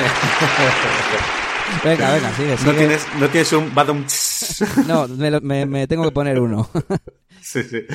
[1.84, 2.72] venga, venga, sigue, sigue.
[2.72, 3.72] No tienes, no tienes un
[4.86, 5.08] no,
[5.42, 6.68] me, me tengo que poner uno.
[7.40, 7.86] sí, sí.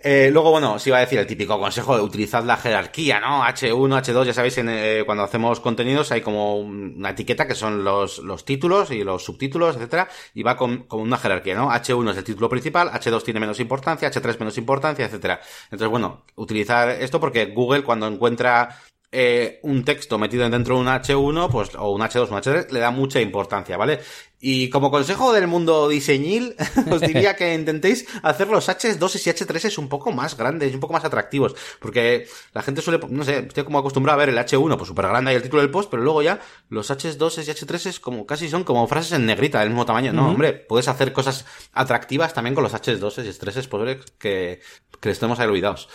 [0.00, 3.42] Eh, luego, bueno, os iba a decir el típico consejo de utilizar la jerarquía, ¿no?
[3.42, 8.18] H1, H2, ya sabéis, eh, cuando hacemos contenidos hay como una etiqueta que son los,
[8.20, 11.68] los títulos y los subtítulos, etcétera, y va con, con, una jerarquía, ¿no?
[11.70, 15.40] H1 es el título principal, H2 tiene menos importancia, H3 menos importancia, etcétera.
[15.64, 18.78] Entonces, bueno, utilizar esto porque Google cuando encuentra
[19.10, 22.80] eh, un texto metido dentro de un H1, pues, o un H2, un H3, le
[22.80, 24.00] da mucha importancia, ¿vale?
[24.40, 26.54] Y como consejo del mundo diseñil,
[26.90, 30.92] os diría que intentéis hacer los H2 y H3 un poco más grandes, un poco
[30.92, 34.76] más atractivos, porque la gente suele, no sé, estoy como acostumbrado a ver el H1,
[34.76, 38.00] pues súper grande y el título del post, pero luego ya los H2 y H3
[38.00, 40.28] como casi son como frases en negrita del mismo tamaño, ¿no?
[40.28, 44.60] Hombre, puedes hacer cosas atractivas también con los H2 y H3, pues que,
[45.00, 45.88] que estemos ahí olvidados.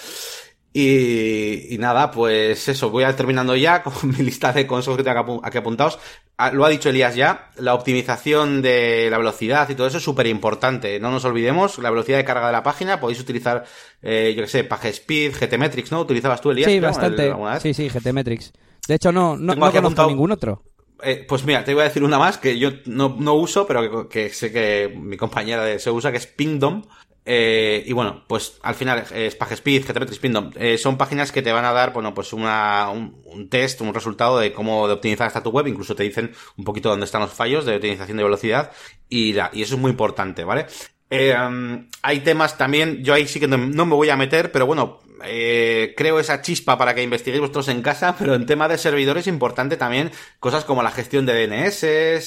[0.75, 5.39] Y, nada, pues eso, voy a terminando ya con mi lista de consejos que tengo
[5.43, 5.99] aquí apuntados.
[6.35, 10.03] Ah, lo ha dicho Elías ya, la optimización de la velocidad y todo eso es
[10.03, 10.99] súper importante.
[10.99, 13.65] No nos olvidemos, la velocidad de carga de la página, podéis utilizar,
[14.01, 16.01] eh, yo que sé, PageSpeed, GTmetrix, ¿no?
[16.01, 16.71] ¿Utilizabas tú, Elías?
[16.71, 17.31] Sí, bastante.
[17.61, 18.51] Sí, sí, GTmetrix.
[18.87, 20.63] De hecho, no, no, no conozco ningún otro.
[21.03, 24.07] Eh, pues mira, te voy a decir una más que yo no, no uso, pero
[24.07, 26.83] que, sé que mi compañera se usa, que es Pingdom.
[27.25, 31.53] Eh, y bueno, pues al final es PageSpeed, GTP Spindom, eh, son páginas que te
[31.53, 35.41] van a dar, bueno, pues una, un, test, un resultado de cómo de optimizar hasta
[35.41, 38.71] tu web, incluso te dicen un poquito dónde están los fallos de optimización de velocidad
[39.07, 40.65] y, y eso es muy importante, ¿vale?
[41.15, 41.35] Eh,
[42.01, 45.93] hay temas también, yo ahí sí que no, me voy a meter, pero bueno, eh,
[45.95, 49.27] creo esa chispa para que investiguéis vosotros en casa, pero en tema de servidores es
[49.27, 51.83] importante también cosas como la gestión de DNS,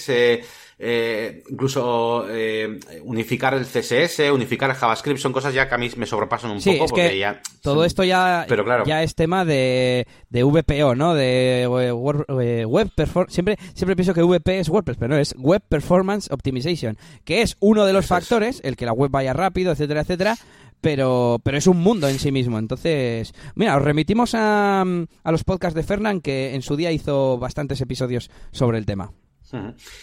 [0.09, 0.45] eh,
[0.79, 5.89] eh, incluso eh, unificar el CSS, unificar el JavaScript, son cosas ya que a mí
[5.97, 6.87] me sobrepasan un poco.
[6.87, 8.47] porque ya, todo esto ya,
[8.85, 11.15] ya es tema de, de VPO, ¿no?
[11.15, 13.33] De eh, Web Performance.
[13.33, 17.57] Siempre, siempre pienso que VP es WordPress, pero no, es Web Performance Optimization, que es
[17.61, 20.37] uno de los factores, el que la web vaya rápido, etcétera, etcétera
[20.83, 22.59] pero, pero es un mundo en sí mismo.
[22.59, 27.39] Entonces, mira, os remitimos a, a los podcasts de Fernand, que en su día hizo
[27.39, 29.11] bastantes episodios sobre el tema.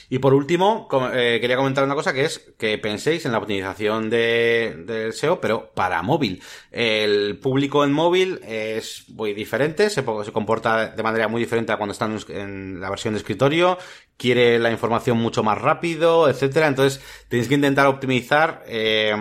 [0.09, 4.09] Y por último, eh, quería comentar una cosa que es que penséis en la optimización
[4.09, 6.41] del de SEO, pero para móvil.
[6.71, 11.93] El público en móvil es muy diferente, se, comporta de manera muy diferente a cuando
[11.93, 13.77] están en la versión de escritorio,
[14.17, 16.67] quiere la información mucho más rápido, etcétera.
[16.67, 19.13] Entonces, tenéis que intentar optimizar eh,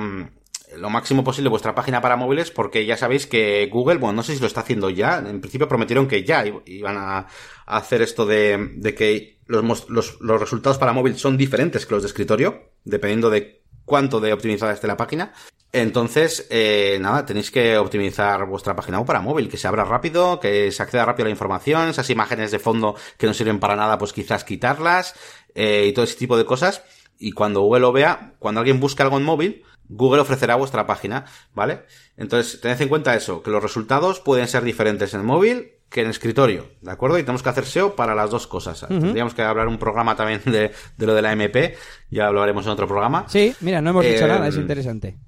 [0.76, 4.34] lo máximo posible vuestra página para móviles porque ya sabéis que Google, bueno, no sé
[4.34, 7.26] si lo está haciendo ya, en principio prometieron que ya iban a,
[7.66, 12.02] hacer esto de, de que los, los, los, resultados para móvil son diferentes que los
[12.02, 15.32] de escritorio, dependiendo de cuánto de optimizada esté la página.
[15.72, 20.70] Entonces, eh, nada, tenéis que optimizar vuestra página para móvil, que se abra rápido, que
[20.70, 23.96] se acceda rápido a la información, esas imágenes de fondo que no sirven para nada,
[23.96, 25.14] pues quizás quitarlas,
[25.54, 26.82] eh, y todo ese tipo de cosas.
[27.18, 31.26] Y cuando Google lo vea, cuando alguien busque algo en móvil, Google ofrecerá vuestra página,
[31.54, 31.82] ¿vale?
[32.16, 36.08] Entonces, tened en cuenta eso, que los resultados pueden ser diferentes en móvil que en
[36.08, 37.18] escritorio, ¿de acuerdo?
[37.18, 38.86] Y tenemos que hacer SEO para las dos cosas.
[38.88, 41.76] Tendríamos que hablar un programa también de, lo de la MP,
[42.10, 43.26] ya hablaremos en otro programa.
[43.28, 45.18] Sí, mira, no hemos dicho nada, es interesante.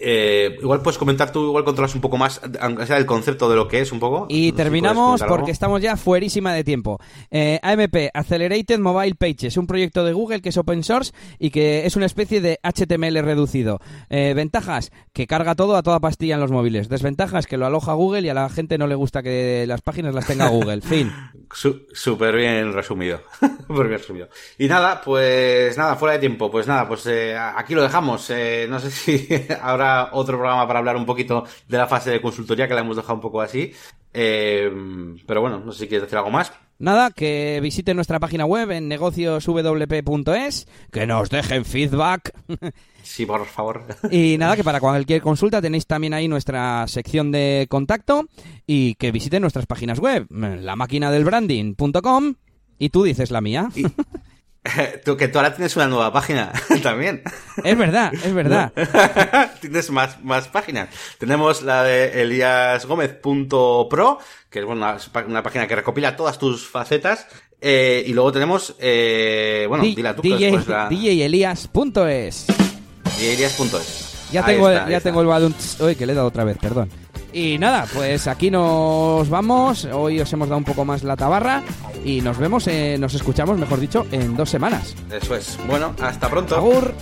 [0.00, 3.56] Eh, igual puedes comentar tú, igual controlas un poco más, aunque sea el concepto de
[3.56, 4.26] lo que es un poco.
[4.28, 7.00] Y No sé si terminamos porque estamos ya fuerísima de tiempo.
[7.30, 11.84] Eh, AMP, Accelerated Mobile Pages, un proyecto de Google que es open source y que
[11.84, 13.80] es una especie de HTML reducido.
[14.08, 16.88] Eh, ventajas, que carga todo a toda pastilla en los móviles.
[16.88, 20.14] Desventajas, que lo aloja Google y a la gente no le gusta que las páginas
[20.14, 20.80] las tenga Google.
[20.82, 21.12] Fin.
[21.92, 23.20] Súper bien resumido.
[23.66, 24.28] Súper bien resumido.
[24.58, 26.50] Y nada, pues nada, fuera de tiempo.
[26.50, 27.08] Pues nada, pues
[27.56, 28.30] aquí lo dejamos.
[28.68, 29.28] No sé si
[29.88, 32.96] habrá otro programa para hablar un poquito de la fase de consultoría que la hemos
[32.96, 33.72] dejado un poco así.
[34.12, 34.70] Eh,
[35.26, 36.52] pero bueno, no sé si quieres decir algo más.
[36.80, 42.32] Nada, que visiten nuestra página web en negocioswp.es, que nos dejen feedback.
[43.00, 43.84] Sí, por favor.
[44.10, 48.26] Y nada, que para cualquier consulta tenéis también ahí nuestra sección de contacto
[48.66, 52.34] y que visiten nuestras páginas web, la máquina del branding.com
[52.78, 53.70] y tú dices la mía.
[53.74, 53.86] Y-
[55.04, 56.52] tú, que tú ahora tienes una nueva página
[56.82, 57.22] también.
[57.64, 58.72] Es verdad, es verdad.
[59.60, 60.88] Tienes más, más páginas.
[61.18, 64.18] Tenemos la de eliasgomez.pro,
[64.50, 67.26] que es bueno, una, una página que recopila todas tus facetas.
[67.60, 70.88] Eh, y luego tenemos, eh, bueno, Di- dila tú, que DJ, después la...
[70.88, 72.46] DJelias.es.
[73.20, 74.04] elias.es.
[74.30, 75.08] Ya Ahí tengo, está, ya está.
[75.08, 75.54] tengo el balón.
[75.80, 76.90] Uy, que le he dado otra vez, perdón.
[77.32, 79.84] Y nada, pues aquí nos vamos.
[79.86, 81.62] Hoy os hemos dado un poco más la tabarra
[82.04, 84.94] y nos vemos, eh, nos escuchamos, mejor dicho, en dos semanas.
[85.10, 85.58] Eso es.
[85.66, 86.56] Bueno, hasta pronto.
[86.56, 86.94] Agur.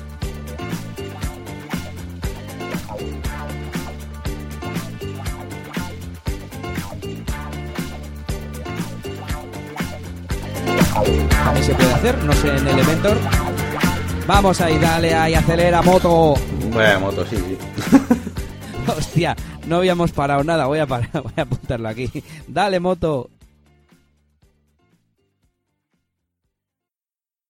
[11.45, 13.17] Ahí se puede hacer, no sé, en Elementor.
[14.27, 16.35] Vamos ahí, dale ahí, acelera, moto.
[16.73, 17.57] Buena moto, sí, sí.
[18.97, 19.37] Hostia,
[19.67, 22.11] no habíamos parado nada, voy a parar, voy a apuntarlo aquí.
[22.47, 23.31] Dale, moto.